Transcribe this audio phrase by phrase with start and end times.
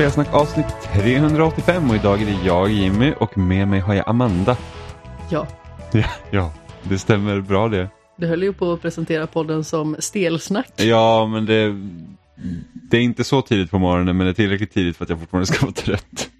[0.00, 4.56] Spelsnack avsnitt 385 och idag är det jag Jimmy och med mig har jag Amanda.
[5.30, 5.48] Ja,
[5.92, 7.88] Ja, ja det stämmer bra det.
[8.16, 10.72] du höll ju på att presentera podden som stelsnack.
[10.76, 11.74] Ja, men det,
[12.90, 15.20] det är inte så tidigt på morgonen men det är tillräckligt tidigt för att jag
[15.20, 16.30] fortfarande ska vara trött.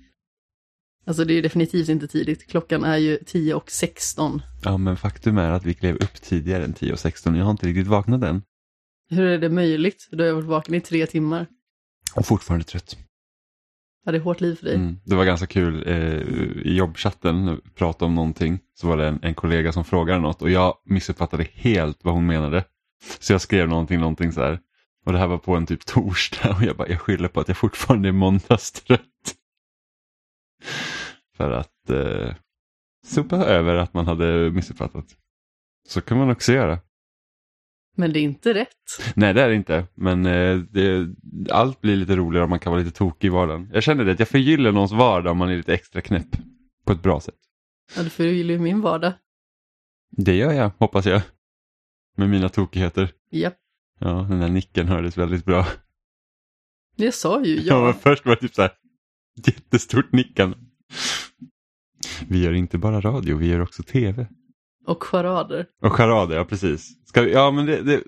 [1.06, 2.46] Alltså det är ju definitivt inte tidigt.
[2.46, 4.42] Klockan är ju 10 och 16.
[4.64, 7.34] Ja, men faktum är att vi klev upp tidigare än 10 och 16.
[7.34, 8.42] Jag har inte riktigt vaknat än.
[9.10, 10.08] Hur är det möjligt?
[10.10, 11.46] Du har varit vaken i tre timmar.
[12.14, 12.96] Och fortfarande trött.
[14.04, 14.74] Ja, det är hårt liv för dig.
[14.74, 14.96] Mm.
[15.04, 16.20] Det var ganska kul eh,
[16.66, 20.50] i jobbchatten, prata om någonting, så var det en, en kollega som frågade något och
[20.50, 22.64] jag missuppfattade helt vad hon menade.
[23.18, 24.60] Så jag skrev någonting, någonting så här.
[25.06, 27.48] Och det här var på en typ torsdag och jag bara, jag skyller på att
[27.48, 29.00] jag fortfarande är måndagstrött.
[31.36, 32.34] För att eh,
[33.06, 35.06] sopa över att man hade missuppfattat.
[35.88, 36.78] Så kan man också göra.
[38.00, 38.76] Men det är inte rätt.
[39.14, 41.08] Nej det är det inte, men eh, det,
[41.50, 43.70] allt blir lite roligare om man kan vara lite tokig i vardagen.
[43.72, 46.28] Jag känner det, att jag förgyller någons vardag om man är lite extra knäpp.
[46.84, 47.34] På ett bra sätt.
[47.96, 49.12] Ja, du förgyller ju min vardag.
[50.10, 51.22] Det gör jag, hoppas jag.
[52.16, 53.10] Med mina tokigheter.
[53.30, 53.56] Japp,
[53.98, 55.66] Ja, den där nicken hördes väldigt bra.
[56.96, 58.00] det sa ju Ja, men jag.
[58.00, 58.72] först var det typ så här
[59.46, 60.56] jättestort nickande.
[62.28, 64.26] Vi gör inte bara radio, vi gör också tv.
[64.86, 65.66] Och charader.
[65.82, 67.08] Och charader, ja precis.
[67.08, 68.02] Ska vi, ja men det, det,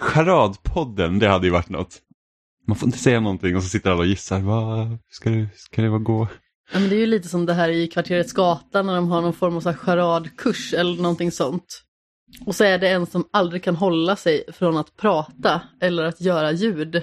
[0.00, 1.98] charadpodden, det hade ju varit något.
[2.66, 4.40] Man får inte säga någonting och så sitter alla och gissar.
[4.40, 6.28] Vad ska det, ska det vara gå?
[6.72, 9.22] Ja, men det är ju lite som det här i kvarteret Skata när de har
[9.22, 11.82] någon form av så här charadkurs eller någonting sånt.
[12.46, 16.20] Och så är det en som aldrig kan hålla sig från att prata eller att
[16.20, 17.02] göra ljud.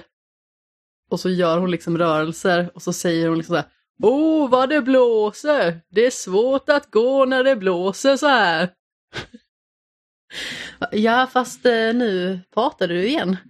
[1.10, 3.68] Och så gör hon liksom rörelser och så säger hon liksom så här
[4.02, 5.80] Åh, vad det blåser!
[5.90, 8.70] Det är svårt att gå när det blåser så här.
[10.92, 13.36] Ja, fast eh, nu pratar du igen.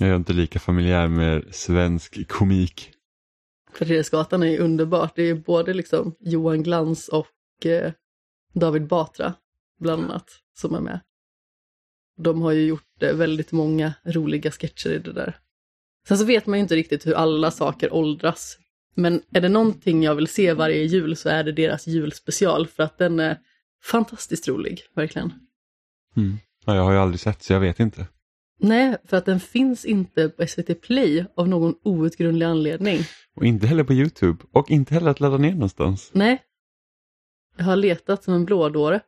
[0.00, 2.90] Jag är inte lika familjär med svensk komik.
[3.72, 5.16] Kvartersgatan är underbart.
[5.16, 7.92] Det är både liksom Johan Glans och eh,
[8.52, 9.34] David Batra
[9.80, 11.00] bland annat som är med.
[12.16, 15.38] De har ju gjort eh, väldigt många roliga sketcher i det där.
[16.08, 18.58] Sen så vet man ju inte riktigt hur alla saker åldras.
[18.94, 22.82] Men är det någonting jag vill se varje jul så är det deras julspecial för
[22.82, 23.38] att den är
[23.84, 25.32] fantastiskt rolig, verkligen.
[26.16, 26.38] Mm.
[26.66, 28.06] Ja, jag har ju aldrig sett så jag vet inte.
[28.60, 32.98] Nej, för att den finns inte på SVT Play av någon outgrundlig anledning.
[33.36, 34.44] Och inte heller på Youtube.
[34.52, 36.10] Och inte heller att ladda ner någonstans.
[36.12, 36.42] Nej.
[37.56, 39.00] Jag har letat som en blådåre.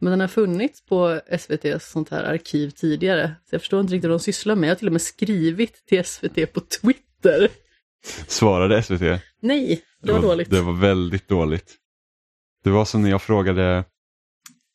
[0.00, 3.34] Men den har funnits på SVTs sånt här arkiv tidigare.
[3.44, 4.68] Så jag förstår inte riktigt vad de sysslar med.
[4.68, 7.48] Jag har till och med skrivit till SVT på Twitter.
[8.26, 9.22] Svarade SVT.
[9.40, 10.50] Nej, det var dåligt.
[10.50, 11.74] Det var väldigt dåligt.
[12.64, 13.84] Det var som när jag frågade,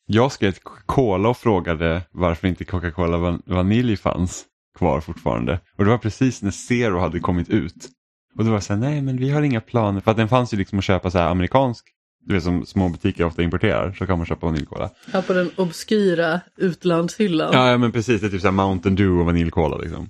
[0.06, 4.44] jag skrev till Coca-Cola och frågade varför inte Coca-Cola van Vanilj fanns
[4.78, 5.60] kvar fortfarande.
[5.78, 7.88] Och det var precis när Zero hade kommit ut.
[8.36, 10.28] Och då var det så här, nej men vi har inga planer, för att den
[10.28, 11.84] fanns ju liksom att köpa så här amerikansk,
[12.26, 14.90] du vet som små butiker ofta importerar, så kan man köpa vaniljkola.
[15.12, 17.50] Här på den obskyra utlandshyllan.
[17.52, 20.08] Ja, ja men precis, det är typ så här Mountain Dew och vaniljkola liksom.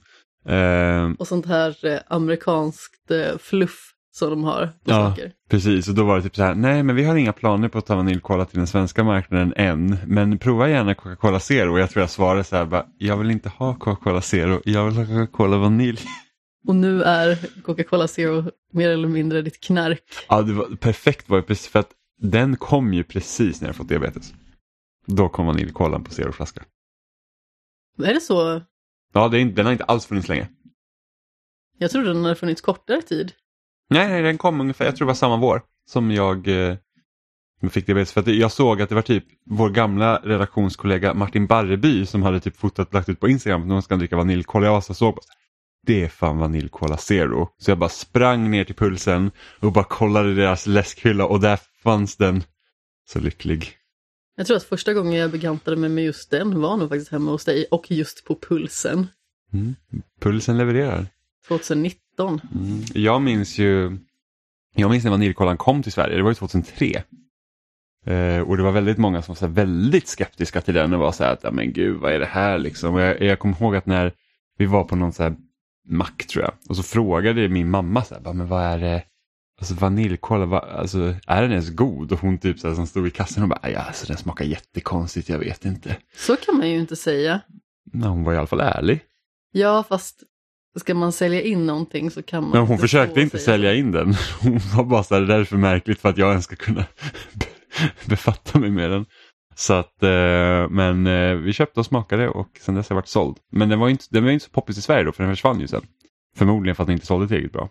[0.50, 5.08] Ehm, Och sånt här eh, amerikanskt eh, fluff som de har på Ja.
[5.10, 5.32] saker.
[5.50, 7.78] Precis, och då var det typ så här, nej men vi har inga planer på
[7.78, 11.72] att ta vaniljkola till den svenska marknaden än, men prova gärna Coca-Cola Zero.
[11.72, 14.84] Och jag tror jag svarade så här, bara, jag vill inte ha Coca-Cola Zero, jag
[14.84, 16.00] vill ha Coca-Cola Vanilj.
[16.66, 20.02] Och nu är Coca-Cola Zero mer eller mindre ditt knark.
[20.28, 21.90] Ja, det var, perfekt var ju precis för att
[22.22, 24.32] den kom ju precis när jag fått diabetes.
[25.06, 26.62] Då kom vaniljkolan på Zero-flaska.
[28.04, 28.62] Är det så?
[29.12, 30.48] Ja, det är den har inte alls funnits länge.
[31.78, 33.32] Jag trodde den hade funnits kortare tid.
[33.90, 36.76] Nej, nej, den kom ungefär, jag tror det var samma vår som jag eh,
[37.70, 38.12] fick diabetes.
[38.12, 42.40] För att jag såg att det var typ vår gamla redaktionskollega Martin Barreby som hade
[42.40, 44.66] typ fotat lagt ut på Instagram att någon ska dricka vaniljkola.
[44.66, 45.20] Jag var så såg här,
[45.86, 47.48] det är fan vaniljkola zero.
[47.58, 49.30] Så jag bara sprang ner till pulsen
[49.60, 52.42] och bara kollade deras läskhylla och där fanns den.
[53.08, 53.79] Så lycklig.
[54.40, 57.30] Jag tror att första gången jag bekantade mig med just den var nog faktiskt hemma
[57.30, 59.06] hos dig och just på Pulsen.
[59.52, 59.74] Mm.
[60.20, 61.06] Pulsen levererar.
[61.48, 62.40] 2019.
[62.54, 62.82] Mm.
[62.94, 63.98] Jag minns ju,
[64.74, 67.02] jag minns när vaniljkolan kom till Sverige, det var ju 2003.
[68.06, 71.24] Eh, och det var väldigt många som var väldigt skeptiska till den och var så
[71.24, 72.94] här att, ja men gud vad är det här liksom.
[72.94, 74.12] Och jag, jag kommer ihåg att när
[74.58, 75.36] vi var på någon så här
[75.88, 79.02] mack tror jag och så frågade min mamma så här, men vad är det,
[79.60, 82.12] alltså vaniljkola, vad, alltså är den ens god?
[82.12, 84.44] Och hon typ så här, som stod i kassan och bara, ja alltså den smakar
[84.44, 85.96] jättekonstigt, jag vet inte.
[86.16, 87.40] Så kan man ju inte säga.
[87.92, 89.00] Men hon var i alla fall ärlig.
[89.52, 90.22] Ja, fast
[90.78, 93.92] ska man sälja in någonting så kan man Men hon inte försökte inte sälja in
[93.92, 94.14] den.
[94.42, 96.56] Hon var bara så här, det där är för märkligt för att jag ens ska
[96.56, 96.80] kunna
[97.34, 99.06] be- befatta mig med den.
[99.54, 103.08] Så att, eh, men eh, vi köpte och smakade och sen dess har jag varit
[103.08, 103.36] såld.
[103.52, 105.32] Men den var ju inte, den var inte så poppis i Sverige då för den
[105.32, 105.82] försvann ju sen.
[106.36, 107.68] Förmodligen för att den inte sålde tillräckligt bra.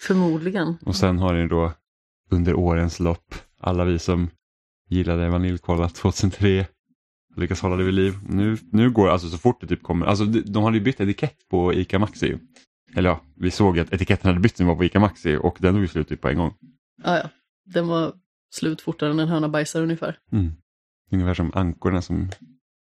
[0.00, 0.76] Förmodligen.
[0.86, 1.72] Och sen har den då
[2.30, 4.30] under årens lopp, alla vi som
[4.88, 6.66] gillade vaniljkola 2003
[7.36, 8.14] lyckas hålla det vid liv.
[8.28, 11.00] Nu, nu går alltså så fort det typ kommer, alltså de, de hade ju bytt
[11.00, 12.38] etikett på ICA Maxi.
[12.94, 15.74] Eller ja, vi såg att etiketten hade bytt när var på ICA Maxi och den
[15.74, 16.54] tog ju slut typ på en gång.
[17.04, 17.28] Ja, ja.
[17.64, 18.12] Den var
[18.50, 20.18] slut fortare än en höna bajsar ungefär.
[20.32, 20.52] Mm.
[21.10, 22.28] Ungefär som ankorna som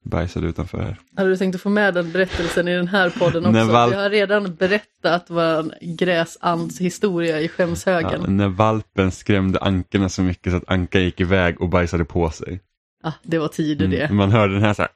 [0.05, 0.97] bajsade utanför här.
[1.17, 3.65] Hade du tänkt att få med den berättelsen i den här podden också?
[3.73, 8.21] Val- Vi har redan berättat vår gräsands historia i skämshögen.
[8.25, 12.31] Ja, när valpen skrämde ankorna så mycket så att ankan gick iväg och bajsade på
[12.31, 12.61] sig.
[13.03, 14.03] Ah, det var tider det.
[14.05, 14.17] Mm.
[14.17, 14.91] Man hörde den här så här.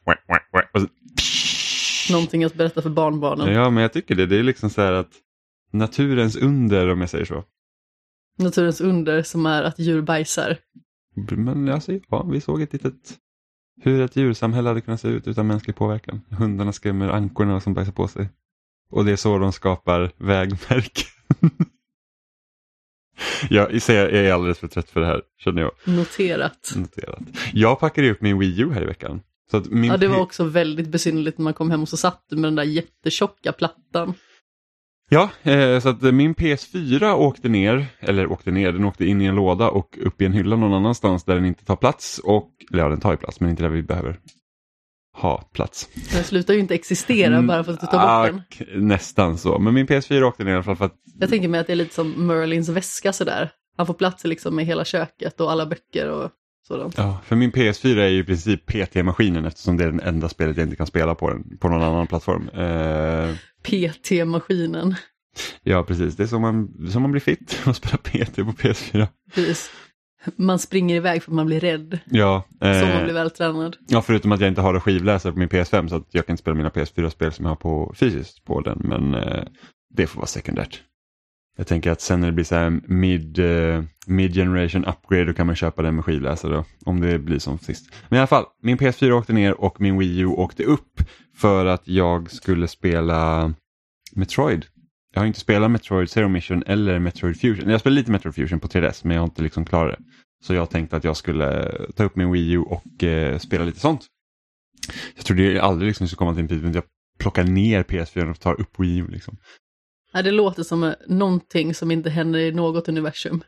[0.74, 0.86] Och så,
[2.12, 3.52] Någonting att berätta för barnbarnen.
[3.54, 4.26] ja, men jag tycker det.
[4.26, 5.10] Det är liksom så här att
[5.72, 7.44] naturens under om jag säger så.
[8.38, 10.56] Naturens under som är att djur bajsar.
[11.30, 12.94] Men alltså, ja, vi såg ett litet
[13.80, 16.20] hur ett djursamhälle hade kunnat se ut utan mänsklig påverkan.
[16.30, 18.28] Hundarna skrämmer ankorna som bajsar på sig.
[18.90, 21.08] Och det är så de skapar vägmärken.
[23.50, 25.72] jag, jag är alldeles för trött för det här, känner jag.
[25.84, 26.72] Noterat.
[26.76, 27.20] Noterat.
[27.52, 29.20] Jag packade upp min Wii U här i veckan.
[29.50, 31.96] Så att min Ja, det var också väldigt besynnerligt när man kom hem och så
[31.96, 34.14] satt du med den där jättetjocka plattan.
[35.10, 39.22] Ja, eh, så att eh, min PS4 åkte ner, eller åkte ner, den åkte in
[39.22, 42.18] i en låda och upp i en hylla någon annanstans där den inte tar plats.
[42.24, 44.18] Och, eller ja, den tar ju plats, men inte där vi behöver
[45.16, 45.88] ha plats.
[46.12, 48.66] Den slutar ju inte existera Mm, bara för att du tar ah, bort den.
[48.68, 51.48] k- Nästan så, men min PS4 åkte ner i alla fall för att Jag tänker
[51.48, 53.50] mig att det är lite som Merlins väska sådär.
[53.76, 56.30] Han får plats liksom med hela köket och alla böcker och
[56.66, 56.98] sådant.
[56.98, 60.56] Ja, för min PS4 är ju i princip PT-maskinen eftersom det är den enda spelet
[60.56, 62.48] jag inte kan spela på den på någon annan plattform.
[62.48, 64.94] Eh, PT-maskinen.
[65.62, 66.16] ja, precis.
[66.16, 69.06] Det är som man, som man blir fit och spelar PT på PS4.
[69.34, 69.70] Precis.
[70.36, 71.98] Man springer iväg för att man blir rädd.
[72.10, 73.76] Ja, eh, Så man blir vältränad.
[73.88, 76.32] ja, förutom att jag inte har en skivläsare på min PS5 så att jag kan
[76.32, 78.80] inte spela mina PS4-spel som jag har på fysiskt på den.
[78.84, 79.44] Men eh,
[79.94, 80.82] det får vara sekundärt.
[81.56, 85.46] Jag tänker att sen när det blir så här mid, eh, mid-generation upgrade då kan
[85.46, 87.94] man köpa den med skivläsare om det blir som sist.
[88.08, 91.00] Men i alla fall, min PS4 åkte ner och min Wii U åkte upp
[91.36, 93.52] för att jag skulle spela
[94.12, 94.66] Metroid.
[95.14, 97.70] Jag har inte spelat Metroid Zero Mission eller Metroid Fusion.
[97.70, 100.04] Jag spelade lite Metroid Fusion på 3DS men jag har inte liksom klarat det.
[100.44, 103.80] Så jag tänkte att jag skulle ta upp min Wii U och eh, spela lite
[103.80, 104.06] sånt.
[105.16, 106.84] Jag trodde aldrig liksom skulle komma till en tid där jag
[107.18, 109.06] plockar ner PS4 och tar upp Wii U.
[109.08, 109.36] Liksom.
[110.14, 113.42] Ja, det låter som eh, någonting som inte händer i något universum.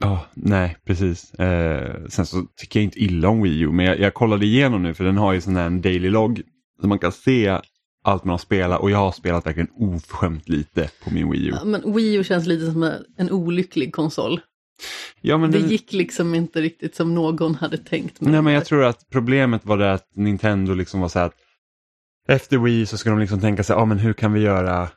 [0.00, 1.34] Ja, nej precis.
[1.34, 4.82] Eh, sen så tycker jag inte illa om Wii U men jag, jag kollade igenom
[4.82, 6.42] nu för den har ju sån här en daily log.
[6.80, 7.60] Så man kan se
[8.04, 11.52] allt man har spelat och jag har spelat verkligen oförskämt lite på min Wii U.
[11.54, 14.40] Ja, men Wii U känns lite som en olycklig konsol.
[15.20, 18.20] Ja, men Det den- gick liksom inte riktigt som någon hade tänkt.
[18.20, 21.34] Nej men jag tror att problemet var det att Nintendo liksom var så här att
[22.28, 24.88] efter Wii så ska de liksom tänka sig, ah, men hur kan vi göra,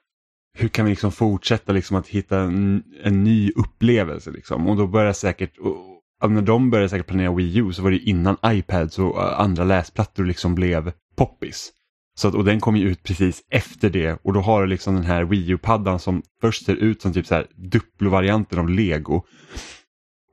[0.53, 4.67] hur kan vi liksom fortsätta liksom att hitta en, en ny upplevelse liksom.
[4.67, 7.98] Och då började säkert, och, när de började säkert planera Wii U så var det
[7.98, 11.72] innan iPads och eh, andra läsplattor liksom blev poppis.
[12.15, 14.96] Så att, och den kom ju ut precis efter det och då har du liksom
[14.96, 19.24] den här Wii U-paddan som först ser ut som typ så här Duplo-varianten av Lego.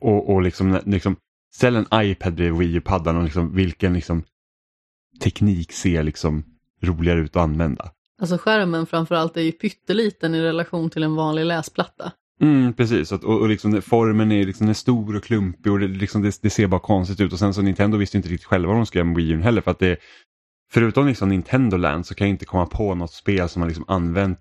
[0.01, 1.17] Och, och liksom, liksom
[1.55, 4.23] ställ en iPad bredvid Wii U-paddan och liksom, vilken liksom
[5.23, 6.45] teknik ser liksom
[6.83, 7.91] roligare ut att använda.
[8.21, 12.13] Alltså skärmen framförallt är ju pytteliten i relation till en vanlig läsplatta.
[12.41, 16.23] Mm, precis, och, och liksom, formen är, liksom, är stor och klumpig och det, liksom,
[16.23, 17.33] det, det ser bara konstigt ut.
[17.33, 19.41] Och sen så Nintendo visste inte riktigt själva vad de skulle göra med Wii U
[19.43, 19.61] heller.
[19.61, 19.99] För att det,
[20.73, 23.85] förutom liksom Nintendo Land så kan jag inte komma på något spel som har liksom
[23.89, 24.41] använt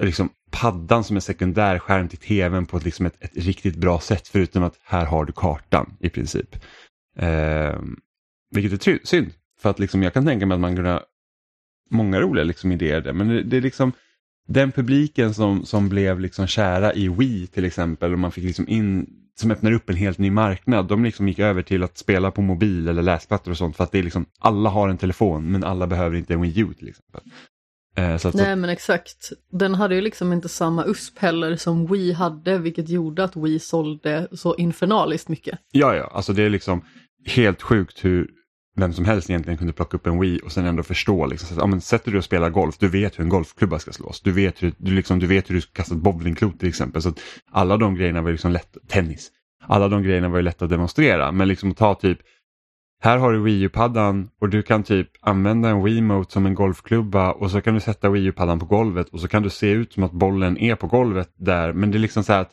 [0.00, 4.28] liksom, paddan som en sekundärskärm till tvn på ett, liksom ett, ett riktigt bra sätt.
[4.28, 6.56] Förutom att här har du kartan i princip.
[7.16, 7.78] Eh,
[8.50, 9.32] vilket är synd.
[9.60, 11.02] För att liksom, jag kan tänka mig att man kunde ha
[11.90, 13.12] många roliga liksom, idéer där.
[13.12, 13.92] Men det, det är liksom
[14.46, 18.68] den publiken som, som blev liksom kära i Wii till exempel och man fick liksom
[18.68, 19.06] in,
[19.40, 22.42] som öppnar upp en helt ny marknad, de liksom gick över till att spela på
[22.42, 25.64] mobil eller läsplattor och sånt för att det är liksom, alla har en telefon men
[25.64, 27.20] alla behöver inte en Wii U till exempel.
[27.96, 29.32] Eh, så att, Nej men exakt.
[29.50, 33.58] Den hade ju liksom inte samma USP heller som Wii hade, vilket gjorde att Wii
[33.58, 35.58] sålde så infernaliskt mycket.
[35.72, 36.84] ja, ja, alltså det är liksom
[37.26, 38.30] helt sjukt hur
[38.76, 41.26] vem som helst egentligen kunde plocka upp en Wii och sen ändå förstå.
[41.26, 43.78] Liksom, så att, ja, men sätter du och spelar golf, du vet hur en golfklubba
[43.78, 44.20] ska slås.
[44.20, 47.02] Du vet hur du, liksom, du, vet hur du ska kasta ett bowlingklot till exempel.
[47.02, 49.30] Så att alla de grejerna var liksom lätt, tennis,
[49.62, 51.32] alla de grejerna var ju lätta att demonstrera.
[51.32, 52.18] Men liksom att ta typ,
[53.00, 57.32] här har du Wii U-paddan och du kan typ använda en Wiimote som en golfklubba
[57.32, 59.92] och så kan du sätta Wii U-paddan på golvet och så kan du se ut
[59.92, 61.72] som att bollen är på golvet där.
[61.72, 62.52] Men det är liksom så här att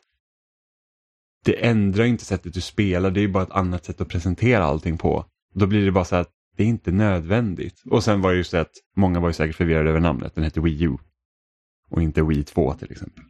[1.46, 4.64] det ändrar inte sättet du spelar, det är ju bara ett annat sätt att presentera
[4.64, 5.26] allting på.
[5.54, 7.84] Då blir det bara så att det är inte nödvändigt.
[7.86, 10.36] Och sen var det just det att många var ju säkert förvirrade över namnet.
[10.36, 10.98] Den hette Wii U.
[11.90, 13.24] Och inte Wii 2 till exempel.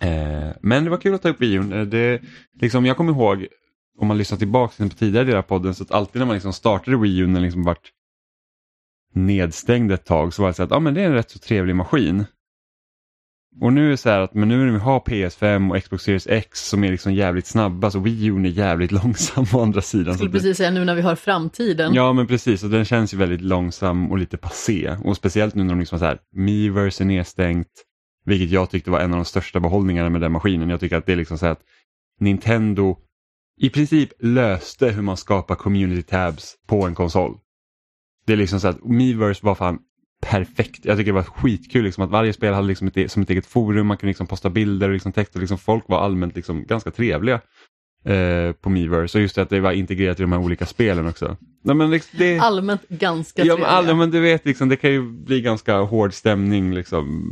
[0.00, 1.72] Eh, men det var kul att ta upp Wii U.
[1.72, 2.22] Eh, det,
[2.60, 3.46] liksom, jag kommer ihåg,
[3.98, 6.52] om man lyssnar tillbaka på tidigare delar av podden, så att alltid när man liksom
[6.52, 7.92] startade Wii U, när den liksom vart
[9.12, 11.38] nedstängd ett tag, så var det så att ah, men det är en rätt så
[11.38, 12.24] trevlig maskin.
[13.60, 16.04] Och nu är det så här att men nu när vi har PS5 och Xbox
[16.04, 19.80] Series X som är liksom jävligt snabba så Wii U är jävligt långsam å andra
[19.82, 20.06] sidan.
[20.06, 21.94] Jag skulle Så det- precis säga nu när vi har framtiden.
[21.94, 24.96] Ja men precis, och den känns ju väldigt långsam och lite passé.
[25.04, 27.68] Och speciellt nu när de liksom så här, Miiverse är nedstängt,
[28.24, 30.70] vilket jag tyckte var en av de största behållningarna med den maskinen.
[30.70, 31.62] Jag tycker att det är liksom så här att
[32.20, 32.96] Nintendo
[33.60, 37.36] i princip löste hur man skapar community tabs på en konsol.
[38.26, 39.78] Det är liksom så att Miiverse var fan
[40.24, 40.84] perfekt.
[40.84, 43.46] Jag tycker det var skitkul liksom att varje spel hade liksom ett, som ett eget
[43.46, 46.64] forum, man kunde liksom posta bilder och liksom text och liksom folk var allmänt liksom
[46.64, 47.40] ganska trevliga
[48.04, 49.18] eh, på Miiverse.
[49.18, 51.36] Och just det att det var integrerat i de här olika spelen också.
[51.64, 52.38] Nej, men liksom, det...
[52.38, 53.68] Allmänt ganska Ja, men, trevliga.
[53.68, 56.74] alla, men du vet, liksom, det kan ju bli ganska hård stämning.
[56.74, 57.24] Liksom.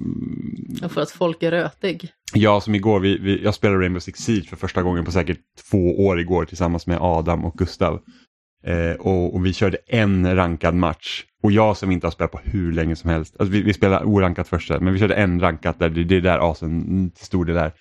[0.82, 2.08] Ja, För att folk är rötig.
[2.34, 5.38] Jag som igår, vi, vi, jag spelade Rainbow Six Siege för första gången på säkert
[5.70, 8.00] två år igår tillsammans med Adam och Gustav.
[8.64, 11.24] Eh, och, och vi körde en rankad match.
[11.42, 13.36] Och jag som inte har spelat på hur länge som helst.
[13.38, 16.20] Alltså, vi, vi spelade orankat första, men vi körde en rankat där det, det är
[16.20, 17.72] där asen mm, till stor del är.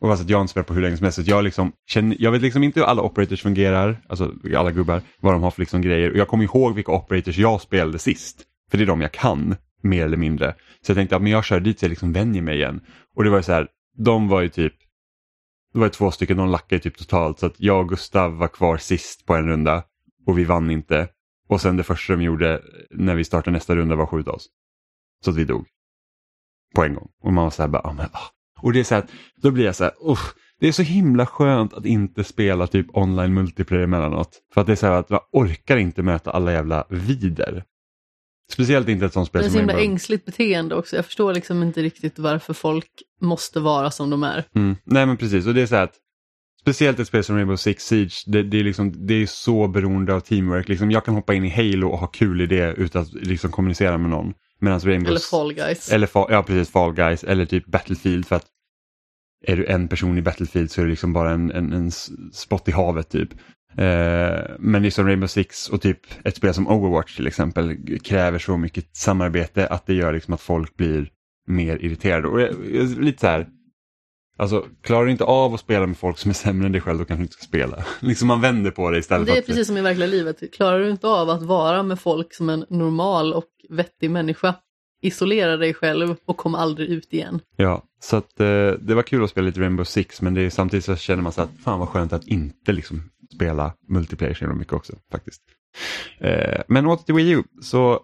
[0.00, 1.24] Och alltså att jag inte spelat på hur länge som helst.
[1.24, 5.02] Så jag, liksom, känner, jag vet liksom inte hur alla operators fungerar, alltså alla gubbar,
[5.20, 6.10] vad de har för liksom grejer.
[6.10, 8.42] Och jag kommer ihåg vilka operators jag spelade sist.
[8.70, 10.54] För det är de jag kan, mer eller mindre.
[10.80, 12.80] Så jag tänkte att men jag kör dit så jag liksom vänjer mig igen.
[13.16, 14.74] Och det var ju så här, de var ju typ,
[15.72, 17.38] det var ju två stycken, de lackade ju typ totalt.
[17.38, 19.82] Så att jag och Gustav var kvar sist på en runda
[20.26, 21.08] och vi vann inte.
[21.48, 24.46] Och sen det första de gjorde när vi startade nästa runda var att skjuta oss.
[25.24, 25.66] Så att vi dog.
[26.74, 27.08] På en gång.
[27.22, 28.30] Och man var så här bara, ah, men, ah.
[28.62, 29.04] Och det är så här,
[29.36, 30.34] då blir jag så här, usch.
[30.60, 34.42] Det är så himla skönt att inte spela typ online multiplayer emellanåt.
[34.54, 37.64] För att det är så här att man orkar inte möta alla jävla vider.
[38.52, 39.92] Speciellt inte ett sånt Det spel är så som himla Rainbow.
[39.92, 40.96] ängsligt beteende också.
[40.96, 42.90] Jag förstår liksom inte riktigt varför folk
[43.20, 44.44] måste vara som de är.
[44.54, 44.76] Mm.
[44.84, 45.96] Nej men precis, och det är så här att
[46.64, 50.14] speciellt ett spel som Rainbow Six Siege, det, det, är, liksom, det är så beroende
[50.14, 50.68] av teamwork.
[50.68, 53.50] Liksom, jag kan hoppa in i Halo och ha kul i det utan att liksom,
[53.50, 54.34] kommunicera med någon.
[54.62, 55.92] Rainbow Eller Fall Guys.
[55.92, 58.46] Eller Fall, ja, precis, Fall Guys eller typ Battlefield för att
[59.46, 61.90] är du en person i Battlefield så är det liksom bara en, en, en
[62.32, 63.32] spott i havet typ.
[63.78, 68.56] Eh, men liksom Rainbow Six och typ ett spel som Overwatch till exempel kräver så
[68.56, 71.08] mycket samarbete att det gör liksom att folk blir
[71.46, 72.28] mer irriterade.
[72.28, 73.46] Och jag, jag, lite så här,
[74.36, 76.98] alltså klarar du inte av att spela med folk som är sämre än dig själv
[76.98, 77.84] då kanske du inte ska spela.
[78.00, 79.46] liksom man vänder på det istället Det är för att...
[79.46, 80.52] precis som i verkliga livet.
[80.52, 84.54] Klarar du inte av att vara med folk som en normal och vettig människa,
[85.02, 87.40] isolera dig själv och kom aldrig ut igen.
[87.56, 90.50] Ja, så att eh, det var kul att spela lite Rainbow Six men det är,
[90.50, 94.46] samtidigt så känner man så att fan vad skönt att inte liksom spela multiplayer så
[94.46, 95.42] mycket också faktiskt.
[96.18, 98.00] Eh, men åter till Wii U, så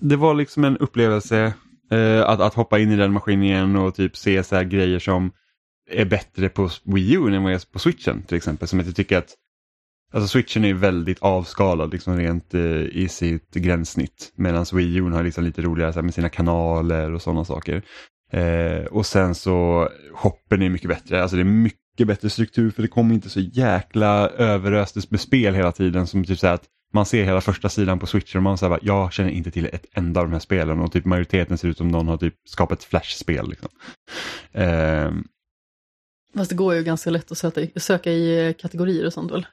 [0.00, 1.54] det var liksom en upplevelse
[1.90, 4.98] eh, att, att hoppa in i den maskinen igen och typ se så här grejer
[4.98, 5.32] som
[5.90, 8.68] är bättre på Wii U än vad är på switchen till exempel.
[8.68, 9.36] Som att jag tycker att
[10.12, 14.32] Alltså switchen är ju väldigt avskalad liksom rent eh, i sitt gränssnitt.
[14.36, 17.82] Medan Wii U har liksom lite roligare så här, med sina kanaler och sådana saker.
[18.32, 21.22] Eh, och sen så shoppen är mycket bättre.
[21.22, 25.54] Alltså det är mycket bättre struktur för det kommer inte så jäkla överöstes med spel
[25.54, 26.06] hela tiden.
[26.06, 28.78] Som typ så här att man ser hela första sidan på switchen och man säger
[28.82, 31.78] jag känner inte till ett enda av de här spelen och typ majoriteten ser ut
[31.78, 33.48] som någon har typ skapat ett flashspel.
[33.50, 33.68] Liksom.
[34.52, 35.10] Eh,
[36.34, 39.46] Fast det går ju ganska lätt att söka, söka i kategorier och sånt väl?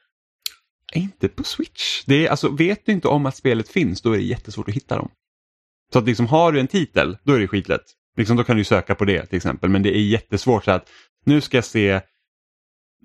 [0.94, 2.04] Inte på Switch.
[2.06, 4.74] Det är, alltså, vet du inte om att spelet finns, då är det jättesvårt att
[4.74, 5.10] hitta dem.
[5.92, 7.84] Så att liksom, har du en titel, då är det skitlätt.
[8.16, 9.70] Liksom, då kan du söka på det till exempel.
[9.70, 10.88] Men det är jättesvårt så att
[11.24, 12.00] nu ska jag se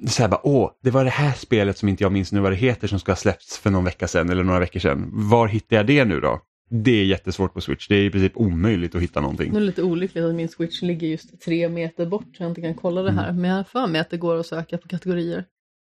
[0.07, 2.51] så här bara, åh, det var det här spelet som inte jag minns nu vad
[2.51, 5.09] det heter som ska ha släppts för någon vecka sedan eller några veckor sedan.
[5.13, 6.41] Var hittar jag det nu då?
[6.71, 7.87] Det är jättesvårt på Switch.
[7.87, 9.51] Det är i princip omöjligt att hitta någonting.
[9.51, 12.51] Nu är det lite olyckligt att min switch ligger just tre meter bort så jag
[12.51, 13.31] inte kan kolla det här.
[13.31, 15.45] Men jag har för mig att det går att söka på kategorier.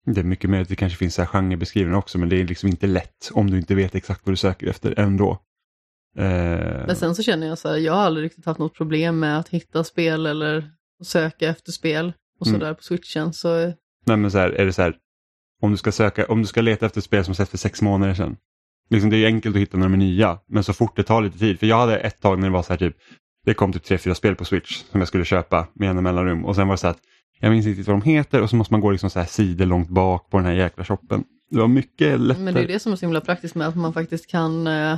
[0.06, 2.70] Det är mycket möjligt att det kanske finns så genrebeskrivningar också men det är liksom
[2.70, 5.32] inte lätt om du inte vet exakt vad du söker efter ändå.
[6.18, 6.24] Eh,
[6.88, 9.40] Men sen så känner jag så här, jag har aldrig riktigt haft något problem med
[9.40, 10.70] att hitta spel eller
[11.04, 12.60] söka efter spel och Mm.
[12.60, 13.34] sådär på switchen.
[13.34, 14.96] Så Nej men så här, är det så här,
[15.62, 18.14] om du ska söka, om du ska leta efter spel som släppts för sex månader
[18.14, 18.38] sedan.
[18.90, 21.22] Liksom det är enkelt att hitta när de är nya, men så fort det tar
[21.22, 21.60] lite tid.
[21.60, 22.98] För jag hade ett tag när det var så här typ,
[23.46, 26.46] det kom typ tre, fyra spel på Switch som jag skulle köpa med en mellanrum
[26.46, 27.00] och sen var det så att
[27.40, 29.66] jag minns inte vad de heter och så måste man gå liksom så här sidor
[29.66, 31.24] långt bak på den här jäkla shoppen.
[31.50, 32.44] Det var mycket lättare.
[32.44, 34.98] Men det är det som är så himla praktiskt med att man faktiskt kan eh,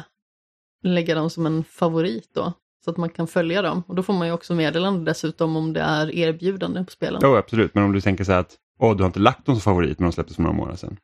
[0.83, 2.53] lägga dem som en favorit då.
[2.85, 3.83] Så att man kan följa dem.
[3.87, 7.19] Och då får man ju också meddelande dessutom om det är erbjudande på spelen.
[7.23, 9.55] Jo, absolut, men om du tänker så här att åh, du har inte lagt dem
[9.55, 10.97] som favorit men de släpptes för några månader sedan.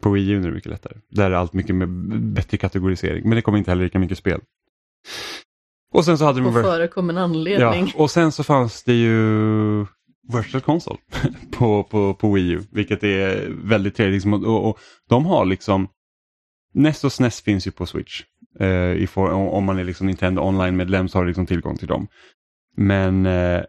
[0.00, 0.98] På Wii U är det mycket lättare.
[1.08, 1.88] Där är allt mycket med
[2.32, 3.28] bättre kategorisering.
[3.28, 4.40] Men det kommer inte heller lika mycket spel.
[5.92, 6.46] Och sen så hade de...
[6.46, 7.86] Och förekom anledning.
[7.86, 9.86] Ja, och sen så fanns det ju
[10.32, 10.98] Virtual Console
[11.52, 12.62] på, på, på Wii U.
[12.72, 14.14] Vilket är väldigt trevligt.
[14.14, 15.88] Liksom, och, och, de har liksom...
[16.74, 18.22] NES och SNES finns ju på Switch.
[18.60, 22.08] Eh, om man är liksom Nintendo online-medlem så har du liksom tillgång till dem.
[22.76, 23.62] Men eh,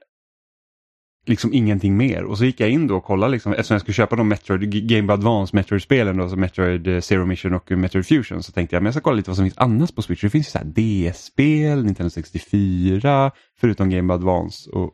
[1.29, 2.23] liksom ingenting mer.
[2.23, 4.89] Och så gick jag in då och kollade, liksom, eftersom jag skulle köpa de Metroid,
[4.89, 8.83] Game Boy Advance Metroid-spelen, alltså Metroid eh, Zero Mission och Metroid Fusion, så tänkte jag
[8.83, 10.21] men jag ska kolla lite vad som finns annars på Switch.
[10.21, 14.69] Det finns ju så här DS-spel, Nintendo 64, förutom Game Boy Advance.
[14.69, 14.93] Och,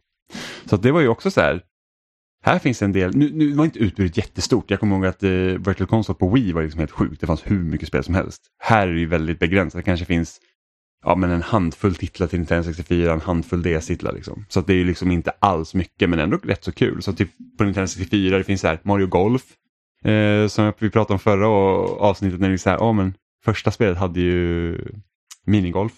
[0.66, 1.62] så det var ju också så här,
[2.46, 5.30] här finns en del, nu, nu var inte utbudet jättestort, jag kommer ihåg att eh,
[5.30, 8.42] Virtual Console på Wii var liksom helt sjukt, det fanns hur mycket spel som helst.
[8.60, 10.40] Här är det ju väldigt begränsat, det kanske finns
[11.04, 14.14] ja, men en handfull titlar till Nintendo 64, en handfull DS-titlar.
[14.14, 14.46] Liksom.
[14.50, 17.02] Så det är ju liksom inte alls mycket men ändå rätt så kul.
[17.02, 19.44] Så typ på Nintendo 64 det finns så här Mario Golf
[20.04, 21.48] eh, som vi pratade om förra
[22.08, 23.14] avsnittet när vi så här, ja men
[23.46, 24.78] första spelet hade ju
[25.46, 25.94] minigolf.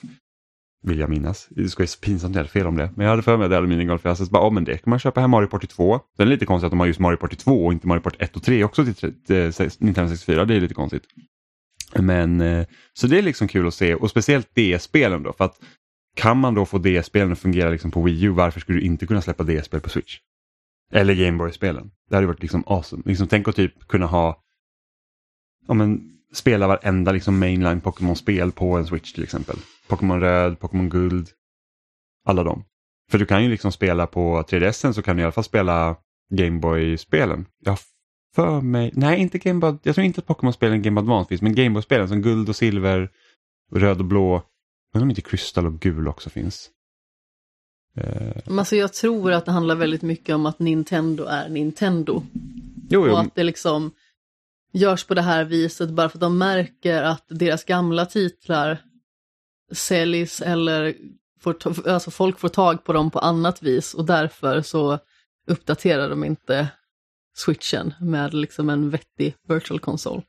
[0.83, 1.47] Vill jag minnas.
[1.49, 2.91] Det skulle vara så pinsamt när jag fel om det.
[2.95, 4.01] Men jag hade för mig att det hade minigolf.
[4.05, 5.99] Jag så bara, ja men det kan man köpa här Mario Party 2.
[6.15, 8.01] Sen är det lite konstigt att de har just Mario Party 2 och inte Mario
[8.01, 10.45] Party 1 och 3 också till, till, till eh, Nintendo 64.
[10.45, 11.03] Det är lite konstigt.
[11.93, 15.59] Men eh, så det är liksom kul att se och speciellt DS-spelen då för att
[16.15, 19.07] kan man då få DS-spelen att fungera liksom på Wii U varför skulle du inte
[19.07, 20.19] kunna släppa DS-spel på Switch?
[20.91, 21.91] Eller Gameboy-spelen.
[22.09, 23.03] Det hade varit liksom awesome.
[23.05, 24.43] Liksom, tänk att typ kunna ha
[25.67, 29.57] ja, men, spela varenda liksom mainline Pokémon-spel på en Switch till exempel.
[29.87, 31.29] Pokémon röd, Pokémon guld,
[32.25, 32.63] alla dem.
[33.11, 35.95] För du kan ju liksom spela på 3DSen så kan du i alla fall spela
[36.29, 37.45] Gameboy-spelen.
[37.59, 37.77] Jag
[38.35, 41.41] för mig, nej inte Game Boy, jag tror inte att Pokémon-spelen Game Boy Advance finns,
[41.41, 43.09] men Game Boy-spelen som guld och silver,
[43.71, 44.43] röd och blå.
[44.93, 46.69] Undrar om inte kristall och gul också finns.
[47.97, 48.59] Uh...
[48.59, 52.23] Alltså jag tror att det handlar väldigt mycket om att Nintendo är Nintendo.
[52.89, 53.13] Jo, jo.
[53.13, 53.91] Och att det liksom
[54.73, 58.77] görs på det här viset bara för att de märker att deras gamla titlar
[59.71, 60.95] säljs eller
[61.39, 61.57] får
[61.89, 64.99] alltså folk får tag på dem på annat vis och därför så
[65.47, 66.67] uppdaterar de inte
[67.35, 70.21] switchen med liksom en vettig virtual console.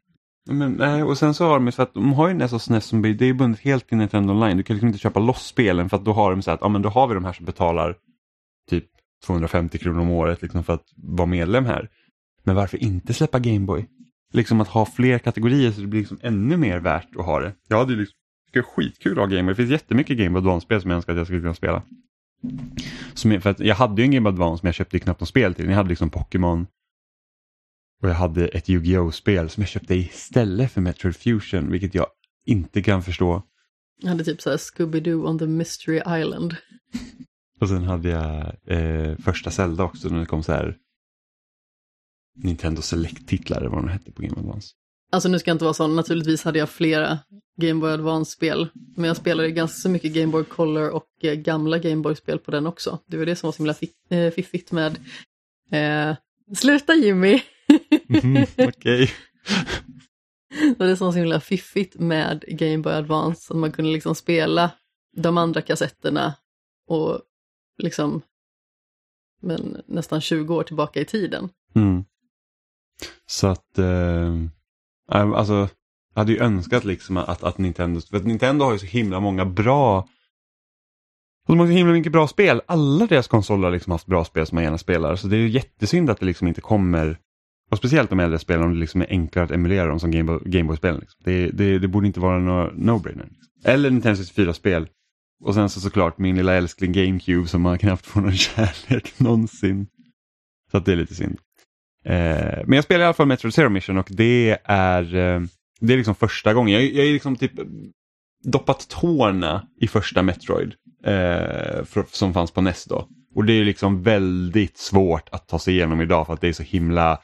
[0.51, 2.85] Men, nej, och sen så har de för att de har ju NES och SNES
[2.85, 4.57] som det är bundet helt till Nintendo online.
[4.57, 6.69] Du kan liksom inte köpa loss spelen för att då har de så att ja,
[6.69, 7.97] men då har vi de här som betalar
[8.71, 8.85] typ
[9.27, 11.89] 250 kronor om året liksom för att vara medlem här.
[12.45, 13.87] Men varför inte släppa Gameboy?
[14.33, 17.53] Liksom att ha fler kategorier så det blir liksom ännu mer värt att ha det.
[17.69, 18.17] Jag hade ju liksom,
[18.53, 19.53] det är skitkul att ha Gameboy.
[19.53, 21.83] Det finns jättemycket Gameboy Advance-spel som jag önskar att jag skulle kunna spela.
[23.15, 25.55] Som, för att jag hade ju en Gameboy Advance men jag köpte knappt något spel
[25.55, 25.71] till den.
[25.71, 26.67] Jag hade liksom Pokémon,
[28.03, 32.07] och jag hade ett Yu-Gi-Oh spel som jag köpte istället för Metroid Fusion, vilket jag
[32.47, 33.43] inte kan förstå.
[34.03, 36.57] Jag hade typ såhär Scooby-Doo on the Mystery Island.
[37.61, 40.77] Och sen hade jag eh, första Zelda också när det kom så här
[42.35, 44.69] Nintendo Select-titlar eller vad de hette på Game Advance.
[45.13, 47.19] Alltså nu ska jag inte vara sån, naturligtvis hade jag flera
[47.57, 48.69] Game Boy Advance-spel.
[48.97, 52.51] Men jag spelade ganska så mycket Game Boy Color och eh, gamla Game Boy-spel på
[52.51, 52.99] den också.
[53.07, 53.75] Det var det som var så himla
[54.27, 54.99] eh, fiffigt med
[55.71, 56.17] eh,
[56.57, 57.41] Sluta Jimmy!
[58.23, 59.11] Mm, Okej.
[60.51, 60.75] Okay.
[60.79, 64.71] det är så himla fiffigt med Game Boy Advance, att man kunde liksom spela
[65.17, 66.35] de andra kassetterna
[66.87, 67.21] och
[67.83, 68.23] liksom
[69.43, 71.49] men nästan 20 år tillbaka i tiden.
[71.75, 72.05] Mm.
[73.27, 74.35] Så att, eh,
[75.09, 75.69] alltså,
[76.15, 79.21] jag hade ju önskat liksom att, att Nintendo, för att Nintendo har ju så himla
[79.21, 80.09] många bra
[81.47, 82.63] de har så himla mycket bra spel.
[82.67, 85.17] Alla deras konsoler har liksom haft bra spel som man gärna spelar.
[85.17, 87.19] Så det är ju jättesynd att det liksom inte kommer
[87.71, 90.11] och speciellt de äldre spelen om det liksom är enklare att emulera dem som
[90.45, 91.01] Gameboy-spelen.
[91.01, 91.21] Liksom.
[91.25, 93.29] Det, det, det, borde inte vara några no-brainer.
[93.29, 93.49] Liksom.
[93.65, 94.89] Eller Nintendo 64-spel.
[95.45, 99.87] Och sen så såklart min lilla älskling GameCube som man knappt får någon kärlek någonsin.
[100.71, 101.39] Så att det är lite synd.
[102.05, 105.41] Eh, men jag spelar i alla fall Metro Zero Mission och det är, eh,
[105.81, 106.75] det är liksom första gången.
[106.75, 107.53] Jag, jag är liksom typ
[108.45, 110.75] doppat tårna i första Metroid
[111.05, 113.09] eh, för, som fanns på NES då.
[113.35, 116.53] Och det är liksom väldigt svårt att ta sig igenom idag för att det är
[116.53, 117.19] så himla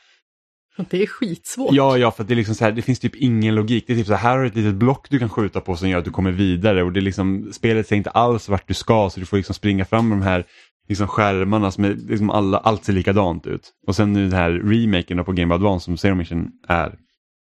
[0.90, 1.74] det är skitsvårt.
[1.74, 3.84] Ja, ja, för det, är liksom så här, det finns typ ingen logik.
[3.86, 5.76] Det är typ så här, här har du ett litet block du kan skjuta på
[5.76, 8.68] som gör att du kommer vidare och det är liksom, spelet säger inte alls vart
[8.68, 10.46] du ska så du får liksom springa fram med de här
[10.88, 13.70] liksom skärmarna som är, liksom alla, allt ser likadant ut.
[13.86, 16.98] Och sen nu den här remaken på Game Boy Advance som Zero Mission är.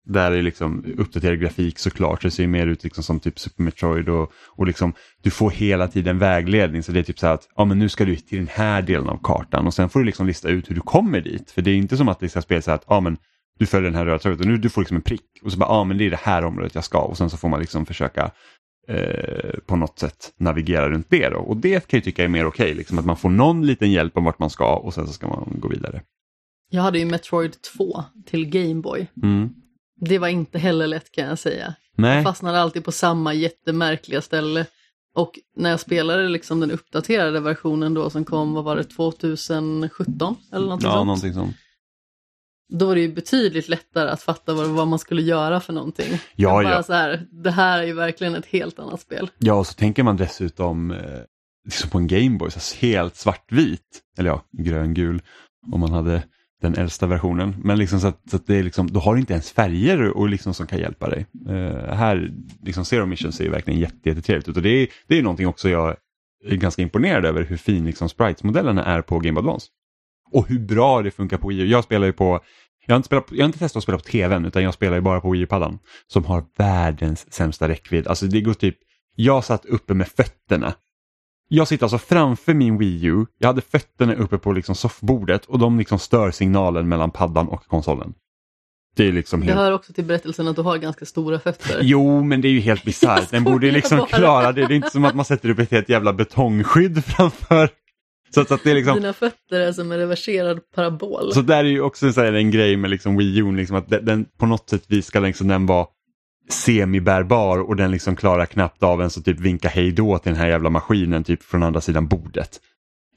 [0.08, 3.62] Där är liksom uppdaterad grafik såklart, så det ser mer ut liksom som typ Super
[3.62, 4.92] Metroid och, och liksom,
[5.22, 6.82] du får hela tiden vägledning.
[6.82, 8.82] Så det är typ så här att ja, men nu ska du till den här
[8.82, 11.50] delen av kartan och sen får du liksom lista ut hur du kommer dit.
[11.50, 13.16] För det är inte som att det ska spela så att ja, men
[13.58, 15.70] du följer den här röda tråden, nu du får liksom en prick och så bara
[15.70, 17.86] ja, men det är det här området jag ska och sen så får man liksom
[17.86, 18.30] försöka
[18.88, 21.38] eh, på något sätt navigera runt det då.
[21.38, 23.90] Och det kan jag tycka är mer okej, okay, liksom att man får någon liten
[23.90, 26.02] hjälp om vart man ska och sen så ska man gå vidare.
[26.70, 29.06] Jag hade ju Metroid 2 till Gameboy.
[29.22, 29.50] Mm.
[30.00, 31.74] Det var inte heller lätt kan jag säga.
[31.96, 34.66] Nej, Jag fastnade alltid på samma jättemärkliga ställe.
[35.14, 40.36] Och när jag spelade liksom den uppdaterade versionen då som kom, vad var det, 2017
[40.52, 41.06] eller någonting ja, sånt.
[41.06, 41.56] någonting sånt.
[42.72, 46.20] Då var det ju betydligt lättare att fatta vad, vad man skulle göra för någonting.
[46.36, 46.82] Ja, bara ja.
[46.82, 49.30] så här, det här är ju verkligen ett helt annat spel.
[49.38, 50.98] Ja, och så tänker man dessutom eh,
[51.64, 55.22] liksom på en Gameboy, helt svartvit, eller ja, grön-gul
[55.72, 56.22] om man hade
[56.62, 57.54] den äldsta versionen.
[57.64, 60.10] Men liksom så att, så att det är liksom, då har du inte ens färger
[60.10, 61.26] och liksom som kan hjälpa dig.
[61.48, 62.30] Uh, här,
[62.62, 65.46] liksom Zero Mission ser ju verkligen jätte, jättetrevligt ut och det är, det är någonting
[65.46, 65.96] också jag
[66.44, 69.66] är ganska imponerad över hur fin liksom sprites-modellerna är på Game Advance.
[70.30, 71.66] Och hur bra det funkar på Wii U.
[71.66, 72.40] Jag spelar ju på
[72.86, 74.96] jag har, inte spelat, jag har inte testat att spela på tvn utan jag spelar
[74.96, 75.78] ju bara på Wii U-paddan.
[76.06, 78.06] Som har världens sämsta räckvidd.
[78.06, 78.76] Alltså det går typ,
[79.14, 80.74] jag satt uppe med fötterna.
[81.48, 85.58] Jag sitter alltså framför min Wii U, jag hade fötterna uppe på liksom soffbordet och
[85.58, 88.14] de liksom stör signalen mellan paddan och konsolen.
[88.96, 89.58] Det är liksom Det helt...
[89.58, 91.78] hör också till berättelsen att du har ganska stora fötter.
[91.82, 93.30] Jo, men det är ju helt bisarrt.
[93.30, 94.66] Den borde ju liksom klara det.
[94.66, 97.68] Det är inte som att man sätter upp ett helt jävla betongskydd framför.
[98.34, 98.94] Så att, så att det är liksom...
[98.94, 101.32] Dina fötter är som en reverserad parabol.
[101.32, 104.26] Så där är ju också så en grej med liksom Wii U, liksom att den,
[104.38, 105.86] på något sätt vi ska liksom den vara
[106.48, 110.40] semibärbar och den liksom klarar knappt av ens att typ vinka hej då till den
[110.40, 112.60] här jävla maskinen typ från andra sidan bordet.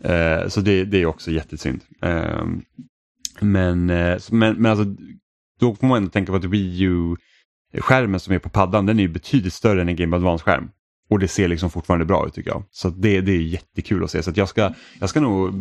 [0.03, 1.81] Eh, så det, det är också jättesynd.
[2.01, 2.45] Eh,
[3.39, 4.95] men, eh, men, men alltså,
[5.59, 9.03] då får man ändå tänka på att Wii U-skärmen som är på paddan den är
[9.03, 10.69] ju betydligt större än en Game Advance-skärm.
[11.09, 12.63] Och det ser liksom fortfarande bra ut tycker jag.
[12.71, 14.23] Så det, det är jättekul att se.
[14.23, 15.53] Så att jag, ska, jag ska nog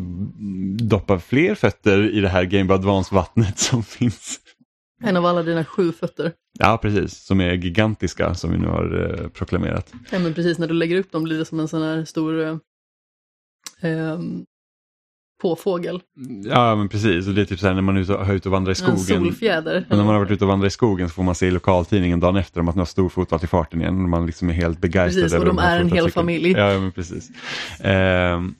[0.88, 4.40] doppa fler fötter i det här Game Advance-vattnet som finns.
[5.02, 6.32] En av alla dina sju fötter.
[6.58, 7.24] Ja, precis.
[7.24, 9.92] Som är gigantiska som vi nu har eh, proklamerat.
[10.10, 12.40] Ja men precis, när du lägger upp dem blir det som en sån här stor
[12.40, 12.56] eh,
[13.80, 14.44] ehm,
[15.42, 16.00] påfågel.
[16.44, 17.28] Ja, men precis.
[17.28, 18.70] Och det är typ så här när man är ute och, är ute och vandrar
[18.70, 19.24] i En skogen.
[19.24, 19.86] solfjäder.
[19.90, 21.50] Och när man har varit ute och vandrat i skogen så får man se i
[21.50, 24.02] lokaltidningen dagen efter om att nu har storfot varit i farten igen.
[24.02, 25.24] Och man liksom är helt begeistrad.
[25.24, 26.50] Precis, och de är en hel familj.
[26.50, 27.30] Ja, men precis.
[27.80, 28.54] Ehm,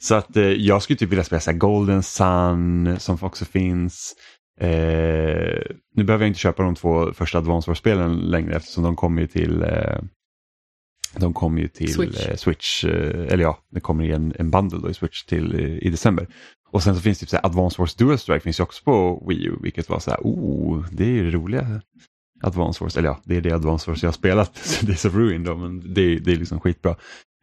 [0.00, 4.14] så att eh, jag skulle typ vilja spela så Golden Sun som också finns.
[4.60, 5.62] Eh,
[5.94, 9.26] nu behöver jag inte köpa de två första Advance Wars-spelen längre eftersom de kommer ju
[9.28, 9.98] till eh,
[11.16, 12.26] de kommer ju till Switch.
[12.26, 15.54] eh, Switch eh, eller ja, det kommer i en, en bundle då i Switch till
[15.54, 16.26] eh, i december.
[16.70, 18.84] Och sen så finns det typ så här Advance Wars Dual Strike finns ju också
[18.84, 21.80] på Wii U, vilket var så här, oh, det är ju det roliga
[22.42, 25.44] Advance Wars, eller ja, det är det Advance Wars jag har spelat, Days of Ruin
[25.44, 26.96] då, men det, det är liksom skitbra.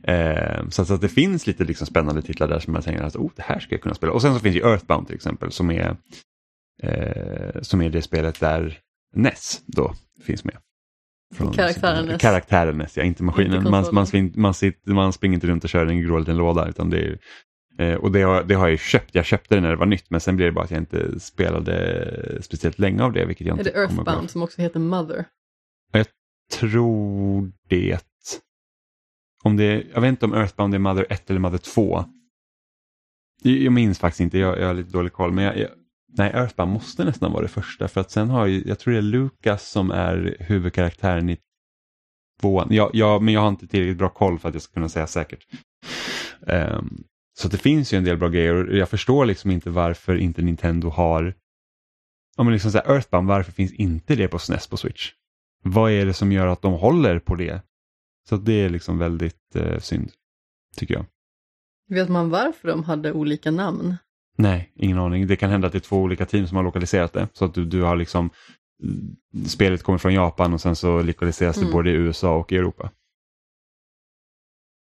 [0.04, 3.04] Eh, så, att, så att det finns lite liksom spännande titlar där som jag tänker
[3.04, 4.14] att oh, det här ska jag kunna spela.
[4.14, 5.98] Och sen så finns ju Earthbound till exempel som är,
[6.84, 8.80] eh, som är det spelet där
[9.16, 10.58] Ness då finns med.
[11.56, 12.22] Karaktären Ness.
[12.22, 13.58] Karaktären Ness, ja, inte maskinen.
[13.58, 16.38] Inte man, man, svin- man, sitter, man springer inte runt och kör en grå liten
[16.38, 16.70] låda.
[16.70, 17.20] Utan det är,
[17.80, 19.16] eh, och det har, det har jag ju köpt.
[19.16, 21.20] Jag köpte det när det var nytt men sen blev det bara att jag inte
[21.20, 23.26] spelade speciellt länge av det.
[23.26, 23.80] Vilket jag Är inte det.
[23.80, 25.26] Earthbound som också heter Mother?
[26.52, 28.00] tror det.
[29.44, 32.06] Om det jag vet inte om Earthbound är Mother 1 eller Mother 2.
[33.42, 35.32] Jag, jag minns faktiskt inte, jag, jag har lite dålig koll.
[35.32, 35.70] Men jag, jag,
[36.18, 37.88] nej, Earthbound måste nästan vara det första.
[37.88, 41.38] För att sen har ju, jag tror det är Lucas som är huvudkaraktären i
[42.42, 42.68] tvåan.
[42.72, 45.08] Ja, ja, men jag har inte tillräckligt bra koll för att jag ska kunna säga
[45.08, 45.46] säkert.
[46.40, 47.04] Um,
[47.40, 50.42] så det finns ju en del bra grejer och jag förstår liksom inte varför inte
[50.42, 51.34] Nintendo har
[52.38, 55.12] Ja, men liksom säger Earthbound, varför finns inte det på SNES på Switch?
[55.64, 57.62] Vad är det som gör att de håller på det?
[58.30, 60.12] Så det är liksom väldigt eh, synd,
[60.76, 61.06] tycker jag.
[61.90, 63.96] Vet man varför de hade olika namn?
[64.38, 65.28] Nej, ingen aning.
[65.28, 67.28] Det kan hända att det är två olika team som har lokaliserat det.
[67.34, 68.30] Så att du, du har liksom
[68.84, 71.74] mm, Spelet kommer från Japan och sen så lokaliseras det Mm.
[71.74, 72.92] både i USA och i Europa.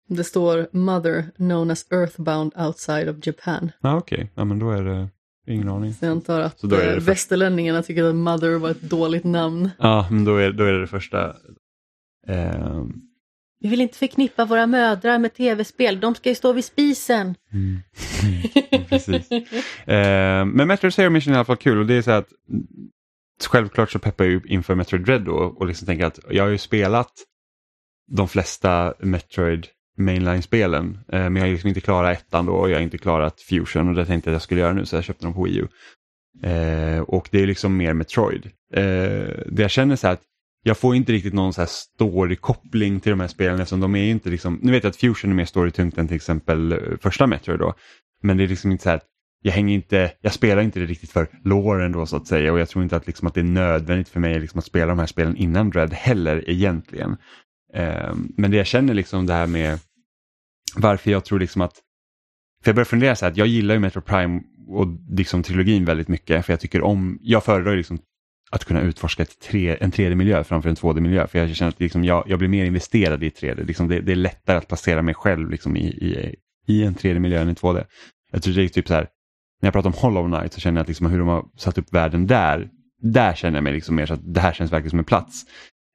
[0.09, 3.71] Det står Mother known as Earthbound outside of Japan.
[3.81, 4.31] Ja, okej.
[4.35, 5.09] Ja, men då är det
[5.47, 5.93] ingen aning.
[5.93, 7.11] Så jag antar att det eh, det första.
[7.11, 9.69] västerlänningarna tycker att Mother var ett dåligt namn.
[9.79, 11.35] Ja, men då är, då är det det första.
[12.27, 12.93] Ehm,
[13.59, 17.35] vi vill inte förknippa våra mödrar med tv-spel, de ska ju stå vid spisen.
[17.53, 17.79] Mm.
[18.23, 19.31] Mm, Precis.
[19.87, 22.27] Eh, men Metroid Zero Mission är i alla fall kul och det är så att
[23.47, 26.49] självklart så peppar jag ju inför Metroid Dread då och liksom tänker att jag har
[26.49, 27.11] ju spelat
[28.11, 29.67] de flesta Metroid
[29.97, 33.41] Mainline-spelen eh, men jag har liksom inte klarat ettan då och jag har inte klarat
[33.41, 35.43] Fusion och det tänkte jag att jag skulle göra nu så jag köpte dem på
[35.43, 35.67] Wii U.
[36.43, 38.45] Eh, och det är liksom mer Metroid.
[38.73, 38.83] Eh,
[39.45, 40.21] det jag känner så här att
[40.63, 44.09] jag får inte riktigt någon så här story-koppling till de här spelen eftersom de är
[44.09, 47.27] inte liksom, nu vet jag att Fusion är mer storytungt än till exempel eh, första
[47.27, 47.73] Metroid då.
[48.21, 49.05] Men det är liksom inte så här att
[49.41, 52.59] jag hänger inte, jag spelar inte det riktigt för låren då så att säga och
[52.59, 54.99] jag tror inte att, liksom, att det är nödvändigt för mig liksom, att spela de
[54.99, 57.17] här spelen innan Dread heller egentligen.
[57.73, 59.79] Eh, men det jag känner liksom det här med
[60.75, 61.73] varför jag tror liksom att,
[62.63, 65.85] för jag börjar fundera så här att jag gillar ju Metro Prime och liksom trilogin
[65.85, 67.99] väldigt mycket för jag tycker om, jag föredrar ju liksom
[68.49, 71.27] att kunna utforska ett tre, en 3D-miljö framför en 2D-miljö.
[71.27, 73.65] För jag känner att liksom jag, jag blir mer investerad i 3D.
[73.65, 76.35] Liksom det, det, är lättare att placera mig själv liksom i, i,
[76.67, 77.85] i en 3D-miljö än i 2D.
[78.31, 79.07] Jag tror det är typ så här,
[79.61, 81.77] när jag pratar om Hollow Knight så känner jag att liksom hur de har satt
[81.77, 82.69] upp världen där,
[83.01, 85.45] där känner jag mig liksom mer så att det här känns verkligen som en plats.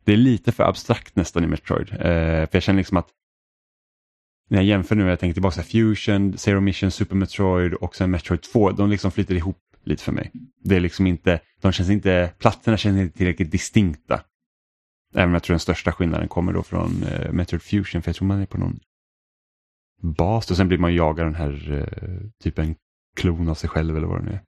[0.05, 1.93] Det är lite för abstrakt nästan i Metroid.
[1.93, 3.09] Eh, för jag känner liksom att
[4.49, 8.43] när jag jämför nu, jag tänker tillbaka Fusion, Zero Mission, Super Metroid och sen Metroid
[8.43, 10.31] 2, de liksom flyter ihop lite för mig.
[10.65, 14.21] Det är liksom inte, de känns inte, platserna känns inte tillräckligt distinkta.
[15.15, 18.17] Även om jag tror den största skillnaden kommer då från uh, Metroid Fusion, för jag
[18.17, 18.79] tror man är på någon
[20.03, 22.75] bas och sen blir man jagad den här uh, typ en
[23.17, 24.43] klon av sig själv eller vad det nu är.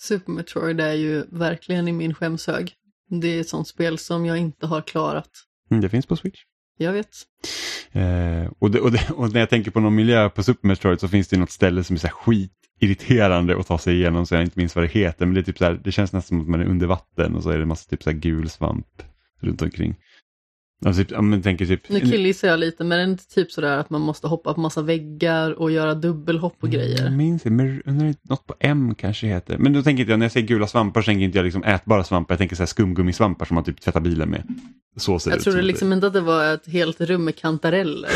[0.00, 2.74] Super Metroid är ju verkligen i min skämshög.
[3.10, 5.30] Det är ett sånt spel som jag inte har klarat.
[5.70, 6.40] Mm, det finns på Switch.
[6.78, 7.16] Jag vet.
[7.92, 11.00] Eh, och, det, och, det, och, när jag tänker på någon miljö på Super Metroid
[11.00, 12.14] så finns det något ställe som är så här
[12.80, 15.26] skitirriterande att ta sig igenom så jag inte minns vad det heter.
[15.26, 17.34] Men det, är typ så här, det känns nästan som att man är under vatten
[17.34, 19.02] och så är det en massa typ så här gul svamp
[19.40, 19.96] runt omkring.
[20.84, 23.78] Alltså, typ, ja, tänker typ, nu killgissar jag lite, men det är inte typ sådär
[23.78, 27.04] att man måste hoppa på massa väggar och göra dubbelhopp och Mm, grejer?
[27.04, 27.50] Jag minns inte,
[27.84, 29.58] men något på M kanske heter.
[29.58, 31.64] Men då tänker inte jag, när jag säger gula svampar så tänker inte jag liksom
[31.64, 34.42] ätbara svampar, jag tänker så här skumgummisvampar som man typ tvättar bilen med.
[34.96, 37.24] Så ser det Jag ut trodde som liksom inte att det var ett helt rum
[37.24, 38.10] med kantareller.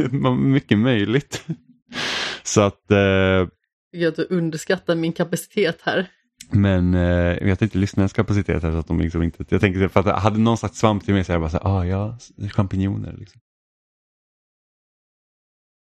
[0.10, 1.44] det mycket möjligt.
[2.42, 3.48] Så att, eh, Jag
[3.92, 6.10] tycker att du underskattar min kapacitet här.
[6.50, 7.00] men eh,
[7.38, 10.22] jag vet inte lyssnarnas kapacitet här så att de liksom inte, jag tänker för att
[10.22, 12.18] hade någon sagt svamp till mig så är jag bara så här, ah ja,
[12.52, 13.40] champinjoner liksom.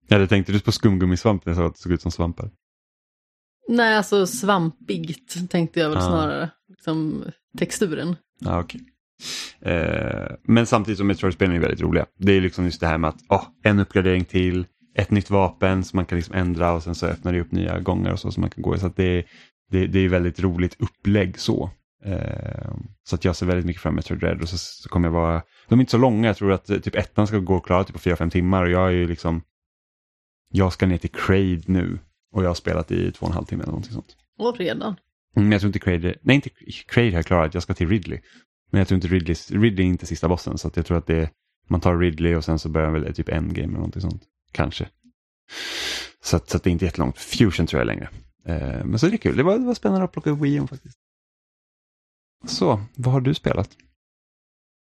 [0.08, 2.50] Eller tänkte du på skumgummisvamp när jag sa att det såg ut som svampar?
[3.68, 6.00] Nej, alltså svampigt tänkte jag väl Ah.
[6.08, 6.50] snarare.
[6.68, 7.24] Liksom
[7.58, 8.16] texturen.
[8.40, 8.80] Ja, okej.
[9.60, 12.06] Eh, men samtidigt som Metroid-spelen är väldigt roliga.
[12.18, 15.84] Det är liksom just det här med att oh, en uppgradering till, ett nytt vapen
[15.84, 18.30] som man kan liksom ändra och sen så öppnar det upp nya gångar och så
[18.30, 18.78] som man kan gå i.
[18.78, 19.24] Så det,
[19.70, 21.70] det, det är väldigt roligt upplägg så.
[22.04, 25.08] Eh, så att jag ser väldigt mycket fram emot Metroid Red och så, så kommer
[25.08, 27.54] jag vara, de är inte så långa, jag tror att eh, typ ettan ska gå
[27.54, 29.42] och klara typ på 4-5 timmar och jag är ju liksom,
[30.50, 31.98] jag ska ner till Crade nu
[32.32, 34.16] och jag har spelat i två och en halv timme eller någonting sånt.
[34.38, 34.96] Och redan.
[35.36, 36.50] Mm, Men jag tror inte Crade, nej inte
[36.86, 38.20] Crade har jag klarat, jag ska till Ridley.
[38.70, 41.06] Men jag tror inte Ridley, Ridley är inte sista bossen så att jag tror att
[41.06, 41.30] det är,
[41.68, 44.22] man tar Ridley och sen så börjar väl typ endgame eller någonting sånt.
[44.56, 44.88] Kanske.
[46.22, 47.18] Så, att, så att det är inte jättelångt.
[47.18, 48.08] Fusion tror jag längre.
[48.46, 50.66] Eh, men så det är kul, det var, det var spännande att plocka upp Wii
[50.66, 50.98] faktiskt.
[52.46, 53.70] Så, vad har du spelat?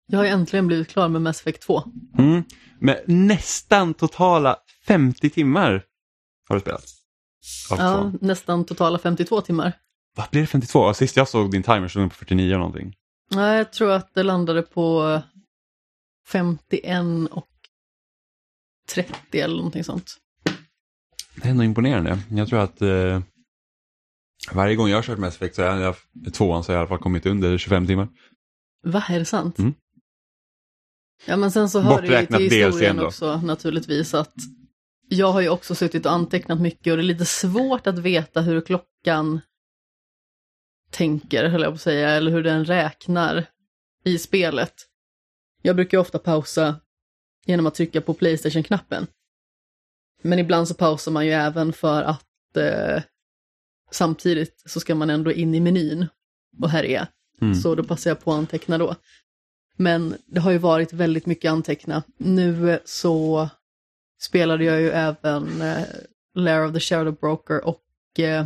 [0.08, 1.84] Jag har äntligen blivit klar med Mass Effect 2.
[2.18, 2.44] Mm.
[2.80, 4.58] Med nästan totala
[4.88, 5.84] 50 timmar
[6.48, 6.86] har du spelat.
[7.70, 9.74] Ja, nästan totala 52 timmar.
[10.16, 10.94] Vad blir det 52?
[10.94, 12.96] Sist jag såg din timer stod den på 49 och någonting.
[13.32, 15.22] Nej, jag tror att det landade på
[16.28, 17.55] 51 och
[18.90, 20.18] 30 eller någonting sånt.
[21.36, 22.20] Det är ändå imponerande.
[22.30, 23.22] Jag tror att eh,
[24.52, 25.96] varje gång jag har kört Mass Effect så har jag,
[26.34, 28.08] tvåan så har jag i alla fall kommit under 25 timmar.
[28.84, 29.60] Va, är det sant?
[29.60, 29.74] Mm.
[31.26, 34.34] Ja, men sen så hör det ju till historien också naturligtvis att
[35.10, 38.42] jag har ju också suttit och antecknat mycket och det är lite svårt att veta
[38.42, 39.42] hur klockan
[40.90, 43.46] tänker, höll jag på att säga, eller hur den räknar
[44.04, 44.74] i spelet.
[45.62, 46.80] Jag brukar ofta pausa
[47.46, 49.08] genom att trycka på Playstation-knappen.
[50.22, 53.04] Men ibland så pausar man ju även för att eh,
[53.92, 56.06] samtidigt så ska man ändå in i menyn
[56.62, 57.08] och härja.
[57.42, 57.56] Mm.
[57.56, 58.96] Så då passar jag på att anteckna då.
[59.78, 62.04] Men det har ju varit väldigt mycket anteckna.
[62.18, 63.50] Nu eh, så
[64.22, 65.86] spelade jag ju även eh,
[66.34, 68.46] Lair of the Shadow Broker och eh,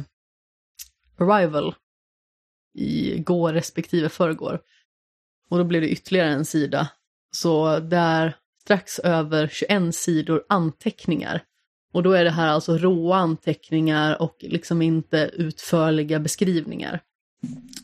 [1.18, 1.76] Arrival
[2.74, 4.62] i går respektive förrgår.
[5.50, 6.90] Och då blev det ytterligare en sida.
[7.32, 8.38] Så där
[8.70, 11.44] strax över 21 sidor anteckningar.
[11.94, 17.02] Och då är det här alltså råa anteckningar och liksom inte utförliga beskrivningar.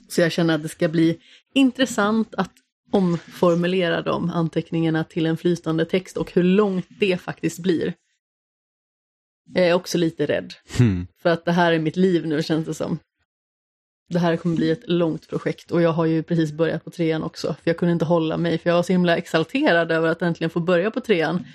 [0.10, 1.20] Så jag känner att det ska bli
[1.54, 2.52] intressant att
[2.92, 7.94] omformulera de anteckningarna till en flytande text och hur långt det faktiskt blir.
[9.54, 10.54] Jag är också lite rädd.
[10.80, 11.08] Mm.
[11.22, 13.00] För att det här är mitt liv nu känns det som.
[14.10, 17.24] Det här kommer bli ett långt projekt och jag har ju precis börjat på trean
[17.24, 17.48] också.
[17.48, 20.50] För jag kunde inte hålla mig för jag var så himla exalterad över att äntligen
[20.50, 21.46] få börja på trean.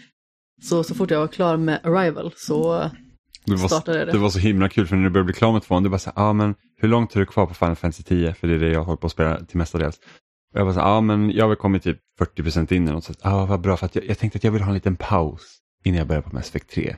[0.62, 2.90] Så, så fort jag var klar med Arrival så
[3.44, 4.12] Det, var, startade det.
[4.12, 5.98] det var så himla kul för när du började bli klar med tvåan, du bara
[5.98, 8.34] så här, ah, men hur långt har du kvar på Final Fantasy 10?
[8.34, 9.96] För det är det jag håller på att spela till mestadels.
[10.54, 11.98] Och jag bara så här, ah, men jag har väl kommit typ
[12.36, 13.04] 40% in eller något.
[13.04, 14.74] Så att, ah, vad bra, för att jag, jag tänkte att jag vill ha en
[14.74, 16.96] liten paus innan jag börjar på Mass Effect 3.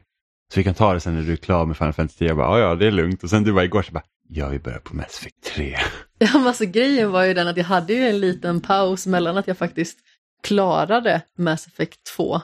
[0.55, 2.29] Så vi kan ta det sen när du är klar med Final Fantasy 10.
[2.29, 3.23] Jag bara, ah, ja det är lugnt.
[3.23, 4.03] Och sen du var igår så bara,
[4.35, 5.77] jag vill börja på Mass Effect 3.
[6.18, 9.37] Ja, men alltså grejen var ju den att jag hade ju en liten paus mellan
[9.37, 9.99] att jag faktiskt
[10.42, 12.40] klarade Mass Effect 2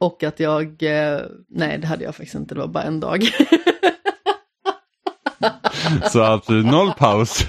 [0.00, 3.22] och att jag, eh, nej det hade jag faktiskt inte, det var bara en dag.
[6.10, 7.46] Så absolut noll paus.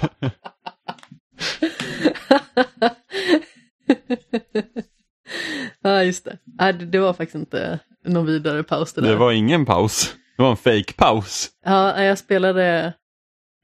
[5.82, 6.38] ja, just det.
[6.44, 6.86] Nej, det.
[6.86, 9.08] Det var faktiskt inte någon vidare paus det där.
[9.08, 10.14] Det var ingen paus.
[10.36, 11.50] Det var en fake paus.
[11.64, 12.92] Ja, jag spelade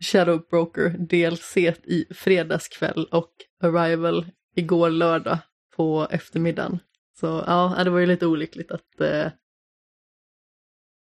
[0.04, 3.32] Shadow Broker DLC i fredagskväll och
[3.62, 5.38] Arrival igår lördag
[5.76, 6.78] på eftermiddagen.
[7.20, 9.26] Så ja, det var ju lite olyckligt att eh,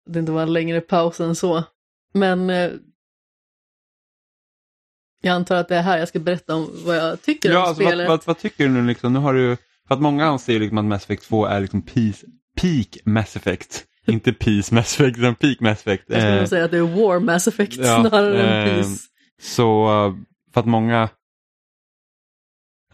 [0.06, 1.64] det inte var en längre paus än så.
[2.14, 2.72] Men eh,
[5.22, 7.64] jag antar att det är här jag ska berätta om vad jag tycker Ja, om
[7.68, 8.08] alltså, vad, spelet.
[8.08, 9.12] vad, vad tycker du nu liksom?
[9.12, 9.56] Nu har du,
[9.88, 12.26] för att många anser liksom att Mass Effect 2 är liksom peace,
[12.60, 13.84] peak Mass Effect.
[14.12, 16.04] Inte peace Mass Effect, utan peak Mass Effect.
[16.06, 18.98] Jag skulle Eh, säga att det är War Mass Effect ja, snarare än eh, Peace.
[19.42, 20.14] Så eh,
[20.54, 21.08] för att många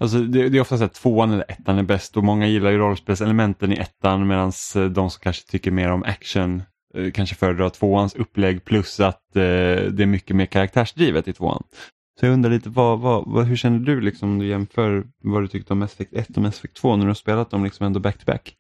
[0.00, 2.70] Alltså det, det är ofta så att tvåan eller ettan är bäst och många gillar
[2.70, 6.62] ju rollspelselementen i ettan medan de som kanske tycker mer om action
[6.94, 9.42] eh, kanske föredrar tvåans upplägg plus att eh,
[9.90, 11.62] det är mycket mer karaktärsdrivet i tvåan.
[12.20, 15.42] Så jag undrar lite, vad, vad, vad, hur känner du liksom om du jämför vad
[15.42, 17.64] du tyckte om Mass Effect 1 och Mass Effect 2 när du har spelat dem
[17.64, 18.56] liksom ändå back-to-back?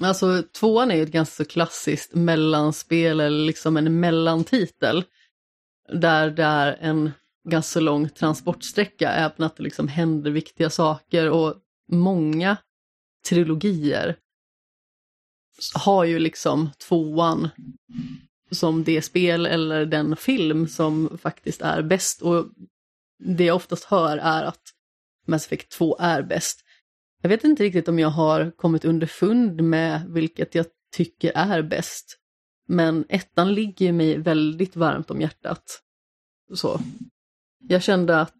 [0.00, 5.04] Alltså tvåan är ju ett ganska så klassiskt mellanspel eller liksom en mellantitel.
[5.92, 7.10] Där det är en
[7.48, 11.54] ganska så lång transportsträcka, även att det liksom händer viktiga saker och
[11.92, 12.56] många
[13.28, 14.16] trilogier
[15.74, 17.48] har ju liksom tvåan
[18.50, 22.22] som det spel eller den film som faktiskt är bäst.
[22.22, 22.46] Och
[23.20, 24.62] det jag oftast hör är att
[25.26, 26.60] Mass Effect 2 är bäst.
[27.22, 32.16] Jag vet inte riktigt om jag har kommit underfund med vilket jag tycker är bäst.
[32.68, 35.80] Men ettan ligger mig väldigt varmt om hjärtat.
[36.54, 36.80] Så.
[37.68, 38.36] Jag kände att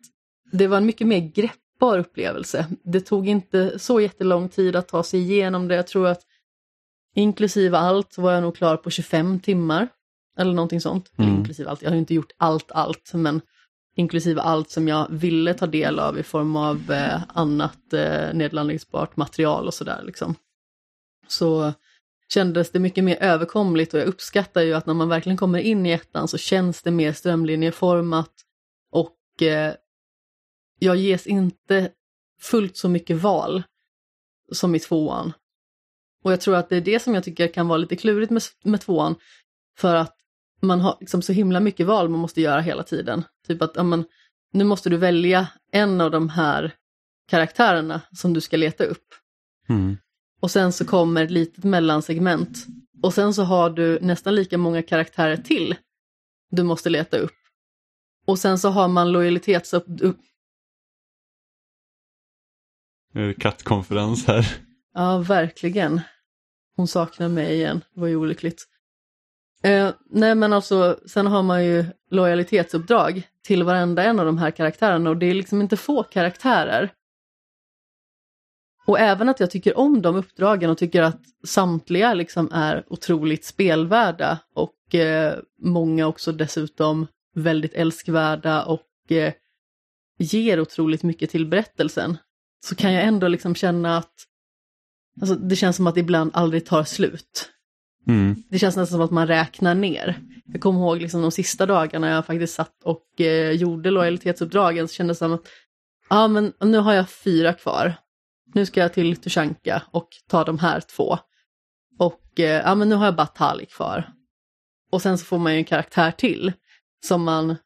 [0.53, 2.67] det var en mycket mer greppbar upplevelse.
[2.85, 5.75] Det tog inte så jättelång tid att ta sig igenom det.
[5.75, 6.23] Jag tror att
[7.15, 9.89] inklusive allt var jag nog klar på 25 timmar.
[10.39, 11.13] Eller någonting sånt.
[11.17, 11.37] Mm.
[11.37, 13.41] inklusive allt, jag har ju inte gjort allt allt, men
[14.01, 19.17] inklusive allt som jag ville ta del av i form av eh, annat eh, nedladdningsbart
[19.17, 20.35] material och sådär liksom.
[21.29, 21.73] Så
[22.33, 25.87] kändes det mycket mer överkomligt och jag uppskattar ju att när man verkligen kommer in
[25.87, 28.33] i ettan så känns det mer strömlinjeformat
[28.91, 29.75] och eh,
[30.79, 31.91] jag ges inte
[32.41, 33.63] fullt så mycket val
[34.53, 35.33] som i tvåan.
[36.25, 38.43] Och jag tror att det är det som jag tycker kan vara lite klurigt med,
[38.65, 39.15] med tvåan.
[39.79, 40.20] För att
[40.61, 43.25] man har liksom så himla mycket val man måste göra hela tiden.
[43.47, 44.05] Typ att ja, men,
[44.53, 46.75] nu måste du välja en av de här
[47.29, 49.07] karaktärerna som du ska leta upp.
[49.69, 49.97] Mm.
[50.41, 52.67] Och sen så kommer ett litet mellansegment.
[53.03, 55.77] Och sen så har du nästan lika många karaktärer till
[56.51, 57.37] du måste leta upp.
[58.27, 59.73] Och sen så har man lojalitets...
[59.73, 59.87] Upp,
[63.13, 64.57] Nu är det kattkonferens här.
[64.95, 66.01] ja, verkligen.
[66.77, 68.67] Hon saknar mig igen, det var ju olyckligt.
[69.63, 74.51] Eh, nej men alltså, sen har man ju lojalitetsuppdrag till varenda en av de här
[74.51, 76.93] karaktärerna och det är liksom inte få karaktärer.
[78.87, 83.45] Och även att jag tycker om de uppdragen och tycker att samtliga liksom är otroligt
[83.45, 89.33] spelvärda och eh, många också dessutom väldigt älskvärda och eh,
[90.19, 92.17] ger otroligt mycket till berättelsen.
[92.65, 94.15] Så kan jag ändå liksom känna att
[95.21, 97.51] alltså, det känns som att det ibland aldrig tar slut.
[98.07, 98.43] Mm.
[98.49, 100.21] Det känns nästan som att man räknar ner.
[100.53, 104.95] Jag kommer ihåg liksom de sista dagarna jag faktiskt satt och eh, gjorde lojalitetsuppdragen så
[104.95, 105.47] kändes det som att
[106.09, 107.95] ja men nu har jag fyra kvar.
[108.55, 111.19] Nu ska jag till Tushanka och ta de här två.
[111.99, 114.13] Och eh, ja men nu har jag bara Tali kvar.
[114.93, 116.53] Och sen så får man ju en karaktär till
[117.07, 117.57] som man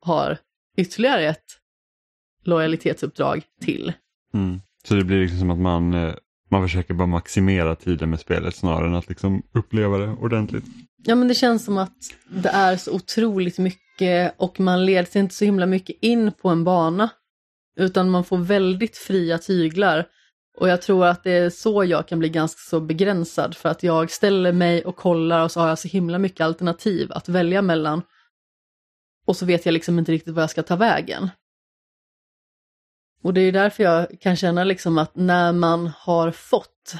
[0.00, 0.38] har
[0.76, 1.44] ytterligare ett
[2.44, 3.92] lojalitetsuppdrag till.
[4.34, 4.60] Mm.
[4.84, 6.14] Så det blir liksom som att man, eh,
[6.52, 10.64] man försöker bara maximera tiden med spelet snarare än att liksom uppleva det ordentligt.
[11.04, 11.96] Ja men det känns som att
[12.28, 16.64] det är så otroligt mycket och man leds inte så himla mycket in på en
[16.64, 17.10] bana.
[17.76, 20.06] Utan man får väldigt fria tyglar.
[20.58, 23.82] Och jag tror att det är så jag kan bli ganska så begränsad för att
[23.82, 27.62] jag ställer mig och kollar och så har jag så himla mycket alternativ att välja
[27.62, 28.02] mellan.
[29.26, 31.30] Och så vet jag liksom inte riktigt vad jag ska ta vägen.
[33.22, 36.94] Och det är därför jag kan känna liksom att när man har fått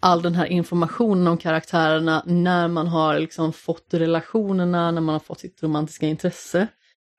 [0.00, 5.20] all den här informationen om karaktärerna, när man har liksom fått relationerna, när man har
[5.20, 6.68] fått sitt romantiska intresse,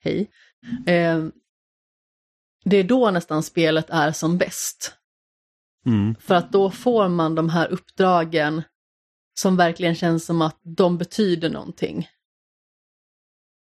[0.04, 0.32] hej,
[0.86, 1.26] eh,
[2.66, 4.94] det är då nästan spelet är som bäst.
[5.86, 6.16] Mm.
[6.16, 8.64] För att då får man de här uppdragen
[9.39, 12.10] som verkligen känns som att de betyder någonting.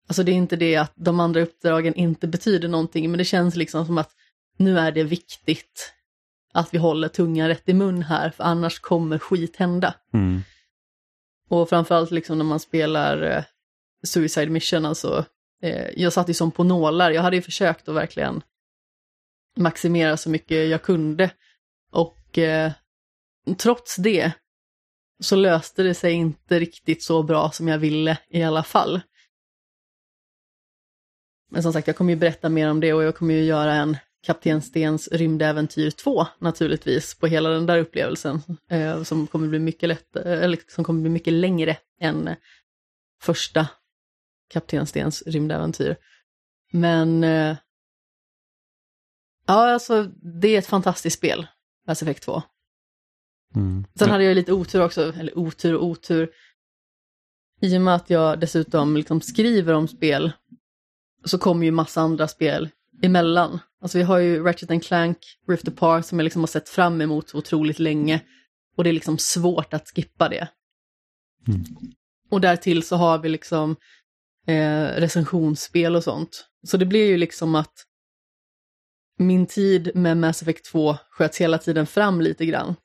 [0.07, 3.55] Alltså det är inte det att de andra uppdragen inte betyder någonting, men det känns
[3.55, 4.11] liksom som att
[4.59, 5.93] nu är det viktigt
[6.53, 9.95] att vi håller tungan rätt i mun här, för annars kommer skit hända.
[10.13, 10.41] Mm.
[11.49, 13.43] Och framförallt liksom när man spelar eh,
[14.03, 15.25] Suicide Mission, alltså,
[15.61, 18.41] eh, jag satt ju som på nålar, jag hade ju försökt att verkligen
[19.57, 21.31] maximera så mycket jag kunde.
[21.91, 22.71] Och eh,
[23.57, 24.31] trots det
[25.19, 29.01] så löste det sig inte riktigt så bra som jag ville i alla fall.
[31.51, 33.73] Men som sagt, jag kommer ju berätta mer om det och jag kommer ju göra
[33.73, 39.59] en Kapten Stens rymdäventyr 2 naturligtvis på hela den där upplevelsen eh, som kommer bli
[39.59, 42.35] mycket lätt, eh, eller som kommer bli mycket längre än
[43.21, 43.67] första
[44.49, 45.95] Kapten Stens rymdäventyr.
[46.71, 47.57] Men eh,
[49.47, 50.03] ja, alltså
[50.39, 51.47] det är ett fantastiskt spel,
[51.87, 52.41] Mass Effect 2.
[53.55, 53.85] Mm.
[53.95, 56.29] Sen hade jag lite otur också, eller otur och otur.
[57.61, 60.31] I och med att jag dessutom liksom skriver om spel
[61.25, 62.69] så kommer ju massa andra spel
[63.01, 63.59] emellan.
[63.81, 67.01] Alltså vi har ju Ratchet and Clank, Rift Apart som jag liksom har sett fram
[67.01, 68.21] emot så otroligt länge.
[68.77, 70.47] Och det är liksom svårt att skippa det.
[71.47, 71.63] Mm.
[72.29, 73.75] Och därtill så har vi liksom
[74.47, 76.45] eh, recensionsspel och sånt.
[76.63, 77.73] Så det blir ju liksom att
[79.17, 82.75] min tid med Mass Effect 2 sköts hela tiden fram lite grann.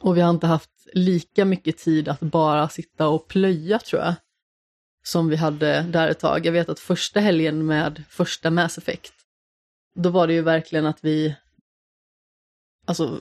[0.00, 4.14] Och vi har inte haft lika mycket tid att bara sitta och plöja tror jag.
[5.02, 6.46] Som vi hade där ett tag.
[6.46, 9.14] Jag vet att första helgen med första Mass Effect,
[9.94, 11.36] då var det ju verkligen att vi
[12.86, 13.20] alltså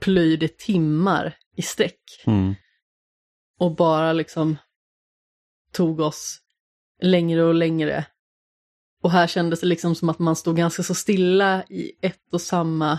[0.00, 2.22] plöjde timmar i sträck.
[2.26, 2.54] Mm.
[3.58, 4.56] Och bara liksom
[5.72, 6.40] tog oss
[7.02, 8.06] längre och längre.
[9.02, 12.40] Och här kändes det liksom som att man stod ganska så stilla i ett och
[12.40, 12.98] samma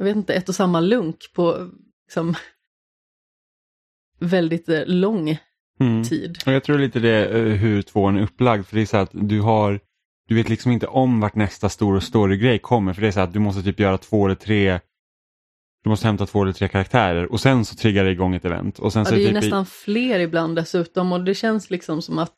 [0.00, 1.70] jag vet inte, ett och samma lunk på
[2.06, 2.34] liksom,
[4.18, 5.38] väldigt eh, lång
[5.80, 6.04] Mm.
[6.04, 6.38] tid.
[6.46, 8.66] Och jag tror lite det eh, hur tvåan är upplagd.
[8.66, 9.80] För det är så att du har,
[10.28, 12.92] du vet liksom inte om vart nästa stora story-grej kommer.
[12.92, 14.80] För det är så att du måste typ göra två eller tre,
[15.84, 18.78] du måste hämta två eller tre karaktärer och sen så triggar det igång ett event.
[18.78, 21.34] Och sen Ja, så det är ju typ i- nästan fler ibland dessutom och det
[21.34, 22.34] känns liksom som att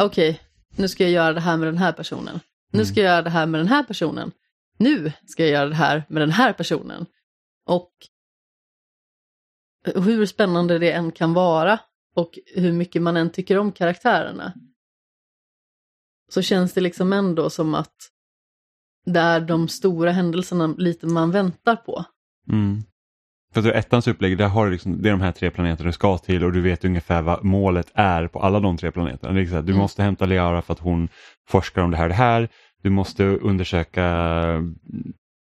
[0.00, 0.40] okej,
[0.76, 2.40] nu ska jag göra det här med den här personen.
[2.72, 4.32] Nu ska jag göra det här med den här personen.
[4.78, 7.06] Nu ska jag göra det här med den här personen.
[7.66, 7.90] Och
[9.94, 11.78] hur spännande det än kan vara
[12.18, 14.52] och hur mycket man än tycker om karaktärerna
[16.28, 17.94] så känns det liksom ändå som att
[19.06, 22.04] det är de stora händelserna lite man väntar på.
[22.50, 22.82] Mm.
[23.52, 25.86] För att du, ettans upplägg, där har du liksom, det är de här tre planeterna
[25.86, 29.32] du ska till och du vet ungefär vad målet är på alla de tre planeterna.
[29.32, 29.82] Det är här, du Mm.
[29.82, 31.08] måste hämta Liara för att hon
[31.48, 32.48] forskar om det här och det här.
[32.82, 34.74] Du måste undersöka mm,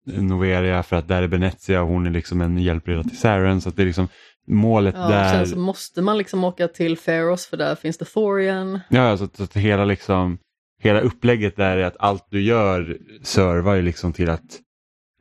[0.06, 3.60] Noveria för att där är Venezia och hon är liksom en hjälpreda till Saren.
[3.60, 4.08] Så det är liksom
[4.46, 5.32] målet Ja, där.
[5.32, 8.80] Sen så måste man liksom åka till Pharos för där finns det Thorian.
[8.88, 10.38] Ja, så så att hela, liksom,
[10.82, 14.60] hela upplägget där är att allt du gör servar ju liksom till att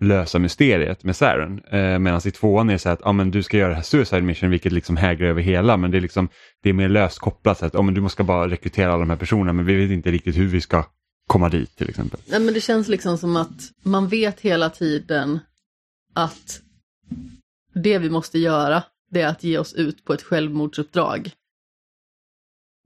[0.01, 1.61] lösa mysteriet med Saren.
[1.71, 3.81] Eh, Medan i tvåan är det så att ah, men du ska göra det här
[3.81, 6.29] Suicide Mission vilket liksom hägrar över hela men det är, liksom,
[6.63, 7.57] det är mer löst kopplat.
[7.59, 9.91] Så att, ah, men du ska bara rekrytera alla de här personerna men vi vet
[9.91, 10.85] inte riktigt hur vi ska
[11.27, 12.19] komma dit till exempel.
[12.27, 15.39] Nej, men det känns liksom som att man vet hela tiden
[16.13, 16.61] att
[17.73, 21.31] det vi måste göra det är att ge oss ut på ett självmordsuppdrag.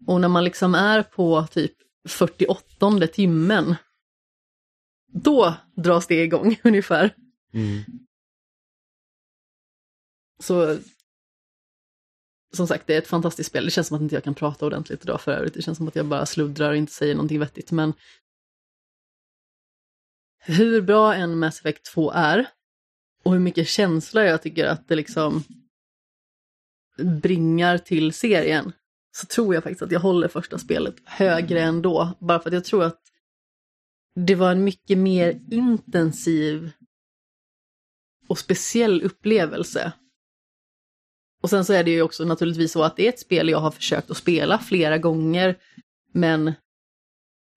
[0.07, 1.73] Och när man liksom är på typ
[2.07, 3.75] 48 timmen
[5.07, 7.15] då dras det igång ungefär.
[10.39, 10.77] Så
[12.55, 13.65] som sagt, det är ett fantastiskt spel.
[13.65, 15.53] Det känns som att inte jag kan prata ordentligt idag för övrigt.
[15.53, 17.71] Det känns som att jag bara sluddrar och inte säger någonting vettigt.
[17.71, 17.93] Men
[20.39, 22.49] hur bra en Mass Effect 2 är
[23.23, 25.43] och hur mycket känsla jag tycker att det liksom
[26.99, 28.71] bringar till serien
[29.11, 32.17] så tror jag faktiskt att jag håller första spelet högre ändå.
[32.19, 33.01] Bara för att jag tror att
[34.15, 36.71] det var en mycket mer intensiv
[38.27, 39.91] och speciell upplevelse.
[41.41, 43.59] Och sen så är det ju också naturligtvis så att det är ett spel jag
[43.59, 45.57] har försökt att spela flera gånger
[46.13, 46.53] men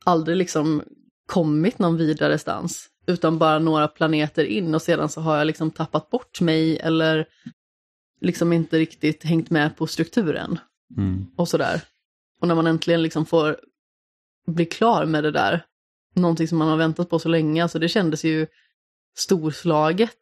[0.05, 0.82] aldrig liksom
[1.26, 2.88] kommit någon vidare stans.
[3.07, 7.26] Utan bara några planeter in och sedan så har jag liksom tappat bort mig eller
[8.23, 10.59] liksom inte riktigt hängt med på strukturen
[10.97, 11.27] Mm.
[11.37, 11.83] och sådär.
[12.41, 13.61] Och när man äntligen liksom får
[14.47, 15.66] bli klar med det där,
[16.14, 18.47] någonting som man har väntat på så länge, alltså det kändes ju
[19.16, 20.18] storslaget.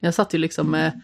[0.00, 1.00] Jag satt ju liksom med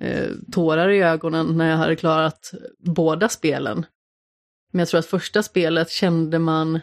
[0.00, 3.86] eh, tårar i ögonen när jag hade klarat båda spelen.
[4.70, 6.80] Men jag tror att första spelet kände man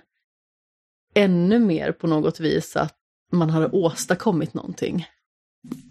[1.13, 2.95] ännu mer på något vis att
[3.31, 5.05] man hade åstadkommit någonting.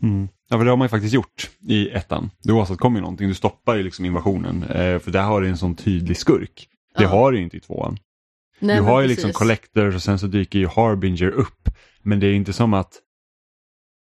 [0.02, 0.28] Mm.
[0.48, 2.30] Ja, för det har man ju faktiskt gjort i ettan.
[2.42, 4.62] Du åstadkommer ju någonting, du stoppar ju liksom invasionen.
[4.62, 6.68] Eh, för där har du en sån tydlig skurk.
[6.96, 7.08] Det Ja.
[7.08, 7.96] har du ju inte i tvåan.
[8.60, 9.24] Nej, du har ju precis.
[9.24, 11.68] liksom Collectors och sen så dyker ju Harbinger upp.
[12.02, 13.00] Men det är inte som att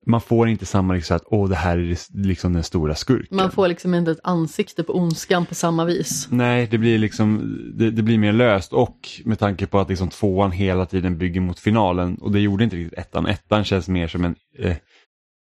[0.05, 1.97] man får inte samma liksom att åh det här är
[2.28, 3.38] liksom den stora skurken.
[3.38, 6.28] Man får liksom inte ett ansikte på ondskan på samma vis.
[6.32, 10.09] Nej, det blir liksom det, det, blir mer löst och med tanke på att liksom
[10.09, 13.26] tvåan hela tiden bygger mot finalen och det gjorde inte riktigt ettan.
[13.26, 14.76] Ettan känns mer som en eh,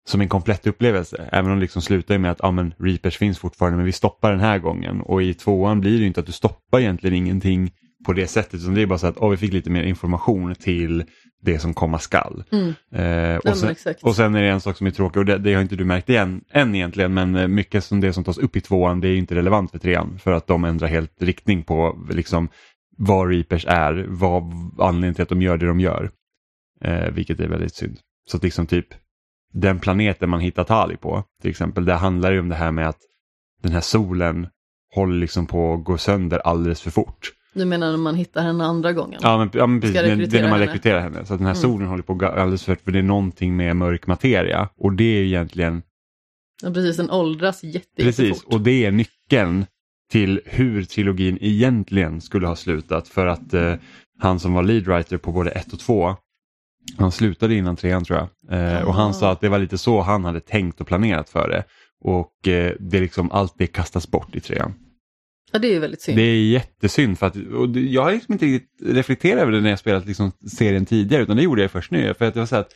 [0.05, 1.29] som en komplett upplevelse.
[1.31, 4.31] Även om det liksom slutar med att ja, men Reapers finns fortfarande men vi stoppar
[4.31, 5.01] den här gången.
[5.01, 7.71] Och i tvåan blir det inte att du stoppar egentligen ingenting
[8.05, 8.53] på det sättet.
[8.53, 11.03] Utan det är bara så att oh, vi fick lite mer information till
[11.41, 12.43] det som komma skall.
[12.51, 12.73] Mm.
[12.91, 15.53] Eh, och, sen, och, sen, är det en sak som är tråkig och det, det
[15.53, 18.55] har inte du märkt igen än egentligen men eh, mycket som det som tas upp
[18.55, 22.05] i tvåan det är inte relevant för trean för att de ändrar helt riktning på
[22.09, 22.49] liksom
[22.97, 24.43] vad Reapers är, vad
[24.79, 26.11] anledningen till att de gör det de gör.
[26.81, 27.97] Eh, vilket är väldigt synd.
[28.25, 28.87] Så att liksom typ
[29.53, 32.89] den planeten man hittar Tali på till exempel, det handlar ju om det här med
[32.89, 32.99] att
[33.61, 34.47] den här solen
[34.95, 37.31] håller liksom på att gå sönder alldeles för fort.
[37.53, 39.19] Du menar när man hittar henne andra gången?
[39.23, 39.95] Ja, men, ja, men precis.
[39.95, 40.65] Det, är när man henne.
[40.65, 41.25] rekryterar henne.
[41.25, 41.61] Så att den här mm.
[41.61, 44.69] solen håller på alldeles för för det är någonting med mörk materia.
[44.77, 45.81] Och det är egentligen...
[46.61, 47.95] Ja, precis, den åldras jättefort.
[47.97, 49.65] Precis, och det är nyckeln
[50.11, 53.07] till hur trilogin egentligen skulle ha slutat.
[53.07, 53.73] För att eh,
[54.19, 56.15] han som var lead writer på både ett och två,
[56.97, 58.59] han slutade innan trean tror jag.
[58.59, 61.49] Eh, och han sa att det var lite så han hade tänkt och planerat för
[61.49, 61.63] det.
[62.01, 64.73] Och eh, det liksom, allt det kastas bort i trean.
[65.51, 66.17] Ja, det är ju väldigt synd.
[66.17, 69.69] Det är jättesynd för att och jag har liksom inte riktigt reflekterat över det när
[69.69, 72.13] jag spelat liksom serien tidigare utan det gjorde jag först nu.
[72.13, 72.71] För att jag var så att,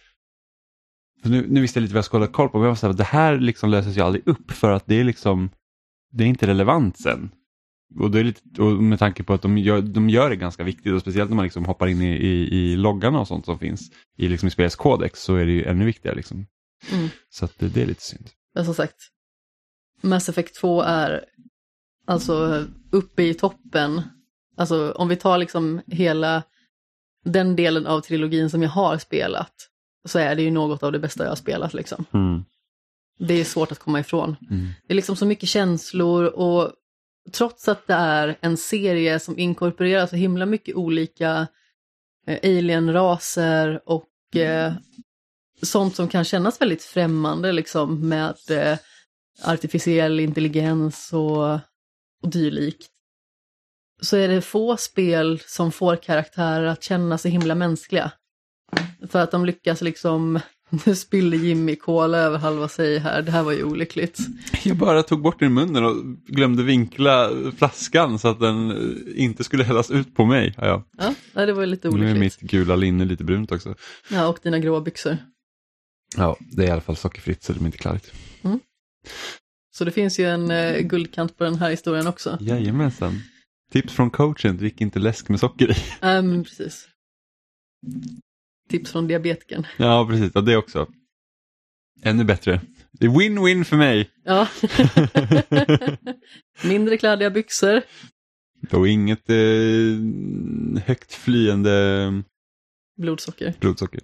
[1.24, 2.88] nu, nu visste jag lite vad jag skulle hålla koll på men jag var så
[2.88, 5.50] att det här liksom löses ju aldrig upp för att det är liksom
[6.12, 7.30] det är inte relevant sen.
[7.96, 10.64] Och, det är lite, och med tanke på att de gör, de gör det ganska
[10.64, 13.60] viktigt och speciellt när man liksom hoppar in i, i, i loggarna och sånt som
[13.60, 16.16] finns i, liksom i spelets kodex så är det ju ännu viktigare.
[16.16, 16.46] Liksom.
[16.92, 17.10] Mm.
[17.30, 18.30] Så att det, det, är lite synd.
[18.56, 18.96] Men som sagt,
[20.02, 21.26] Mass Effect 2 är
[22.08, 24.02] Alltså uppe i toppen.
[24.58, 26.44] Alltså om vi tar liksom hela
[27.26, 29.54] den delen av trilogin som jag har spelat
[30.06, 32.06] så är det ju något av det bästa jag har spelat liksom.
[32.14, 32.44] Mm.
[33.20, 34.36] Det är svårt att komma ifrån.
[34.50, 34.68] Mm.
[34.88, 36.72] Det är liksom så mycket känslor och
[37.32, 41.48] trots att det är en serie som inkorporerar så himla mycket olika
[42.28, 44.74] eh, alien-raser och eh,
[45.62, 48.78] sånt som kan kännas väldigt främmande liksom med eh,
[49.46, 51.60] artificiell intelligens och
[52.24, 52.88] och dylikt.
[54.02, 58.12] Så är det få spel som får karaktärer att känna sig himla mänskliga.
[59.10, 60.40] För att de lyckas liksom,
[60.86, 64.20] nu spillde Jimmy kola över halva sig här, det här var ju olyckligt.
[64.64, 65.96] Jag bara tog bort den i munnen och
[66.28, 68.74] glömde vinkla flaskan så att den
[69.16, 70.54] inte skulle hällas ut på mig.
[70.58, 70.84] Ja,
[71.34, 72.10] ja det var ju lite olyckligt.
[72.10, 73.76] Nu är mitt gula linne lite brunt också.
[74.10, 75.18] Ja, och dina gråa byxor.
[76.16, 78.14] Ja, det är i alla fall sockerfritt så det är inte klarigt.
[78.42, 78.60] Mm.
[79.78, 82.38] Så det finns ju en eh, guldkant på den här historien också.
[82.42, 83.22] Jajamensan.
[83.72, 85.76] Tips från coachen, drick inte läsk med socker i.
[86.02, 86.88] Ja, um, precis.
[88.70, 89.68] Tips från diabetikern.
[89.78, 90.32] Ja, precis.
[90.36, 90.88] Ja, det också.
[92.04, 92.62] Ännu bättre.
[92.92, 94.10] Det är win-win för mig.
[94.24, 94.48] Ja.
[96.70, 97.82] Mindre kladdiga byxor.
[98.72, 99.36] Och inget eh,
[100.86, 102.24] högt flyende
[102.98, 103.54] blodsocker.
[103.60, 104.02] blodsocker.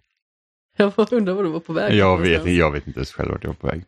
[0.77, 1.95] Jag undrar var du var på väg.
[1.95, 3.83] Jag vet, jag vet inte ens själv vart jag var på väg.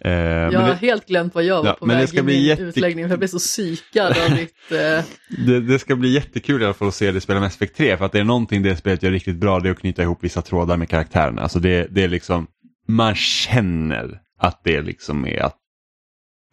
[0.00, 2.62] Eh, jag har det, helt glömt vad jag var ja, på väg i min jätte...
[2.62, 4.72] utläggning för jag blev så psykad av ditt...
[4.72, 5.04] Eh...
[5.46, 7.96] Det, det, ska bli jättekul i alla fall att se dig spela Mass Effect 3
[7.96, 10.24] för att det är någonting det spelet gör riktigt bra det är att knyta ihop
[10.24, 11.42] vissa trådar med karaktärerna.
[11.42, 12.46] Alltså det, det är liksom,
[12.88, 15.56] man känner att det liksom är att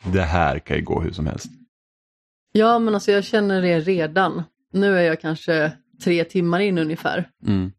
[0.04, 1.52] det här kan ju gå hur som helst.
[2.52, 4.44] Ja men alltså jag känner det redan.
[4.74, 5.72] Nu är jag kanske
[6.04, 7.30] tre timmar in ungefär.
[7.48, 7.72] Mm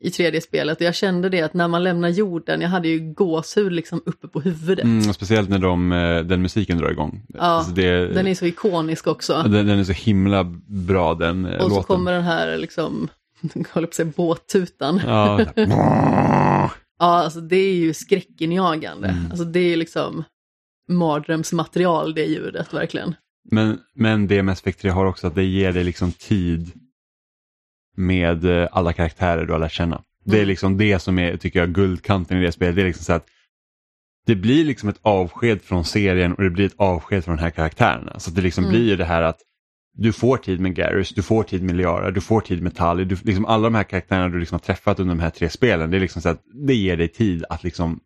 [0.00, 3.12] i tredje spelet och jag kände det att när man lämnar jorden, jag hade ju
[3.14, 4.84] gåshud liksom uppe på huvudet.
[4.84, 7.22] Mm, speciellt när de, eh, den musiken drar igång.
[7.28, 9.42] Ja, alltså det, den är så ikonisk också.
[9.42, 11.82] Den, den är så himla bra den eh, Och låten.
[11.82, 13.08] så kommer den här liksom,
[13.54, 15.00] jag håller på att säga båttutan.
[15.06, 19.08] Ja, ja alltså det är ju skräckinjagande.
[19.08, 19.30] Mm.
[19.30, 20.24] Alltså det är liksom
[20.88, 23.14] mardrömsmaterial det ljudet verkligen.
[23.50, 26.72] Men, men det med Spectre har också att det ger dig liksom tid
[27.96, 30.02] med eh, alla karaktärer du har lärt känna.
[30.24, 30.48] Det är mm.
[30.48, 32.76] liksom det som är, tycker jag, guldkanten i det spelet.
[32.76, 33.26] Det är liksom så att
[34.26, 37.50] det blir liksom ett avsked från serien och det blir ett avsked från de här
[37.50, 38.18] karaktärerna.
[38.18, 38.76] Så det liksom mm.
[38.76, 39.40] blir det här att
[39.92, 43.04] du får tid med Garrus, du får tid med Liara, du får tid med Tali.
[43.04, 45.90] Du, liksom alla de här karaktärerna du liksom har träffat under de här tre spelen,
[45.90, 48.00] det är liksom så att det ger dig tid att liksom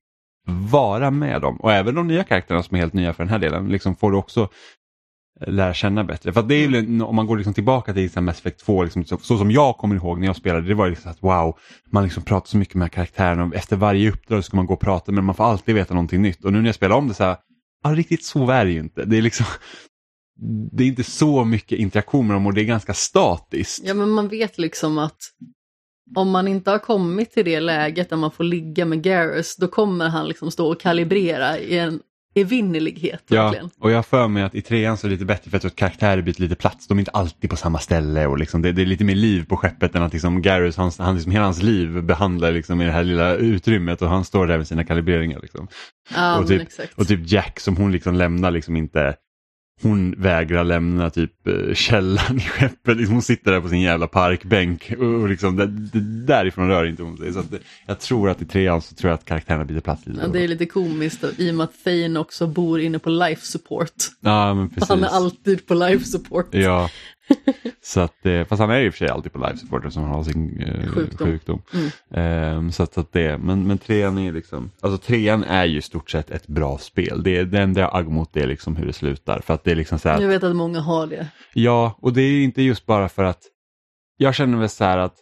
[0.46, 1.56] vara med dem.
[1.56, 4.10] Och även de nya karaktärerna som är helt nya för den här delen, liksom får
[4.10, 4.48] du också
[5.40, 6.32] lära känna bättre.
[6.32, 9.18] För det är ju, om man går liksom tillbaka till Mass Effect 2, liksom, så,
[9.18, 11.58] så, som jag kommer ihåg när jag spelade, det var liksom att wow,
[11.90, 14.80] man liksom pratar så mycket med karaktärerna och efter varje uppdrag ska man gå och
[14.80, 16.44] prata men man får alltid veta någonting nytt.
[16.44, 17.36] Och nu när jag spelar om det så här,
[17.82, 19.04] ja, riktigt så är det ju inte.
[19.04, 19.46] Det är liksom
[20.72, 23.82] det är inte så mycket interaktion med dem och det är ganska statiskt.
[23.84, 25.18] Ja men man vet liksom att
[26.16, 29.68] om man inte har kommit till det läget där man får ligga med Garrus, då
[29.68, 32.00] kommer han liksom stå och kalibrera i en
[32.34, 33.22] evinnerlighet.
[33.28, 33.70] Ja, verkligen.
[33.78, 35.76] och jag har för mig att i trean så är det lite bättre för att
[35.76, 36.86] karaktärer byter lite plats.
[36.86, 39.44] De är inte alltid på samma ställe och liksom det, det är lite mer liv
[39.48, 42.84] på skeppet än att liksom Garrus, han, han liksom, hela hans liv behandlar liksom i
[42.84, 45.40] det här lilla utrymmet och han står där med sina kalibreringar.
[45.40, 45.68] Liksom.
[46.14, 49.14] Ja, och, typ, och typ Jack som hon liksom lämnar liksom inte
[49.82, 52.96] hon vägrar lämna typ eh, källan i skeppet.
[52.96, 57.02] Liksom hon sitter där på sin jävla parkbänk och liksom, det, det, därifrån rör inte
[57.02, 57.32] hon sig.
[57.32, 60.20] Så det, jag tror att i trean så tror jag att karaktärerna byter plats lite.
[60.20, 63.46] Ja, det är lite komiskt i och med att Thane också bor inne på life
[63.46, 63.94] support.
[64.20, 64.88] Ja, men precis.
[64.88, 66.48] Han är alltid på life support.
[66.50, 66.90] Ja,
[67.82, 70.04] så att, eh, fast han är i och för sig alltid på life support han
[70.04, 71.26] har sin eh, Sjukdom.
[71.28, 71.62] sjukdom.
[71.74, 71.90] Mm.
[72.10, 76.10] Ehm, så att, att det, men, men trean är liksom, alltså trean är ju stort
[76.10, 77.22] sett ett bra spel.
[77.22, 79.40] Det, det enda jag agg mot det är liksom hur det slutar.
[79.40, 81.26] För att det är liksom så här, Jag vet att många har det.
[81.54, 83.40] ja, och det är inte just bara för att,
[84.16, 85.14] jag känner väl så här att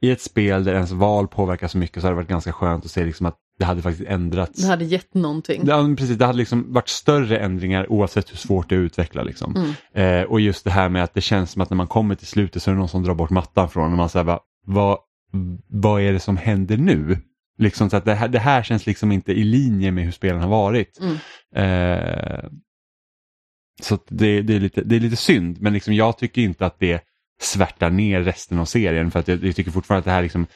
[0.00, 2.84] i ett spel där ens val påverkar så mycket så hade det varit ganska skönt
[2.84, 4.62] att se liksom att det hade faktiskt ändrats.
[4.62, 5.62] Det hade gett någonting.
[5.66, 9.22] Ja, precis, det hade liksom varit större ändringar oavsett hur svårt det är att utveckla.
[9.22, 9.56] Liksom.
[9.56, 10.22] Mm.
[10.22, 12.26] Eh, och just det här med att det känns som att när man kommer till
[12.26, 14.98] slutet så är det någon som drar bort mattan från och man säger vad, vad,
[15.68, 17.18] vad är det som händer nu?
[17.58, 20.40] Liksom så att det här, det här känns liksom inte i linje med hur spelen
[20.40, 20.98] har varit.
[21.00, 21.16] Mm.
[21.54, 22.50] Eh,
[23.82, 26.78] så det, det, är lite, det är lite synd, men liksom jag tycker inte att
[26.78, 27.04] det
[27.40, 30.46] svärtar ner resten av serien för att jag, jag tycker fortfarande att det här liksom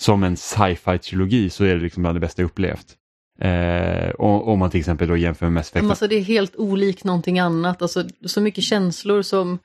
[0.00, 2.96] som en sci-fi trilogi så är det liksom bland det bästa jag upplevt.
[3.40, 5.90] Eh, och, om man till exempel då jämför med Mass Effect.
[5.90, 7.82] Alltså det är helt olikt någonting annat.
[7.82, 9.58] Alltså så mycket känslor som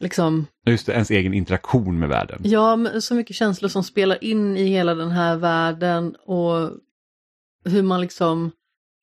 [0.00, 2.40] liksom, Just det, ens egen interaktion med världen.
[2.44, 6.70] ja men så mycket känslor som spelar in i hela den här världen och
[7.64, 8.50] hur man liksom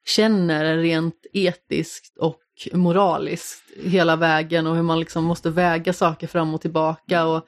[0.05, 2.39] känner rent etiskt och
[2.73, 7.47] moraliskt hela vägen och hur man liksom måste väga saker fram och tillbaka och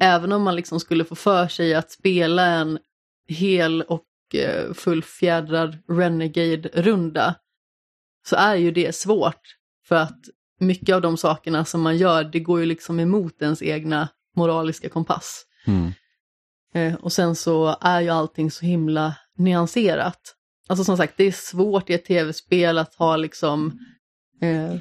[0.00, 2.78] även om man liksom skulle få för sig att spela en
[3.28, 7.34] hel och eh, fullfjädrad Renegade-runda
[8.26, 9.56] så är ju det svårt
[9.88, 10.18] för att
[10.60, 14.88] mycket av de sakerna som man gör det går ju liksom emot ens egna moraliska
[14.88, 15.44] kompass.
[15.66, 15.92] Mm.
[16.74, 20.36] Eh, och sen så är ju allting så himla nyanserat.
[20.68, 23.78] Alltså som sagt, det är svårt i ett tv-spel att ha liksom
[24.40, 24.74] eh,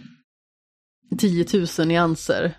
[1.17, 1.45] 10
[1.77, 2.53] 000 nyanser.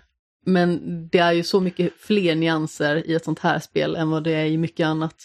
[0.45, 0.79] Men
[1.11, 4.31] det är ju så mycket fler nyanser i ett sånt här spel än vad det
[4.31, 5.15] är i mycket annat.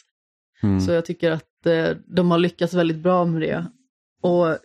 [0.63, 0.81] Mm.
[0.81, 3.67] Så jag tycker att eh, de har lyckats väldigt bra med det.
[4.23, 4.59] Och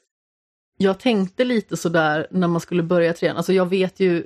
[0.78, 4.26] jag tänkte lite sådär när man skulle börja trean, alltså jag vet ju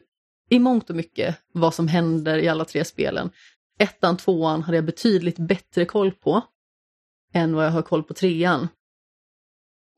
[0.49, 3.29] i mångt och mycket vad som händer i alla tre spelen.
[3.79, 6.41] Ettan, tvåan hade jag betydligt bättre koll på
[7.33, 8.67] än vad jag har koll på trean.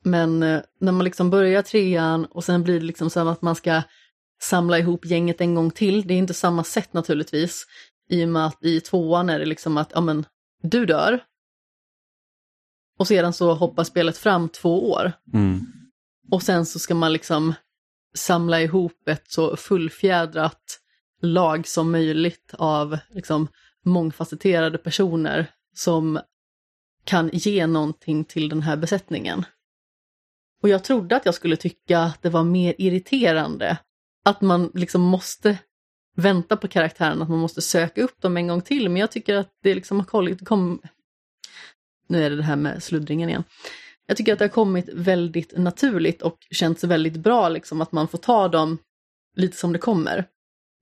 [0.04, 3.56] Men eh, när man liksom börjar trean och sen blir det liksom som att man
[3.56, 3.82] ska
[4.42, 6.08] samla ihop gänget en gång till.
[6.08, 7.66] Det är inte samma sätt naturligtvis.
[8.10, 10.26] I och med att i tvåan är det liksom att, ja men,
[10.62, 11.24] du dör.
[13.00, 15.12] Och sedan så hoppar spelet fram två år.
[15.34, 15.66] Mm.
[16.32, 17.54] Och sen så ska man liksom
[18.16, 20.80] samla ihop ett så fullfjädrat
[21.22, 23.48] lag som möjligt av liksom
[23.86, 26.20] mångfacetterade personer som
[27.04, 29.46] kan ge någonting till den här besättningen.
[30.62, 33.78] Och jag trodde att jag skulle tycka att det var mer irriterande
[34.26, 35.58] att man liksom måste
[36.16, 38.90] vänta på karaktären, att man måste söka upp dem en gång till.
[38.90, 40.82] Men jag tycker att det liksom har kommit, kom...
[42.08, 43.44] Nu är det det här med sluddringen igen.
[44.06, 48.08] Jag tycker att det har kommit väldigt naturligt och känts väldigt bra liksom att man
[48.08, 48.78] får ta dem
[49.36, 50.26] lite som det kommer.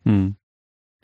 [0.05, 0.35] Mm.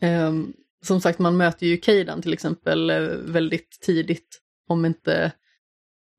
[0.01, 0.53] Ehm,
[0.83, 5.31] som sagt, man möter ju Keidan till exempel eh, väldigt tidigt, om inte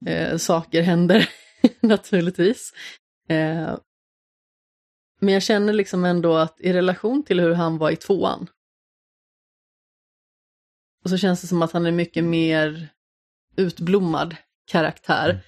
[0.06, 1.28] eh, saker händer
[1.80, 2.72] naturligtvis.
[3.28, 3.76] Eh,
[5.20, 8.48] men jag känner liksom ändå att i relation till hur han var i tvåan,
[11.04, 12.88] och så känns det som att han är mycket mer
[13.56, 14.36] utblommad
[14.70, 15.40] karaktär.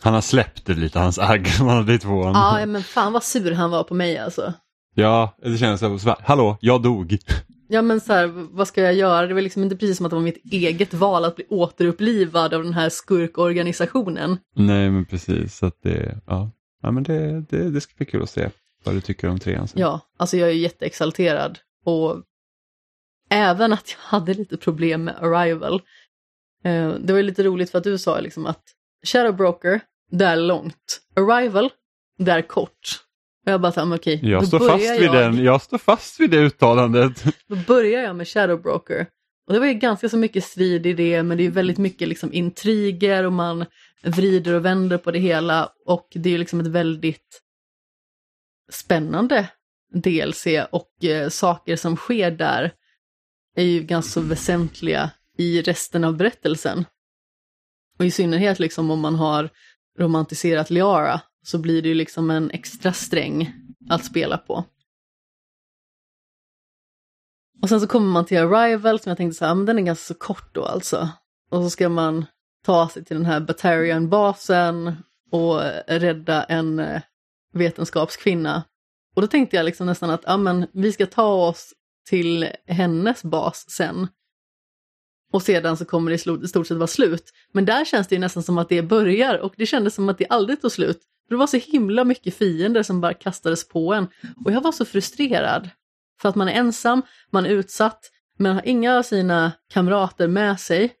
[0.00, 2.34] Han har släppt det lite, hans agg som han hade i tvåan.
[2.34, 4.54] Ja, men fan vad sur han var på mig alltså.
[4.94, 7.18] Ja, det känns som, så här, hallå, jag dog.
[7.72, 9.26] Ja men så här, vad ska jag göra?
[9.26, 12.54] Det var liksom inte precis som att det var mitt eget val att bli återupplivad
[12.54, 14.38] av den här skurkorganisationen.
[14.54, 15.56] Nej, men precis.
[15.56, 16.50] Så att det, ja.
[16.82, 18.50] Ja, men det, det, det ska bli kul att se
[18.84, 19.80] vad du tycker om trean sen.
[19.80, 22.22] Ja, alltså jag är jätteexalterad och
[23.30, 25.82] även att jag hade lite problem med Arrival.
[26.64, 28.62] Eh, det var ju lite roligt för att du sa liksom att
[29.06, 31.00] Shadow Broker, det är långt.
[31.16, 31.70] Arrival,
[32.18, 33.04] det är kort.
[33.46, 36.30] Och jag bara okej, Jag då står fast vid jag- den, jag står fast vid
[36.30, 37.24] det uttalandet.
[37.48, 39.06] Då börjar jag med Shadow Broker.
[39.46, 42.08] Och det var ju ganska så mycket strid i det, men det är väldigt mycket
[42.08, 43.64] liksom intriger och man
[44.02, 45.72] vrider och vänder på det hela.
[45.86, 47.42] Och det är ju liksom ett väldigt
[48.72, 49.48] spännande
[49.94, 52.72] DLC och eh, saker som sker där
[53.56, 56.84] är ju ganska så väsentliga i resten av berättelsen.
[57.98, 59.48] Och i synnerhet liksom om man har
[59.98, 63.54] romantiserat Liara så blir det ju liksom en extra sträng
[63.90, 64.64] att spela på.
[67.62, 69.78] Och sen så kommer man till Arrival som jag tänkte så här, ah, men den
[69.78, 71.08] är ganska så kort då alltså.
[71.50, 72.26] Och så ska man
[72.64, 74.92] ta sig till den här Batarian-basen
[75.30, 77.02] och rädda en eh,
[77.52, 78.64] vetenskapskvinna.
[79.14, 81.72] Och då tänkte jag liksom nästan att ja, men vi ska ta oss
[82.08, 84.08] till hennes bas sen.
[85.32, 87.32] Och sedan så kommer det i stort sett vara slut.
[87.52, 90.18] Men där känns det ju nästan som att det börjar och det kändes som att
[90.18, 91.00] det aldrig tog slut.
[91.32, 94.08] Det var så himla mycket fiender som bara kastades på en.
[94.44, 95.70] Och jag var så frustrerad.
[96.20, 100.60] För att man är ensam, man är utsatt, men har inga av sina kamrater med
[100.60, 100.92] sig.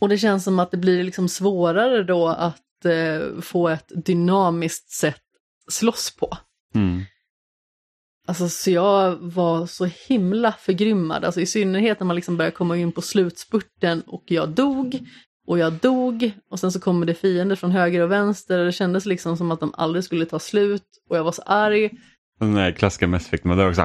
[0.00, 4.90] Och det känns som att det blir liksom svårare då att eh, få ett dynamiskt
[4.90, 5.22] sätt
[5.70, 6.36] slåss på.
[6.74, 7.02] Mm.
[8.26, 12.76] Alltså så jag var så himla förgrymmad, alltså i synnerhet när man liksom börjar komma
[12.76, 15.08] in på slutspurten och jag dog
[15.48, 18.72] och jag dog och sen så kommer det fiender från höger och vänster och det
[18.72, 21.90] kändes liksom som att de aldrig skulle ta slut och jag var så arg.
[22.40, 23.82] Den där klassiska Mass effect men det också.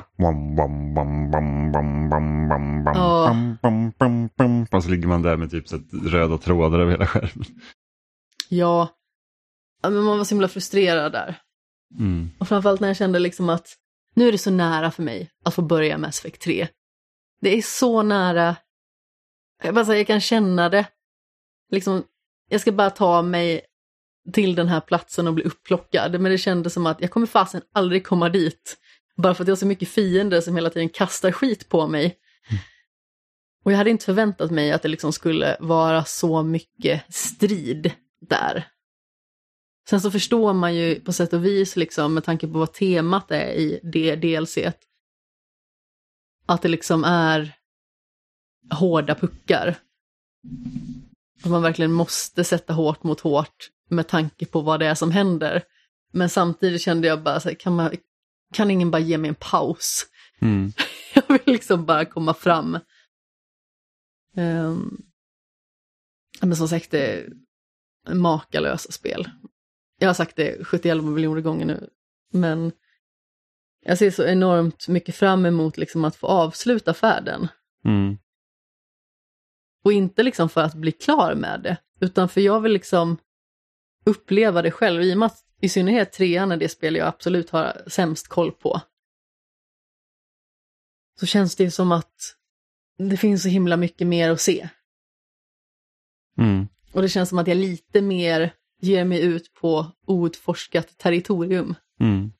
[4.75, 7.45] Och så ligger man där med typ så röda trådar över hela skärmen.
[8.49, 8.89] Ja,
[9.83, 11.35] men man var så himla frustrerad där.
[11.99, 12.29] Mm.
[12.39, 13.67] Och framförallt när jag kände liksom att
[14.15, 16.67] nu är det så nära för mig att få börja med Effect 3.
[17.41, 18.55] Det är så nära.
[19.63, 20.85] Jag, bara jag kan känna det.
[21.73, 22.03] Liksom,
[22.49, 23.61] jag ska bara ta mig
[24.33, 26.21] till den här platsen och bli upplockad.
[26.21, 28.77] Men det kändes som att jag kommer fasen aldrig komma dit.
[29.15, 32.17] Bara för att jag har så mycket fiender som hela tiden kastar skit på mig.
[33.65, 37.91] Och jag hade inte förväntat mig att det liksom skulle vara så mycket strid
[38.29, 38.67] där.
[39.89, 43.31] Sen så förstår man ju på sätt och vis, liksom, med tanke på vad temat
[43.31, 44.57] är i det DLC,
[46.45, 47.55] att det liksom är
[48.71, 49.77] hårda puckar.
[51.43, 55.11] Att man verkligen måste sätta hårt mot hårt med tanke på vad det är som
[55.11, 55.63] händer.
[56.13, 57.91] Men samtidigt kände jag bara, så här, kan, man,
[58.53, 60.05] kan ingen bara ge mig en paus?
[60.39, 60.71] Mm.
[61.13, 62.79] Jag vill liksom bara komma fram.
[64.35, 65.05] Um,
[66.41, 67.33] men som sagt, det är
[68.13, 69.29] makalösa spel.
[69.99, 71.89] Jag har sagt det 71 miljoner gånger nu,
[72.31, 72.71] men
[73.85, 77.47] jag ser så enormt mycket fram emot liksom att få avsluta färden.
[77.85, 78.17] Mm.
[79.83, 83.17] Och inte liksom för att bli klar med det, utan för jag vill liksom
[84.05, 85.01] uppleva det själv.
[85.01, 88.51] I och med att i synnerhet trean är det spel jag absolut har sämst koll
[88.51, 88.81] på.
[91.19, 92.37] Så känns det som att
[92.97, 94.69] det finns så himla mycket mer att se.
[96.37, 96.67] Mm.
[96.91, 101.75] Och det känns som att jag lite mer ger mig ut på outforskat territorium.
[101.99, 102.31] Mm.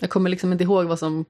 [0.00, 1.24] Jag kommer liksom inte ihåg vad som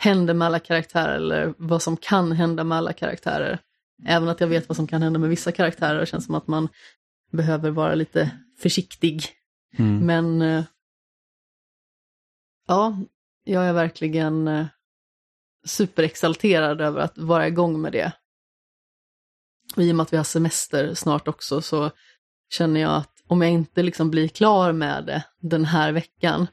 [0.00, 3.58] händer med alla karaktärer eller vad som kan hända med alla karaktärer.
[4.06, 6.00] Även att jag vet vad som kan hända med vissa karaktärer.
[6.00, 6.68] Det känns som att man
[7.32, 9.26] behöver vara lite försiktig.
[9.78, 10.06] Mm.
[10.06, 10.64] Men eh,
[12.68, 12.98] ja,
[13.44, 14.66] jag är verkligen eh,
[15.66, 18.12] superexalterad över att vara igång med det.
[19.76, 21.90] Och i och med att vi har semester snart också så
[22.50, 26.46] känner jag att om jag inte liksom blir klar med det den här veckan,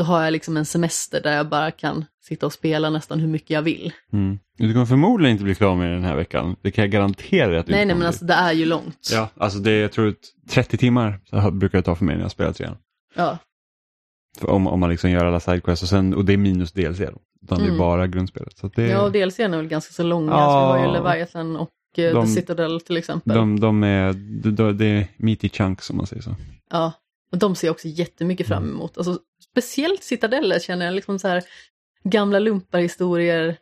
[0.00, 3.28] då har jag liksom en semester där jag bara kan sitta och spela nästan hur
[3.28, 3.92] mycket jag vill.
[4.12, 4.38] Mm.
[4.58, 6.56] Du kommer förmodligen inte bli klar med den här veckan.
[6.62, 9.08] Det kan jag garantera dig att du Nej, nej, men alltså det är ju långt.
[9.12, 10.16] Ja, alltså det jag tror att
[10.50, 12.76] 30 timmar så brukar det ta för mig när jag spelar trean.
[13.16, 13.38] Ja.
[14.38, 16.98] För Om, om man liksom gör alla sidequests och, sen, och det är minus DLC
[16.98, 17.18] då.
[17.42, 17.78] Utan det är Mm.
[17.78, 18.58] bara grundspelet.
[18.58, 20.32] Så det, Ja, och DLC är väl ganska så långa.
[20.32, 20.50] Ja.
[20.72, 23.36] Så vi har ju Leviathan och eh, De- The Citadel till exempel.
[23.36, 24.12] de, de är,
[24.50, 26.34] det, det är meaty chunks om man säger så.
[26.70, 26.92] Ja,
[27.32, 28.74] och de ser jag också jättemycket fram Mm.
[28.76, 28.96] emot.
[28.98, 29.18] Alltså,
[29.50, 31.44] speciellt Citadeller känner jag, liksom så här
[32.04, 33.56] gamla lumparhistorier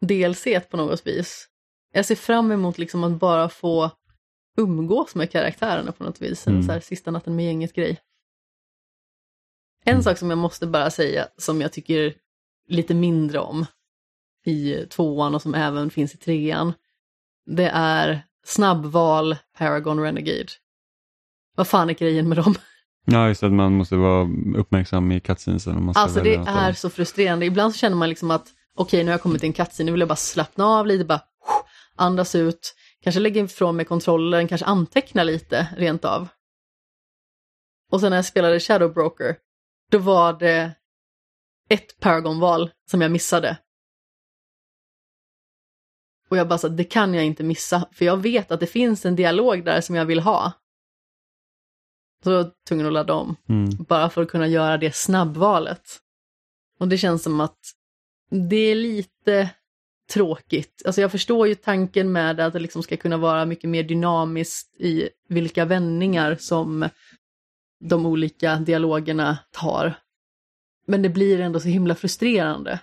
[0.00, 1.48] DLC på något vis.
[1.92, 3.90] Jag ser fram emot liksom att bara få
[4.56, 6.46] umgås med karaktärerna på något vis.
[6.46, 6.62] Mm.
[6.62, 8.00] så här sista natten med gänget-grej.
[9.84, 10.02] En Mm.
[10.02, 12.14] sak som jag måste bara säga som jag tycker
[12.68, 13.66] lite mindre om
[14.44, 16.72] i tvåan och som även finns i trean.
[17.46, 20.46] Det är snabbval Paragon Renegade.
[21.56, 22.54] Vad fan är grejen med dem?
[23.04, 25.76] Ja, just att man måste vara uppmärksam i cutscenesen.
[25.76, 27.46] om man ska Alltså det är så frustrerande.
[27.46, 29.92] Ibland så känner man liksom att okej, nu har jag kommit till en cutscene, nu
[29.92, 31.20] vill jag bara slappna av lite, bara
[31.96, 36.28] andas ut, kanske lägga ifrån mig kontrollen, kanske anteckna lite rent av.
[37.92, 39.36] Och sen när jag spelade Shadow Broker,
[39.90, 40.72] då var det
[41.68, 43.56] ett Paragon-val som jag missade.
[46.28, 49.04] Och jag bara så det kan jag inte missa, för jag vet att det finns
[49.04, 50.52] en dialog där som jag vill ha.
[52.24, 53.68] Så jag var tvungen att ladda om Mm.
[53.88, 55.82] bara för att kunna göra det snabbvalet.
[56.78, 57.58] Och det känns som att
[58.30, 59.50] det är lite
[60.12, 60.82] tråkigt.
[60.84, 64.74] Alltså jag förstår ju tanken med att det liksom ska kunna vara mycket mer dynamiskt
[64.80, 66.88] i vilka vändningar som
[67.80, 69.94] de olika dialogerna tar.
[70.86, 72.80] Men det blir ändå så himla frustrerande.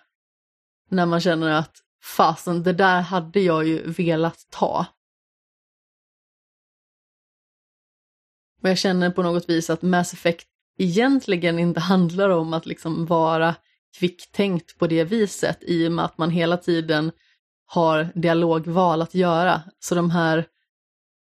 [0.90, 4.86] När man känner att fasen, det där hade jag ju velat ta.
[8.62, 10.48] Och jag känner på något vis att Mass Effect
[10.78, 13.56] egentligen inte handlar om att liksom vara
[14.00, 17.12] kvicktänkt på det viset i och med att man hela tiden
[17.66, 19.62] har dialogval att göra.
[19.80, 20.48] Så de här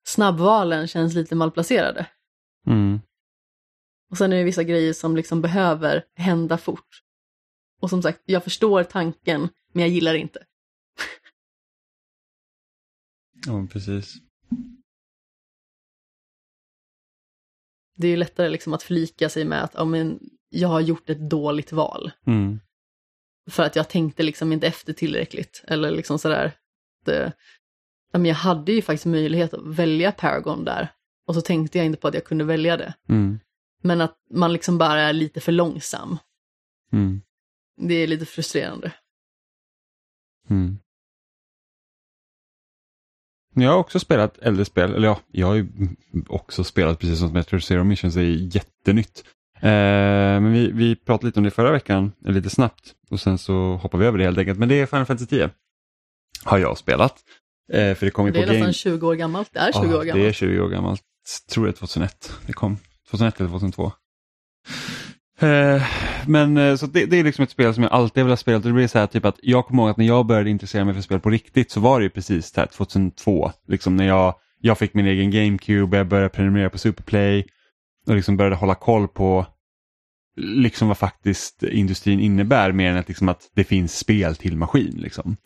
[0.07, 2.07] snabbvalen känns lite malplacerade.
[2.67, 3.01] Mm.
[4.11, 7.03] Och sen är det vissa grejer som liksom behöver hända fort.
[7.81, 10.45] Och som sagt, jag förstår tanken, men jag gillar det inte.
[13.47, 14.15] Ja, precis.
[17.97, 21.11] Det är ju lättare liksom att flika sig med att ja, men, jag har gjort
[21.11, 22.13] ett dåligt val.
[22.27, 22.61] Mm.
[23.51, 25.65] För att jag tänkte liksom inte efter tillräckligt.
[25.67, 26.53] Eller liksom sådär.
[27.05, 27.33] Det,
[28.13, 30.89] ja, men jag hade ju faktiskt möjlighet att välja Paragon där.
[31.27, 32.95] Och så tänkte jag inte på att jag kunde välja det.
[33.09, 33.41] Mm.
[33.83, 36.19] Men att man liksom bara är lite för långsam.
[36.93, 37.23] Mm.
[37.77, 38.93] Det är lite frustrerande.
[40.51, 40.79] Mm.
[43.55, 45.67] Jag har också spelat äldre spel, eller ja, jag har ju
[46.29, 49.25] också spelat precis som Metro Zero Missions, det är jättenytt.
[49.57, 49.71] Eh,
[50.41, 53.99] men vi, vi pratade lite om det förra veckan, lite snabbt, och sen så hoppar
[53.99, 54.59] vi över det helt enkelt.
[54.59, 55.51] Men det är Final Fantasy 10.
[56.45, 57.15] Har jag spelat.
[57.73, 58.73] Eh, för det kom ju Det på är nästan Game...
[58.73, 59.51] 20 år gammalt.
[59.53, 60.37] Det är 20 Ja, år Det är gammalt.
[60.37, 61.03] 20 år gammalt.
[61.51, 62.77] Tror jag 2001 det kom.
[63.11, 63.93] 2001 eller 2002.
[65.41, 65.83] Eh,
[66.27, 68.59] men eh, så det, det är liksom ett spel som jag alltid har velat spela.
[68.59, 70.95] Det blir så här typ att jag kommer ihåg att när jag började intressera mig
[70.95, 73.53] för spel på riktigt så var det ju precis det här 2002.
[73.69, 77.47] Liksom när jag, jag fick min egen GameCube jag började prenumerera på Superplay
[78.07, 79.47] och liksom började hålla koll på
[80.37, 84.99] liksom vad faktiskt industrin innebär mer än att, liksom att det finns spel till maskin.
[84.99, 85.37] Liksom.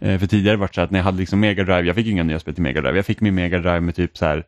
[0.00, 2.06] Eh, för tidigare var det så att när jag hade liksom Mega Drive, jag fick
[2.06, 4.24] ju inga nya spel till Mega Drive, jag fick min Mega Drive med typ så
[4.24, 4.44] här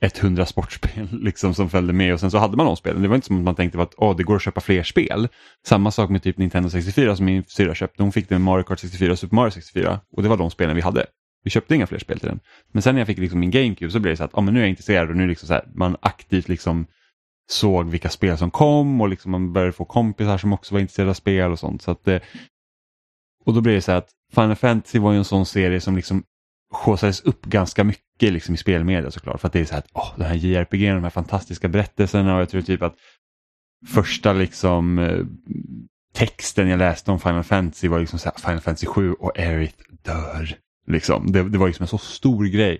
[0.00, 3.02] 100 sportspel liksom som följde med och sen så hade man de spelen.
[3.02, 5.28] Det var inte som att man tänkte att oh, det går att köpa fler spel.
[5.66, 8.02] Samma sak med typ Nintendo 64 som min syrra köpte.
[8.02, 10.50] Hon fick det med Mario Kart 64 och Super Mario 64 och det var de
[10.50, 11.06] spelen vi hade.
[11.44, 12.40] Vi köpte inga fler spel till den.
[12.72, 14.54] Men sen när jag fick liksom min GameCube så blev det så att oh, men
[14.54, 16.86] nu är jag intresserad och nu liksom så här, man aktivt liksom
[17.48, 21.10] såg vilka spel som kom och liksom man började få kompisar som också var intresserade
[21.10, 21.82] av spel och sånt.
[21.82, 22.20] Så att, eh,
[23.44, 25.96] och då blev det så här att Final Fantasy var ju en sån serie som
[25.96, 26.22] liksom
[26.74, 29.40] skjutsades upp ganska mycket liksom i spelmedia såklart.
[29.40, 32.34] För att det är så här att åh, den här JRPG, de här fantastiska berättelserna
[32.34, 32.94] och jag tror typ att
[33.88, 35.24] första liksom eh,
[36.14, 39.76] texten jag läste om Final Fantasy var liksom så här, Final Fantasy 7 och Aerith
[40.04, 40.56] dör.
[40.86, 41.32] Liksom.
[41.32, 42.78] Det, det var liksom en så stor grej.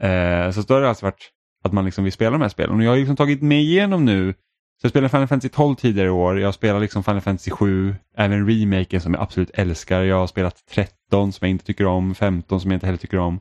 [0.00, 1.30] Eh, så då har det alltså varit
[1.64, 2.76] att man liksom vill spela de här spelen.
[2.76, 4.34] Och jag har liksom tagit mig igenom nu
[4.82, 7.94] så jag spelade Final Fantasy 12 tidigare i år, jag spelar liksom Final Fantasy 7,
[8.16, 10.02] även remaken som jag absolut älskar.
[10.02, 13.18] Jag har spelat 13 som jag inte tycker om, 15 som jag inte heller tycker
[13.18, 13.40] om.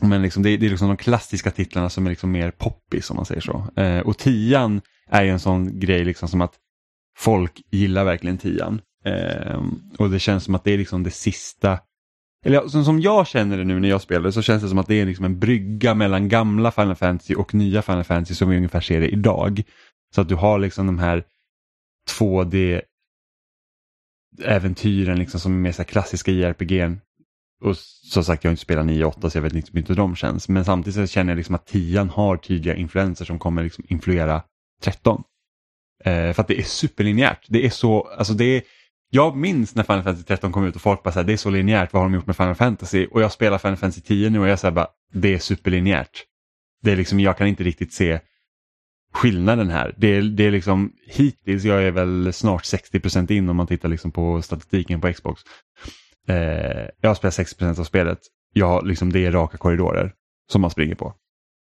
[0.00, 3.10] Men liksom, det, är, det är liksom de klassiska titlarna som är liksom mer poppis
[3.10, 3.66] om man säger så.
[3.76, 4.80] Eh, och 10
[5.10, 6.54] är ju en sån grej liksom som att
[7.18, 9.62] folk gillar verkligen 10 eh,
[9.98, 11.78] Och det känns som att det är liksom det sista
[12.44, 14.86] eller som, som jag känner det nu när jag spelar så känns det som att
[14.86, 18.56] det är liksom en brygga mellan gamla Final Fantasy och nya Final Fantasy som vi
[18.56, 19.62] ungefär ser det idag.
[20.14, 21.24] Så att du har liksom de här
[22.18, 22.82] 2D
[24.44, 26.96] äventyren liksom som är mer så klassiska JRPG.
[27.62, 29.92] Och som sagt jag har inte spelat 9 och 8 så jag vet liksom inte
[29.92, 30.48] hur de känns.
[30.48, 34.42] Men samtidigt så känner jag liksom att 10 har tydliga influenser som kommer liksom influera
[34.82, 35.22] 13.
[36.04, 37.46] Eh, för att det är superlinjärt.
[37.48, 38.62] Det är så, alltså det är
[39.14, 41.36] jag minns när Final Fantasy 13 kom ut och folk bara så här, det är
[41.36, 43.06] så linjärt, vad har de gjort med Final Fantasy?
[43.06, 46.24] Och jag spelar Final Fantasy 10 nu och jag säger bara, det är superlinjärt.
[46.82, 48.20] Det är liksom, jag kan inte riktigt se
[49.14, 49.94] skillnaden här.
[49.96, 53.88] Det är, det är liksom, hittills, jag är väl snart 60% in om man tittar
[53.88, 55.42] liksom på statistiken på Xbox.
[56.28, 58.18] Eh, jag har spelat 60% av spelet.
[58.52, 60.12] Jag har liksom, det är raka korridorer
[60.52, 61.14] som man springer på.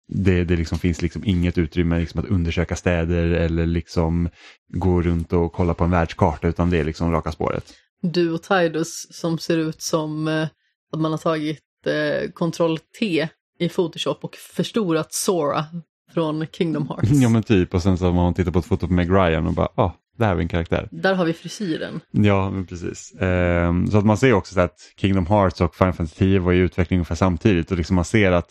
[0.08, 4.30] Det, det liksom finns liksom inget utrymme liksom att undersöka städer eller liksom
[4.68, 7.74] gå runt och kolla på en världskarta utan det är liksom raka spåret.
[8.02, 10.48] Du och Tidus som ser ut som eh,
[10.94, 13.28] att man har tagit eh, Ctrl T
[13.60, 15.66] i Photoshop och förstorat Sora
[16.14, 17.10] från Kingdom Hearts.
[17.22, 19.48] Ja men typ och sen så har man tittat på ett foto på Meg Ryan
[19.48, 20.88] och bara, ah, det här är en karaktär.
[20.92, 22.00] Där har vi frisyren.
[22.12, 23.14] Ja, men precis.
[23.20, 26.54] Ehm, så att man ser också så att Kingdom Hearts och Final Fantasy 10 var
[26.54, 28.50] i utveckling ungefär samtidigt och liksom man ser att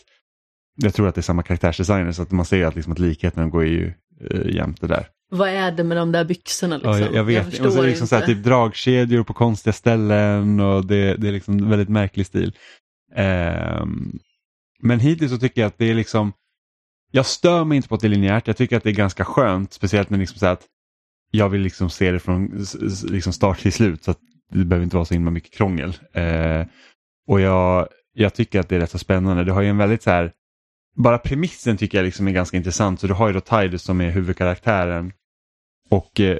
[0.75, 3.49] jag tror att det är samma karaktärsdesigner så att man ser att, liksom att likheten
[3.49, 3.93] går ju
[4.31, 5.07] uh, jämte där.
[5.31, 6.91] Vad är det med de där byxorna liksom?
[6.91, 7.57] Ja, jag, jag vet.
[7.57, 11.15] Jag och så är det liksom så här, typ dragkedjor på konstiga ställen och det,
[11.15, 12.53] det är liksom väldigt märklig stil.
[13.15, 14.19] Ehm,
[14.79, 16.33] men hittills så tycker jag att det är liksom,
[17.11, 19.25] jag stör mig inte på att det är linjärt, jag tycker att det är ganska
[19.25, 20.61] skönt, speciellt när liksom så att
[21.35, 22.65] jag vill liksom se det från
[23.09, 24.03] liksom start till slut.
[24.03, 24.19] Så att
[24.51, 25.97] det behöver inte vara så himla mycket krångel.
[26.13, 26.65] Eh,
[27.27, 29.43] och jag, jag tycker att det är rätt så spännande.
[29.43, 30.31] Det har ju en väldigt så här,
[30.95, 32.99] bara premissen tycker jag liksom är ganska intressant.
[32.99, 35.11] Så du har ju då Tidus som är huvudkaraktären
[35.89, 36.37] och eh,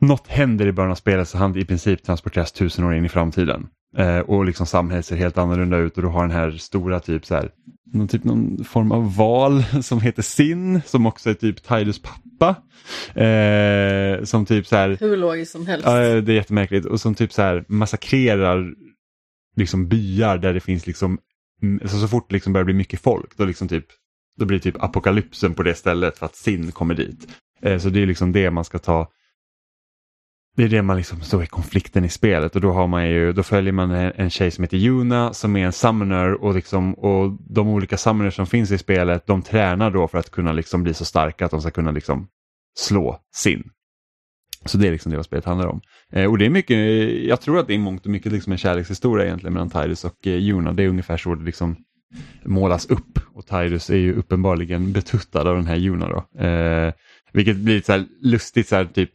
[0.00, 3.08] något händer i början av spelet så han i princip transporteras tusen år in i
[3.08, 3.68] framtiden.
[3.96, 7.26] Eh, och liksom samhället ser helt annorlunda ut och du har den här stora typ
[7.26, 7.50] så här,
[7.92, 12.56] någon, typ någon form av val som heter Sin som också är typ Tidus pappa.
[13.20, 15.86] Eh, som typ så här, Hur logiskt som helst.
[15.86, 18.74] Ja, det är jättemärkligt och som typ så här massakrerar
[19.56, 21.18] liksom byar där det finns liksom,
[21.82, 23.86] alltså så fort det liksom börjar bli mycket folk då liksom typ,
[24.38, 27.28] då blir typ apokalypsen på det stället för att Sin kommer dit.
[27.62, 29.08] Eh, så det är liksom det man ska ta
[30.56, 33.32] det är det man liksom så i konflikten i spelet och då har man ju,
[33.32, 36.94] då följer man en, en tjej som heter Juna som är en summoner och, liksom,
[36.94, 40.82] och de olika summoners som finns i spelet de tränar då för att kunna liksom
[40.82, 42.28] bli så starka att de ska kunna liksom
[42.78, 43.70] slå sin.
[44.64, 45.80] Så det är liksom det vad spelet handlar om.
[46.12, 46.76] Eh, och det är mycket,
[47.24, 50.26] jag tror att det är mångt och mycket liksom en kärlekshistoria egentligen mellan Tyrus och
[50.26, 50.72] eh, Juna.
[50.72, 51.76] Det är ungefär så det liksom
[52.44, 56.08] målas upp och Tyrus är ju uppenbarligen betuttad av den här Juna.
[56.08, 56.40] då.
[56.44, 56.92] Eh,
[57.32, 59.10] vilket blir så här lustigt så här typ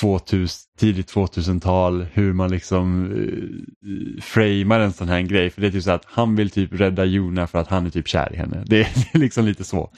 [0.00, 5.50] 2000, tidigt 2000-tal, hur man liksom eh, framar en sån här grej.
[5.50, 7.90] För det är typ så att han vill typ rädda Jona för att han är
[7.90, 8.64] typ kär i henne.
[8.66, 9.92] Det är, det är liksom lite så.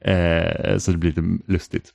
[0.00, 1.92] Eh, så det blir lite lustigt.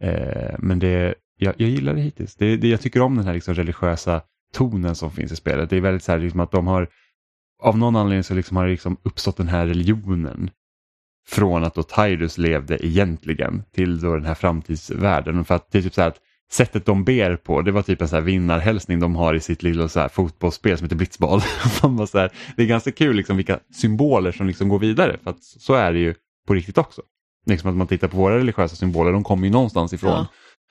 [0.00, 2.34] Eh, men det, jag, jag gillar det hittills.
[2.34, 4.22] Det, det, jag tycker om den här liksom religiösa
[4.54, 5.70] tonen som finns i spelet.
[5.70, 6.88] Det är väldigt så här liksom att de har,
[7.62, 10.50] av någon anledning så liksom har det liksom uppstått den här religionen
[11.28, 15.44] från att då Tyrus levde egentligen till då den här framtidsvärlden.
[15.44, 16.20] För att det är typ så här att
[16.52, 19.62] sättet de ber på, det var typ en så här vinnarhälsning de har i sitt
[19.62, 21.40] lilla så här fotbollsspel som heter blitzball.
[22.08, 25.42] så här, det är ganska kul liksom vilka symboler som liksom går vidare, för att
[25.42, 26.14] så är det ju
[26.46, 27.02] på riktigt också.
[27.46, 30.10] Liksom att man tittar på våra religiösa symboler, de kommer ju någonstans ifrån.
[30.10, 30.26] Ja.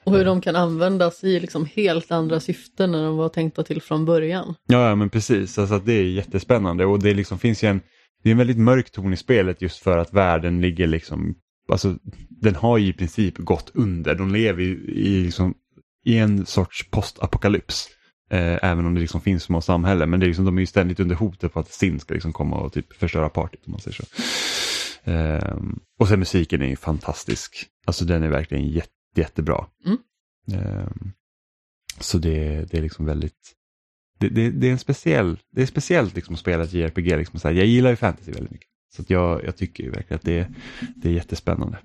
[0.05, 3.81] Och hur de kan användas i liksom helt andra syften än de var tänkta till
[3.81, 4.55] från början.
[4.67, 7.81] Ja, ja men precis, alltså det är jättespännande och det liksom finns ju en,
[8.23, 11.35] det är en väldigt mörk ton i spelet just för att världen ligger liksom,
[11.71, 11.95] alltså
[12.29, 15.53] den har ju i princip gått under, de lever i, i liksom
[16.03, 17.89] i en sorts postapokalyps.
[18.29, 20.09] Eh, även om det liksom finns små samhällen.
[20.09, 22.33] Men det är liksom, de är ju ständigt under hotet på att Sin ska liksom
[22.33, 24.05] komma och typ förstöra partyt om man säger så.
[25.11, 25.57] Eh,
[25.99, 27.65] och sen musiken är ju fantastisk.
[27.85, 29.65] Alltså den är verkligen jätte, jättebra.
[29.85, 29.97] Mm.
[30.51, 30.87] Eh,
[31.99, 33.53] så det, det är liksom väldigt
[34.19, 37.17] det, det, det, är en speciell, det är speciellt liksom att spela ett JRPG.
[37.17, 37.55] Liksom så här.
[37.55, 38.69] Jag gillar ju fantasy väldigt mycket.
[38.95, 40.47] Så jag, jag tycker verkligen att det,
[40.95, 41.77] det är jättespännande.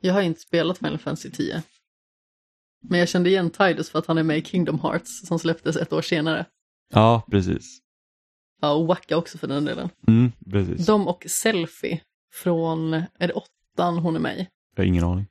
[0.00, 1.62] Jag har inte spelat Final Fantasy 10.
[2.82, 5.76] Men jag kände igen Tidus för att han är med i Kingdom Hearts som släpptes
[5.76, 6.46] ett år senare.
[6.94, 7.78] Ja, precis.
[8.60, 9.88] Ja, och Wacka också för den delen.
[10.08, 10.86] Mm, precis.
[10.86, 12.00] De och Selfie
[12.32, 14.48] från, är det åttan hon är med i?
[14.76, 15.26] Jag har ingen aning.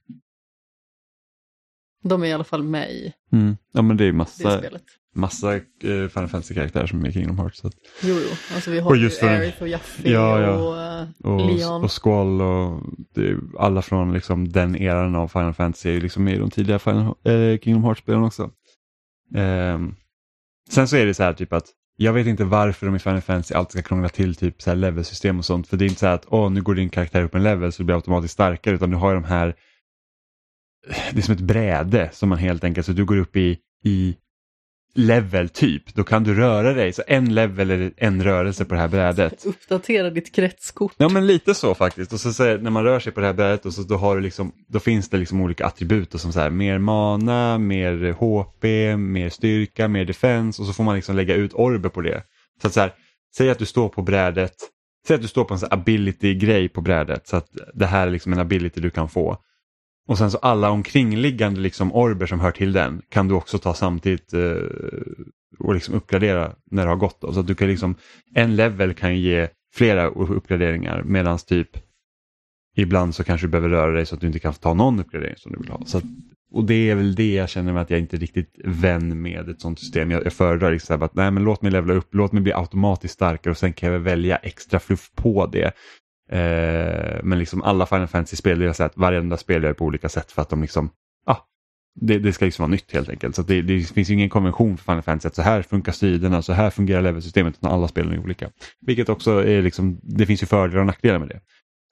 [2.04, 3.58] De är i alla fall med i mm.
[3.72, 4.80] Ja men det är massa, det
[5.16, 5.61] massa uh,
[6.07, 7.59] Final Fantasy-karaktärer som är i Kingdom Hearts.
[7.59, 7.74] Så att...
[8.03, 10.51] Jo, jo, alltså vi har och just ju Aerith och Jaffe ja, ja.
[10.51, 11.84] och, uh, och Leon.
[11.84, 12.84] Och Squall och
[13.16, 16.80] det, alla från liksom den eran av Final Fantasy är liksom med i de tidiga
[16.80, 18.51] Final, äh, Kingdom Hearts-spelen också.
[19.36, 19.95] Um,
[20.70, 21.66] sen så är det så här typ att
[21.97, 24.78] jag vet inte varför de i Final Fantasy alltid ska krångla till typ så här
[24.78, 25.68] levelsystem och sånt.
[25.68, 27.72] För det är inte så här att åh, nu går din karaktär upp en level
[27.72, 28.76] så du blir automatiskt starkare.
[28.76, 29.55] Utan du har ju de här,
[31.11, 34.16] det är som ett bräde som man helt enkelt, så du går upp i, i
[34.96, 36.93] level typ, då kan du röra dig.
[36.93, 39.46] Så en level är en rörelse på det här brädet.
[39.46, 40.93] Uppdatera ditt kretskort.
[40.98, 42.14] Ja men lite så faktiskt.
[42.14, 44.16] Och så, så när man rör sig på det här brädet och så då, har
[44.16, 48.12] du liksom, då finns det liksom olika attribut och som så här, mer mana, mer
[48.12, 48.64] HP,
[48.98, 52.24] mer styrka, mer defense och så får man liksom lägga ut orber på det.
[52.62, 52.93] Så att så här,
[53.38, 54.56] säg att du står på brädet,
[55.08, 58.34] säg att du står på en ability-grej på brädet så att det här är liksom
[58.34, 59.38] en ability du kan få.
[60.08, 63.74] Och sen så alla omkringliggande liksom orber som hör till den kan du också ta
[63.74, 64.56] samtidigt eh,
[65.60, 67.22] och liksom uppgradera när det har gått.
[67.22, 67.34] Då.
[67.34, 67.95] Så att du kan liksom,
[68.34, 71.70] en level kan ge flera uppgraderingar medan typ
[72.76, 75.38] ibland så kanske du behöver röra dig så att du inte kan ta någon uppgradering
[75.38, 75.86] som du vill ha.
[75.86, 76.03] Så att,
[76.51, 79.49] och det är väl det jag känner med att jag inte är riktigt vän med
[79.49, 80.12] ett sånt system.
[80.12, 83.14] Jag, jag föredrar liksom att nej men låt mig levla upp, låt mig bli automatiskt
[83.14, 85.72] starkare och sen kan jag välja extra fluff på det.
[86.32, 90.32] Eh, men liksom alla Final Fantasy-spel, deras sätt, att varenda spel gör på olika sätt
[90.32, 90.89] för att de liksom,
[91.26, 91.38] ah,
[92.01, 93.36] det, det ska liksom vara nytt helt enkelt.
[93.36, 96.53] Så det, det, finns ingen konvention för Final Fantasy att så här funkar striderna, så
[96.53, 98.49] här fungerar levelsystemet, utan alla spelen är olika.
[98.82, 101.39] Vilket också är liksom, det finns ju fördelar och nackdelar med det.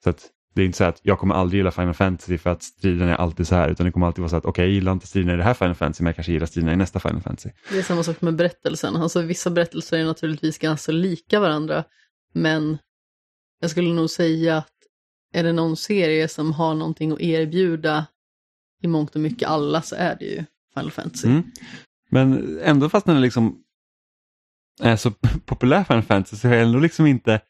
[0.04, 2.62] Så att det är inte så att jag kommer aldrig gilla Final Fantasy för att
[2.62, 4.74] striden är alltid så här, utan det kommer alltid vara så att okej, okay, jag
[4.74, 7.00] gillar inte striderna i det här Final Fantasy, men jag kanske gillar striderna i nästa
[7.00, 7.50] Final Fantasy.
[7.70, 11.84] Det är samma sak med berättelsen, alltså vissa berättelser är naturligtvis ganska lika varandra,
[12.34, 12.78] men
[13.60, 14.72] jag skulle nog säga att
[15.32, 18.06] är det någon serie som har någonting att erbjuda
[18.82, 20.44] i mångt och mycket alla så är det ju
[20.74, 21.28] Final Fantasy.
[21.28, 21.42] Mm.
[22.10, 23.64] Men ändå fast den är liksom
[24.82, 25.10] är så
[25.44, 27.40] populär Final Fantasy så har jag ändå liksom inte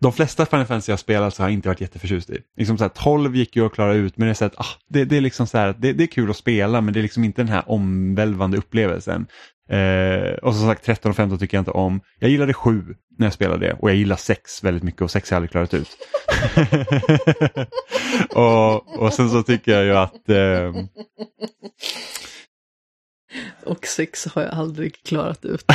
[0.00, 2.42] de flesta Final Fantasy jag spelat så har jag inte varit jätteförtjust i.
[2.56, 4.76] Liksom så här, 12 gick ju att klara ut men det är, så att, ah,
[4.88, 7.02] det, det, är liksom så här, det, det, är kul att spela men det är
[7.02, 9.26] liksom inte den här omvälvande upplevelsen.
[9.68, 12.00] Eh, och som sagt 13 och 15 tycker jag inte om.
[12.18, 12.84] Jag gillade 7
[13.18, 15.50] när jag spelade det och jag gillar 6 väldigt mycket och 6 har jag aldrig
[15.50, 15.96] klarat ut.
[18.34, 20.72] och, och sen så tycker jag ju att eh,
[23.64, 25.64] Och 6 har jag aldrig klarat ut.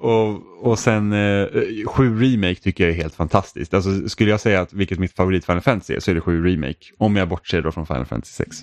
[0.00, 1.46] Och, och sen eh,
[1.86, 3.74] sju remake tycker jag är helt fantastiskt.
[3.74, 6.44] Alltså, skulle jag säga att vilket mitt favorit Final Fantasy är så är det sju
[6.44, 6.92] remake.
[6.98, 8.56] Om jag bortser då från Final Fantasy 6.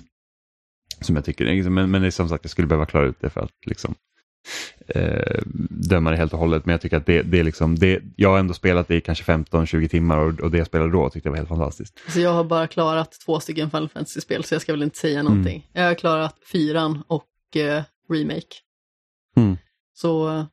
[1.00, 3.30] Som jag tycker, men, men det är som sagt jag skulle behöva klara ut det
[3.30, 3.94] för att liksom
[4.88, 6.66] eh, döma det helt och hållet.
[6.66, 9.00] Men jag tycker att det, det är liksom, det, jag har ändå spelat det i
[9.00, 12.00] kanske 15-20 timmar och, och det jag spelade då tyckte jag var helt fantastiskt.
[12.08, 15.22] Så jag har bara klarat två stycken Final Fantasy-spel så jag ska väl inte säga
[15.22, 15.56] någonting.
[15.56, 15.82] Mm.
[15.82, 18.56] Jag har klarat fyran och eh, remake.
[19.36, 19.56] Mm.
[19.94, 20.46] Så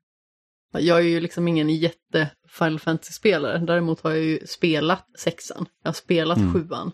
[0.72, 5.88] jag är ju liksom ingen jätte Final Fantasy-spelare, däremot har jag ju spelat sexan, jag
[5.88, 6.54] har spelat mm.
[6.54, 6.92] sjuan.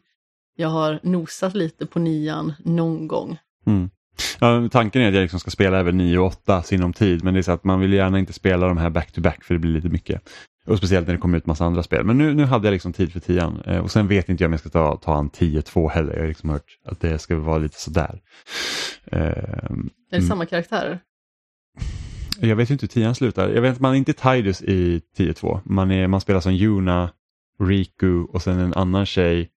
[0.56, 3.38] Jag har nosat lite på nian någon gång.
[3.66, 3.90] Mm.
[4.40, 7.34] Ja, tanken är att jag liksom ska spela även 9 och 8 sinom tid men
[7.34, 9.60] det är så att man vill gärna inte spela de här back-to-back -back för det
[9.60, 10.22] blir lite mycket.
[10.66, 12.06] Och speciellt när det kommer ut massa andra spel.
[12.06, 14.50] Men nu, nu hade jag liksom tid för tian eh, och sen vet inte jag
[14.50, 16.14] om jag ska ta, ta en 10-2 heller.
[16.14, 18.22] Jag har liksom hört att det ska vara lite sådär.
[19.06, 20.28] Eh, är det mm.
[20.28, 21.00] samma karaktärer?
[22.40, 23.50] Jag vet inte hur tian slutar.
[23.50, 25.60] Jag vet att man är inte Tidus i 10-2.
[25.66, 27.10] Man, man spelar som Yuna,
[27.60, 29.50] Riku och sen en annan tjej.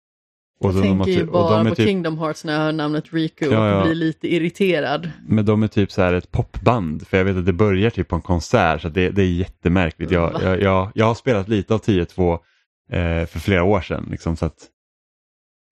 [0.60, 1.88] Och jag tänker ju bara på typ...
[1.88, 3.78] Kingdom Hearts när jag hör namnet Riku ja, ja.
[3.78, 5.12] och blir lite irriterad.
[5.28, 8.08] Men de är typ så här ett popband för jag vet att det börjar typ
[8.08, 10.12] på en konsert så det, det är jättemärkligt.
[10.12, 14.08] Jag, jag, jag, jag har spelat lite av 10-2 eh, för flera år sedan.
[14.12, 14.68] Liksom, så att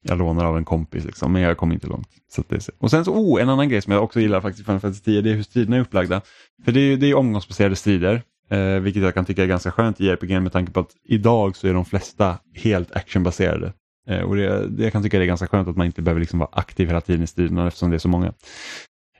[0.08, 2.10] jag lånar av en kompis liksom, men jag kom inte långt.
[2.32, 4.66] Så det, och sen så, oh, en annan grej som jag också gillar faktiskt i
[4.66, 6.22] Final Fantasy 10, det är hur striderna är upplagda.
[6.66, 10.02] För det är, det är omgångsbaserade strider, eh, vilket jag kan tycka är ganska skönt
[10.02, 13.74] i RPG med tanke på att idag så är de flesta helt actionbaserade.
[14.08, 16.20] Eh, och det, det, jag kan tycka det är ganska skönt att man inte behöver
[16.20, 18.28] liksom vara aktiv hela tiden i striderna eftersom det är så många.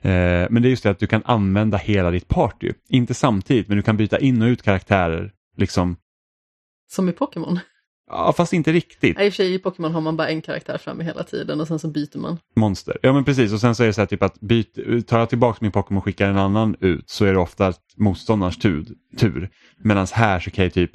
[0.02, 3.68] Eh, men det är just det att du kan använda hela ditt party, inte samtidigt
[3.68, 5.32] men du kan byta in och ut karaktärer.
[5.56, 5.96] liksom.
[6.90, 7.58] Som i Pokémon?
[8.10, 9.20] Ja, fast inte riktigt.
[9.20, 11.68] I och för sig i Pokémon har man bara en karaktär framme hela tiden och
[11.68, 12.38] sen så byter man.
[12.56, 12.98] Monster.
[13.02, 15.28] Ja men precis och sen så är det så här typ att byt, tar jag
[15.28, 18.86] tillbaka min Pokémon och skickar en annan ut så är det ofta motståndarens tur.
[19.18, 19.50] tur.
[19.78, 20.90] Medan här så kan jag typ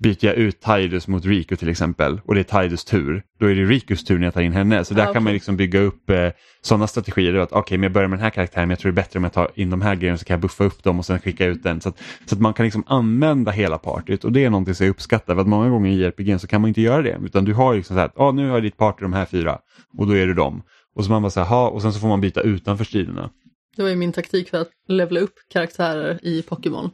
[0.00, 3.54] byter jag ut Tidus mot Riku till exempel och det är Tidus tur, då är
[3.54, 4.84] det Rikus tur när jag tar in henne.
[4.84, 5.12] Så där okay.
[5.12, 6.28] kan man liksom bygga upp eh,
[6.62, 7.42] sådana strategier.
[7.42, 9.18] Okej, okay, men jag börjar med den här karaktären men jag tror det är bättre
[9.18, 11.20] om jag tar in de här grejerna så kan jag buffa upp dem och sen
[11.20, 11.80] skicka ut den.
[11.80, 14.86] Så att, så att man kan liksom använda hela partyt och det är någonting som
[14.86, 15.34] jag uppskattar.
[15.34, 17.74] För att många gånger i JRPG så kan man inte göra det utan du har
[17.74, 19.58] liksom så här, ah, nu har ditt party de här fyra
[19.98, 20.62] och då är det dem.
[20.94, 23.30] Och så man bara så här, och sen så får man byta utanför striderna.
[23.76, 26.90] Det var ju min taktik för att levla upp karaktärer i Pokémon.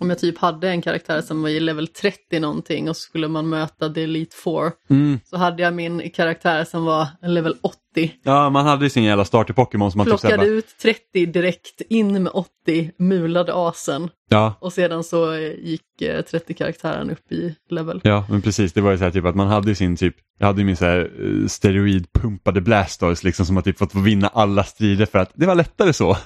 [0.00, 3.28] Om jag typ hade en karaktär som var i level 30 någonting och så skulle
[3.28, 4.72] man möta The Elite Four.
[4.90, 5.20] Mm.
[5.24, 8.12] Så hade jag min karaktär som var level 80.
[8.22, 12.22] Ja, man hade sin jävla start i Pokémon typ Plockade typ ut 30 direkt, in
[12.22, 14.10] med 80, mulade asen.
[14.32, 14.54] Ja.
[14.60, 18.00] Och sedan så gick 30 eh, karaktären upp i level.
[18.04, 18.72] Ja, men precis.
[18.72, 20.84] Det var ju så här typ att man hade sin typ, jag hade min så
[20.84, 25.46] här eh, steroidpumpade Blastoise liksom som har typ fått vinna alla strider för att det
[25.46, 26.16] var lättare så.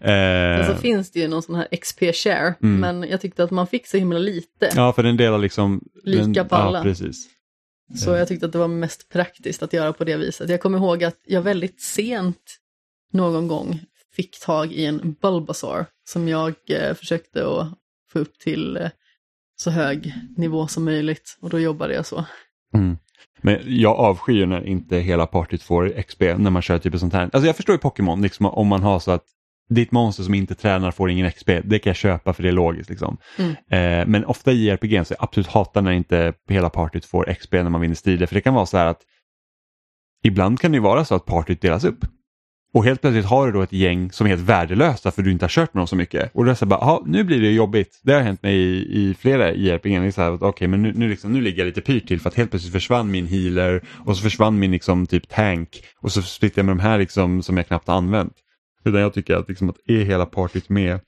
[0.00, 0.60] Mm.
[0.60, 0.66] Eh.
[0.66, 2.80] så finns det ju någon sån här XP-share, mm.
[2.80, 4.70] men jag tyckte att man fick så himla lite.
[4.76, 5.80] Ja, för den delar liksom...
[6.04, 6.78] Lika den, på alla.
[6.78, 7.28] Ja, precis.
[7.96, 10.50] Så jag tyckte att det var mest praktiskt att göra på det viset.
[10.50, 12.58] Jag kommer ihåg att jag väldigt sent
[13.12, 13.80] någon gång
[14.18, 17.66] fick tag i en Bulbasaur som jag eh, försökte att
[18.12, 18.90] få upp till eh,
[19.56, 22.24] så hög nivå som möjligt och då jobbade jag så.
[22.74, 22.96] Mm.
[23.40, 27.22] Men jag avskyr när inte hela partyt får XP när man kör typ sånt här.
[27.22, 29.24] Alltså jag förstår ju Pokémon, liksom, om man har så att
[29.68, 32.52] ditt monster som inte tränar får ingen XP, det kan jag köpa för det är
[32.52, 32.90] logiskt.
[32.90, 33.16] Liksom.
[33.36, 33.50] Mm.
[33.50, 37.52] Eh, men ofta i RPG så jag absolut hatar när inte hela partyt får XP
[37.52, 38.26] när man vinner strider.
[38.26, 39.00] För det kan vara så här att
[40.24, 42.04] ibland kan det vara så att partyt delas upp.
[42.74, 45.44] Och helt plötsligt har du då ett gäng som är helt värdelösa för du inte
[45.44, 46.30] har kört med dem så mycket.
[46.34, 48.00] Och då är det så bara, nu blir det jobbigt.
[48.02, 50.12] Det har hänt mig i, i flera JRPG.
[50.18, 52.50] Okej, okay, men nu, nu, liksom, nu ligger jag lite pyrt till för att helt
[52.50, 56.66] plötsligt försvann min healer och så försvann min liksom, typ tank och så splittar jag
[56.66, 58.32] med de här liksom, som jag knappt har använt.
[58.84, 61.00] Utan jag tycker att, liksom, att är hela partyt med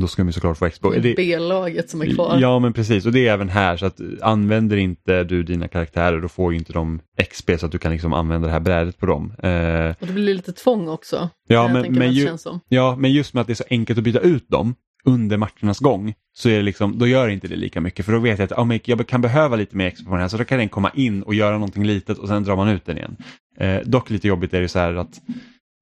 [0.00, 0.90] då ska de såklart få expo.
[1.16, 2.38] B-laget som är kvar.
[2.40, 6.20] Ja men precis och det är även här så att använder inte du dina karaktärer
[6.20, 7.00] då får ju inte de
[7.30, 9.32] XP så att du kan liksom använda det här brädet på dem.
[9.38, 11.28] Eh, och det blir lite tvång också.
[11.48, 12.28] Ja men, men, ju,
[12.68, 14.74] ja men just med att det är så enkelt att byta ut dem
[15.04, 18.18] under matchernas gång så är det liksom, då gör inte det lika mycket för då
[18.18, 20.44] vet jag att oh, jag kan behöva lite mer XP på den här så då
[20.44, 23.16] kan den komma in och göra någonting litet och sen drar man ut den igen.
[23.58, 25.20] Eh, dock lite jobbigt är det så här att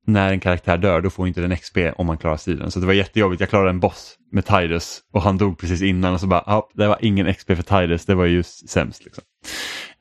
[0.07, 2.71] när en karaktär dör då får inte den XP om man klarar striden.
[2.71, 3.41] Så det var jättejobbigt.
[3.41, 6.71] Jag klarade en boss med Tidus och han dog precis innan och så bara, ja,
[6.75, 9.05] det var ingen XP för Tidus, det var ju sämst.
[9.05, 9.25] Liksom.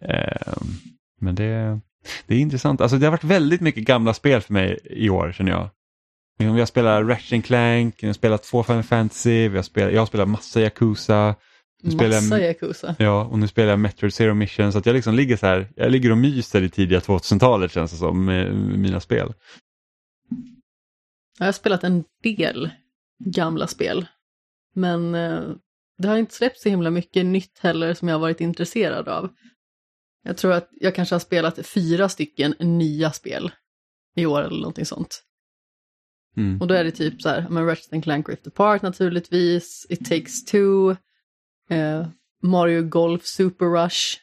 [0.01, 0.53] Eh,
[1.21, 1.79] men det,
[2.27, 2.81] det är intressant.
[2.81, 5.69] Alltså det har varit väldigt mycket gamla spel för mig i år känner jag.
[6.37, 10.01] Vi har spelat Ratchet Clank, vi har spelat två Final Fantasy, vi har spelat, jag
[10.01, 11.35] har spelat massa Yakuza.
[11.83, 12.95] Massa Yakuza.
[12.99, 15.67] Ja, och nu spelar jag Metroid Zero Mission så att jag liksom ligger så här,
[15.75, 19.33] jag ligger och myser i tidiga 2000-talet känns det som med mina spel.
[21.39, 22.69] Jag har spelat en del
[23.25, 24.05] gamla spel.
[24.75, 25.49] Men eh,
[25.97, 29.29] det har inte släppts så himla mycket nytt heller som jag har varit intresserad av.
[30.23, 33.51] Jag tror att jag kanske har spelat fyra stycken nya spel
[34.15, 35.23] i år eller någonting sånt.
[36.37, 36.61] Mm.
[36.61, 40.45] Och då är det typ så här, men Ratchet Clank Rift Apart naturligtvis, It takes
[40.45, 40.95] two,
[41.69, 42.07] eh,
[42.41, 44.17] Mario Golf Super Rush.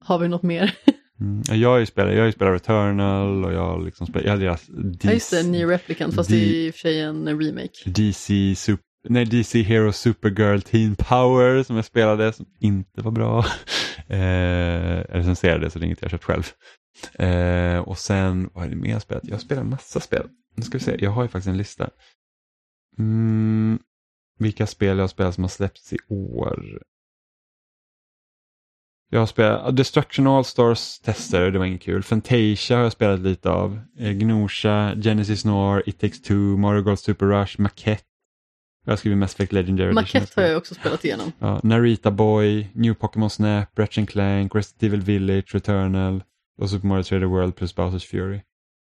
[0.00, 0.78] Har vi något mer?
[1.20, 1.42] Mm.
[1.60, 4.44] Jag har ju spelat, jag har spelat Returnal och jag har liksom spelat, jag hade
[4.44, 7.00] deras DC, ja just det, New Replicant fast D det är i och för sig
[7.00, 7.70] en remake.
[7.84, 13.38] DC, super, nej, DC Hero Supergirl Teen Power som jag spelade som inte var bra.
[14.08, 16.44] eh, recenserade så det är inget jag köpt själv.
[17.14, 19.24] Eh, och sen, vad är det mer jag spelat?
[19.24, 20.28] Jag har spelat massa spel.
[20.56, 21.90] Nu ska vi se, jag har ju faktiskt en lista.
[22.98, 23.78] Mm,
[24.38, 26.82] vilka spel jag har spelat som har släppts i år.
[29.10, 32.02] Jag har spelat Destruction All-Stars tester, det var inget kul.
[32.02, 33.80] Fantasia har jag spelat lite av.
[33.98, 38.02] Eh, Gnosha, Genesis Noir, It Takes Two, Mario Golf Super Rush, Maquette.
[38.84, 41.32] Jag har skrivit Mass Effect Legendary Maquette har jag också spelat igenom.
[41.38, 46.22] Ja, Narita Boy, New Pokémon Snap, Ratchet Clank, Resident Evil Village, Returnal
[46.60, 48.40] och Super Mario 3D World plus Bowsers Fury.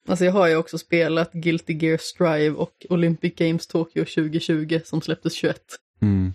[0.07, 5.01] Alltså jag har ju också spelat Guilty Gear Strive och Olympic Games Tokyo 2020 som
[5.01, 5.57] släpptes 21.
[6.01, 6.33] Mm.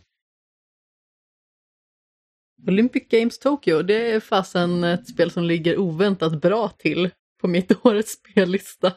[2.67, 7.11] Olympic Games Tokyo, det är fasen ett spel som ligger oväntat bra till
[7.41, 8.93] på mitt årets spellista.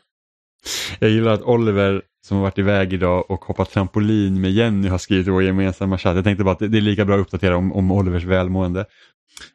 [1.00, 4.98] Jag gillar att Oliver som har varit iväg idag och hoppat trampolin med Jenny har
[4.98, 6.16] skrivit i vår gemensamma chatt.
[6.16, 8.86] Jag tänkte bara att det är lika bra att uppdatera om, om Olivers välmående.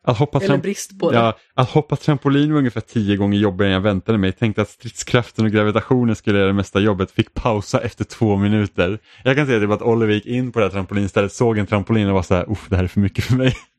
[0.02, 1.16] Att hoppa, Eller brist på det.
[1.16, 4.28] Ja, att hoppa trampolin var ungefär tio gånger jobbigare än jag väntade mig.
[4.28, 7.10] Jag tänkte att stridskraften och gravitationen skulle göra det mesta jobbet.
[7.10, 8.98] Fick pausa efter två minuter.
[9.24, 12.08] Jag kan säga typ att Oliver gick in på det här trampolinstället, såg en trampolin
[12.08, 13.56] och var så här, det här är för mycket för mig.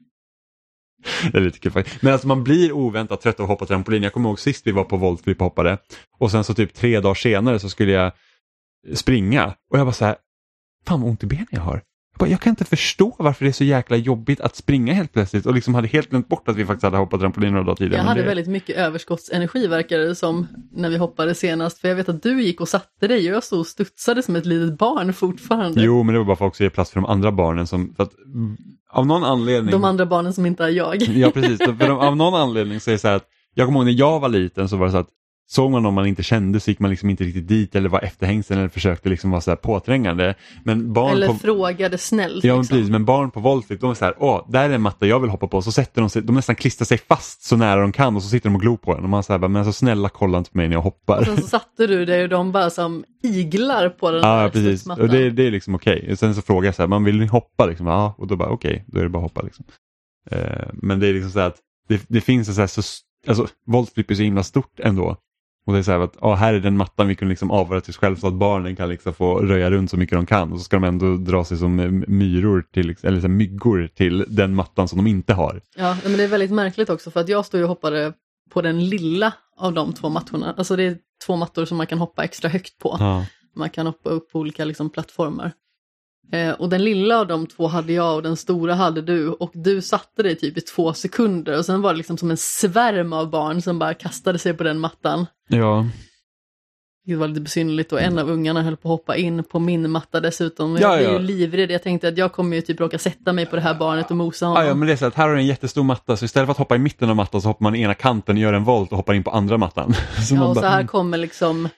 [1.31, 2.01] det är lite kul faktiskt.
[2.01, 4.03] Men alltså man blir oväntat trött av att hoppa trampolin.
[4.03, 5.77] Jag kommer ihåg sist vi var på voltflip och hoppade.
[6.17, 8.11] Och sen så typ tre dagar senare så skulle jag
[8.93, 9.55] springa.
[9.71, 10.15] Och jag var så här,
[10.87, 11.81] fan vad ont i benen jag har.
[12.15, 15.13] Jag, bara, jag kan inte förstå varför det är så jäkla jobbigt att springa helt
[15.13, 17.75] plötsligt och liksom hade helt glömt bort att vi faktiskt hade hoppat trampolin några dagar
[17.75, 18.01] tidigare.
[18.01, 18.27] Jag hade det...
[18.27, 21.79] väldigt mycket överskottsenergi verkar det som när vi hoppade senast.
[21.79, 24.35] För jag vet att du gick och satte dig och jag stod och studsade som
[24.35, 25.81] ett litet barn fortfarande.
[25.81, 27.95] Jo, men det var bara för att också ge plats för de andra barnen som,
[27.97, 28.11] att,
[28.91, 29.71] av någon anledning.
[29.71, 31.01] De andra barnen som inte är jag.
[31.01, 31.59] ja, precis.
[31.59, 34.19] De, av någon anledning så är det så här att, jag kommer ihåg när jag
[34.19, 35.09] var liten så var det så att
[35.47, 37.99] Såg man någon man inte kände så gick man liksom inte riktigt dit eller var
[37.99, 40.35] efterhängsen eller försökte liksom vara så här påträngande.
[40.63, 41.33] Men barn eller på...
[41.33, 42.43] frågade snällt.
[42.43, 42.77] Ja, liksom.
[42.77, 45.19] precis, men barn på Voltflip de är så här, åh, där är en matta jag
[45.19, 45.61] vill hoppa på.
[45.61, 48.29] Så sätter de sig, de nästan klistrar sig fast så nära de kan och så
[48.29, 49.03] sitter de och glor på en.
[49.03, 51.19] Och man säger, men alltså snälla kolla inte på mig när jag hoppar.
[51.19, 54.49] Och sen så satte du dig och de bara som iglar på den ja, där
[54.49, 54.87] precis.
[54.87, 56.01] Och det, det är liksom okej.
[56.03, 56.15] Okay.
[56.15, 57.65] Sen så frågar jag så här, man vill ni hoppa?
[57.65, 59.41] Liksom, ja, och då bara okej, okay, då är det bara att hoppa.
[59.41, 59.65] Liksom.
[60.31, 61.57] Eh, men det är liksom så här att
[61.87, 62.81] det, det finns så här, så,
[63.27, 65.17] alltså Voltflip är så himla stort ändå.
[65.65, 67.81] Och det är så här att ah, här är den mattan vi kan liksom avvara
[67.81, 70.51] till oss själva så att barnen kan liksom få röja runt så mycket de kan
[70.51, 74.55] och så ska de ändå dra sig som myror till, eller så myggor till den
[74.55, 75.61] mattan som de inte har.
[75.75, 78.13] Ja, men det är väldigt märkligt också för att jag stod och hoppade
[78.51, 80.53] på den lilla av de två mattorna.
[80.57, 82.97] Alltså det är två mattor som man kan hoppa extra högt på.
[82.99, 83.25] Ja.
[83.55, 85.51] Man kan hoppa upp på olika liksom, plattformar.
[86.31, 89.51] Eh, och den lilla av de två hade jag och den stora hade du och
[89.53, 93.13] du satte dig typ i två sekunder och sen var det liksom som en svärm
[93.13, 95.25] av barn som bara kastade sig på den mattan.
[95.47, 95.85] Ja.
[97.05, 99.91] Det var lite besynnerligt och en av ungarna höll på att hoppa in på min
[99.91, 100.77] matta dessutom.
[100.77, 103.45] Jag ja, blev ju livrädd, jag tänkte att jag kommer ju typ råka sätta mig
[103.45, 104.63] på det här barnet och mosa honom.
[104.63, 106.47] Ja, ja men det är så att här har du en jättestor matta så istället
[106.47, 108.63] för att hoppa i mitten av mattan så hoppar man i ena kanten, gör en
[108.63, 109.93] volt och hoppar in på andra mattan.
[110.27, 110.61] Så ja, och bara...
[110.61, 111.69] så här kommer liksom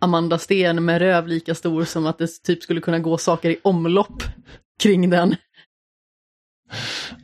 [0.00, 3.56] Amanda Sten med röv lika stor som att det typ skulle kunna gå saker i
[3.62, 4.22] omlopp
[4.82, 5.36] kring den.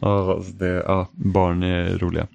[0.01, 2.27] Ja, alltså det, ja barn är roliga.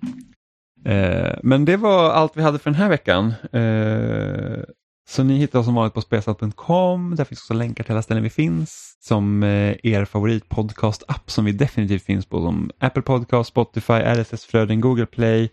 [0.85, 3.33] Eh, men det var allt vi hade för den här veckan.
[3.51, 4.63] Eh,
[5.09, 7.15] så ni hittar oss som vanligt på spesat.com.
[7.15, 8.97] Där finns också länkar till alla ställen vi finns.
[8.99, 12.39] Som eh, er favoritpodcast-app som vi definitivt finns på.
[12.39, 15.49] Som Apple Podcast, Spotify, RSS-flöden, Google Play.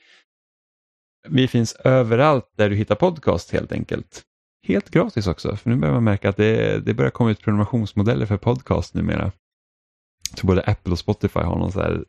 [1.28, 4.24] Vi finns överallt där du hittar podcast helt enkelt
[4.68, 5.56] helt gratis också.
[5.56, 9.32] För nu börjar man märka att det, det börjar komma ut prenumerationsmodeller för podcast numera.
[10.36, 12.04] Tror både Apple och Spotify har någon så här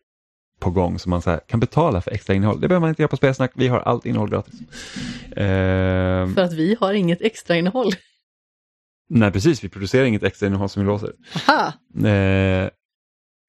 [0.60, 2.61] på gång som man så kan betala för extra innehåll.
[2.61, 4.60] Det behöver man inte göra på Spelsnack, vi har allt innehåll gratis.
[5.31, 7.91] Eh, För att vi har inget extra innehåll.
[9.10, 11.14] nej precis, vi producerar inget extra innehåll som vi låser.
[11.48, 11.73] Aha!
[12.10, 12.69] Eh,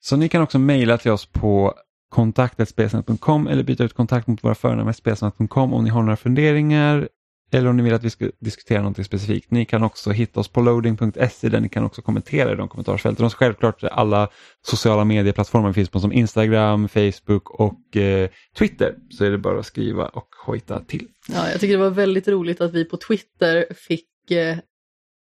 [0.02, 1.74] så ni kan också mejla till oss på
[2.08, 7.08] kontaktetspelsnack.com eller byta ut kontakt mot våra förnamn spelsnack.com om ni har några funderingar
[7.50, 9.50] eller om ni vill att vi ska diskutera något specifikt.
[9.50, 13.26] Ni kan också hitta oss på loading.se där ni kan också kommentera i de kommentarsfälten.
[13.26, 14.28] Och självklart alla
[14.62, 18.94] sociala medieplattformar finns på som Instagram, Facebook och eh, Twitter.
[19.10, 21.08] Så är det bara att skriva och hojta till.
[21.28, 24.58] Ja, jag tycker det var väldigt roligt att vi på Twitter fick eh,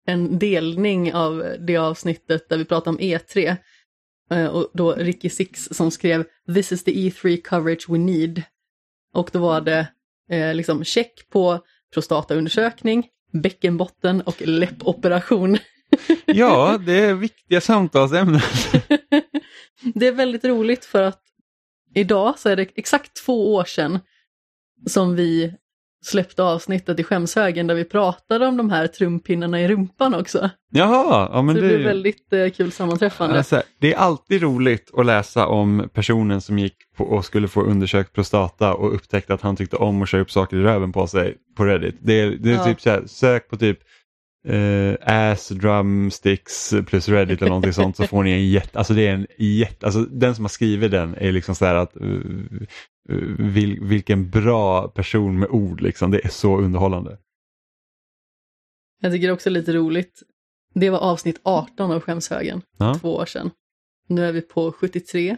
[0.08, 3.58] en delning av det avsnittet där vi pratade om E3.
[4.32, 6.26] Eh, och då Ricky Six som skrev
[6.56, 8.44] “This is the E3 coverage we need”.
[9.14, 9.88] Och då var det
[10.32, 11.60] eh, liksom check på
[11.94, 15.58] prostataundersökning, bäckenbotten och läppoperation.
[16.26, 18.42] Ja, det är viktiga samtalsämnen.
[19.96, 21.22] det är väldigt roligt för att
[21.94, 24.00] idag så är det exakt två år sedan
[24.88, 25.54] som vi
[26.06, 30.50] släppte avsnittet i skämshögen där vi pratade om de här trumpinnarna i rumpan också.
[30.72, 33.38] Jaha, ja men så det det, blev väldigt eh, kul sammanträffande.
[33.38, 38.14] Alltså, det är alltid roligt att läsa om personen som gick och skulle få undersökt
[38.14, 41.38] prostata och upptäckte att han tyckte om att köra upp saker i röven på sig
[41.58, 41.96] på Reddit.
[42.02, 42.66] Det är, det är Ja.
[42.66, 43.80] typ så här, sök på typ
[44.48, 49.08] eh, ass drumsticks plus Reddit eller någonting sånt så får ni en jätte, alltså det
[49.08, 52.08] är en jätte, alltså den som har skrivit den är liksom så här att uh,
[52.08, 52.62] uh,
[53.40, 57.18] vil, vilken bra person med ord liksom, det är så underhållande.
[59.02, 60.24] Jag tycker också lite roligt.
[60.74, 62.96] Det var avsnitt 18 av Skämshögen, Ja.
[63.02, 63.52] två år sedan.
[64.08, 65.38] Nu är vi på 73.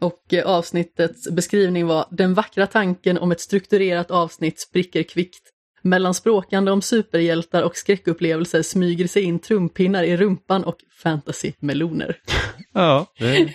[0.00, 5.50] Och eh, avsnittets beskrivning var Den vackra tanken om ett strukturerat avsnitt spricker kvickt.
[5.82, 12.16] Mellan språkande om superhjältar och skräckupplevelser smyger sig in trumpinnar i rumpan och fantasymeloner.
[12.72, 13.54] Ja, det,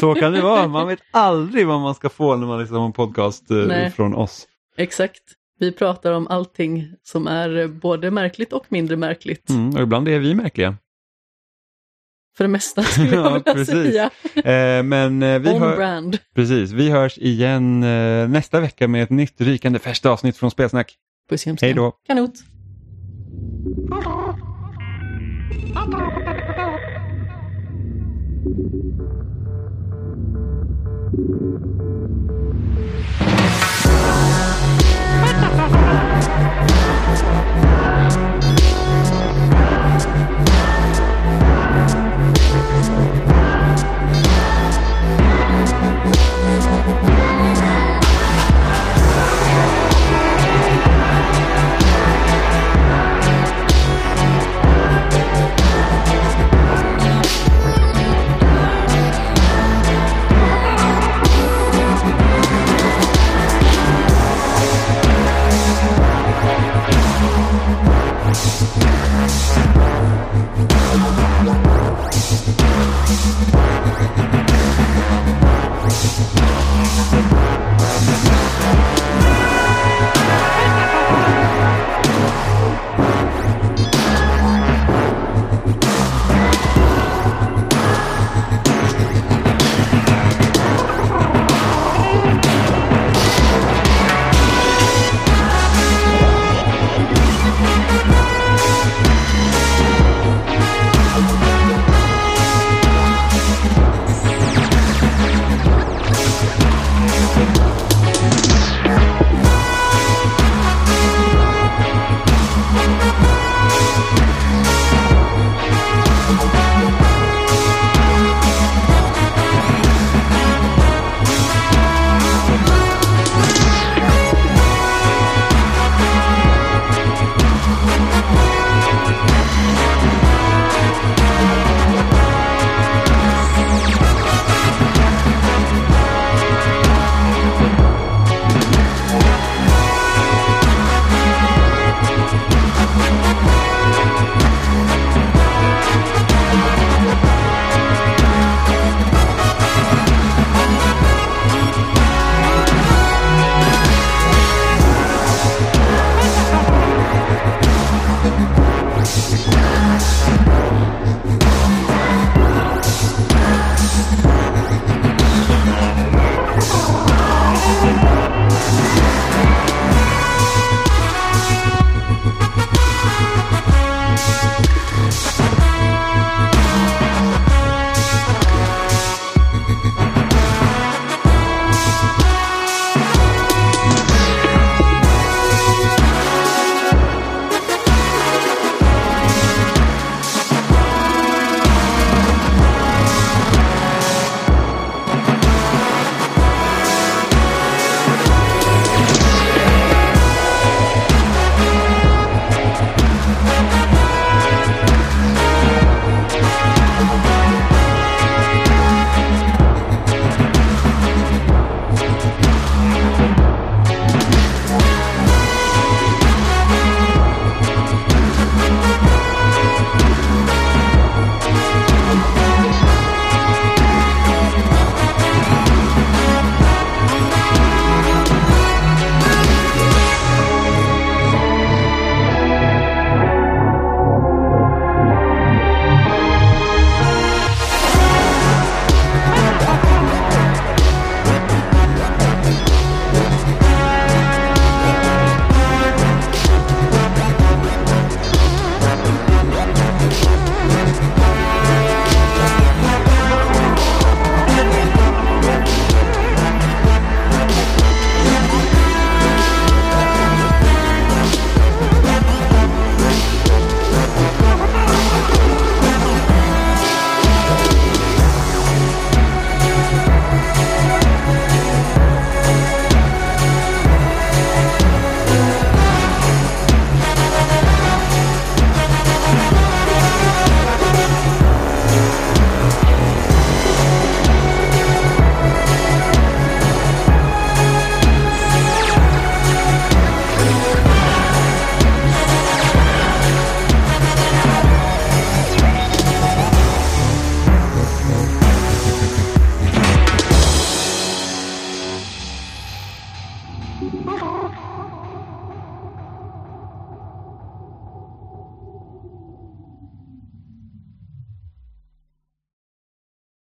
[0.00, 0.68] så kan det vara.
[0.68, 3.90] Man vet aldrig vad man ska få när man lyssnar på en podcast eh, Nej.
[3.90, 4.46] från oss.
[4.76, 5.22] Exakt.
[5.58, 9.50] Vi pratar om allting som är eh, både märkligt och mindre märkligt.
[9.50, 10.76] Mm, och ibland är vi märkliga.
[12.36, 13.66] För det mesta skulle jag Ja, vilja precis.
[13.74, 14.10] säga.
[14.78, 16.18] Eh, men eh, vi, On hör, brand.
[16.34, 20.94] precis, vi hörs igen eh, nästa vecka med ett nytt rykande färskt avsnitt från Spelsnack.
[21.28, 21.66] Puss i.
[21.66, 21.92] Hej då.
[22.06, 22.32] Kanot.
[23.88, 24.04] What
[38.14, 38.33] the?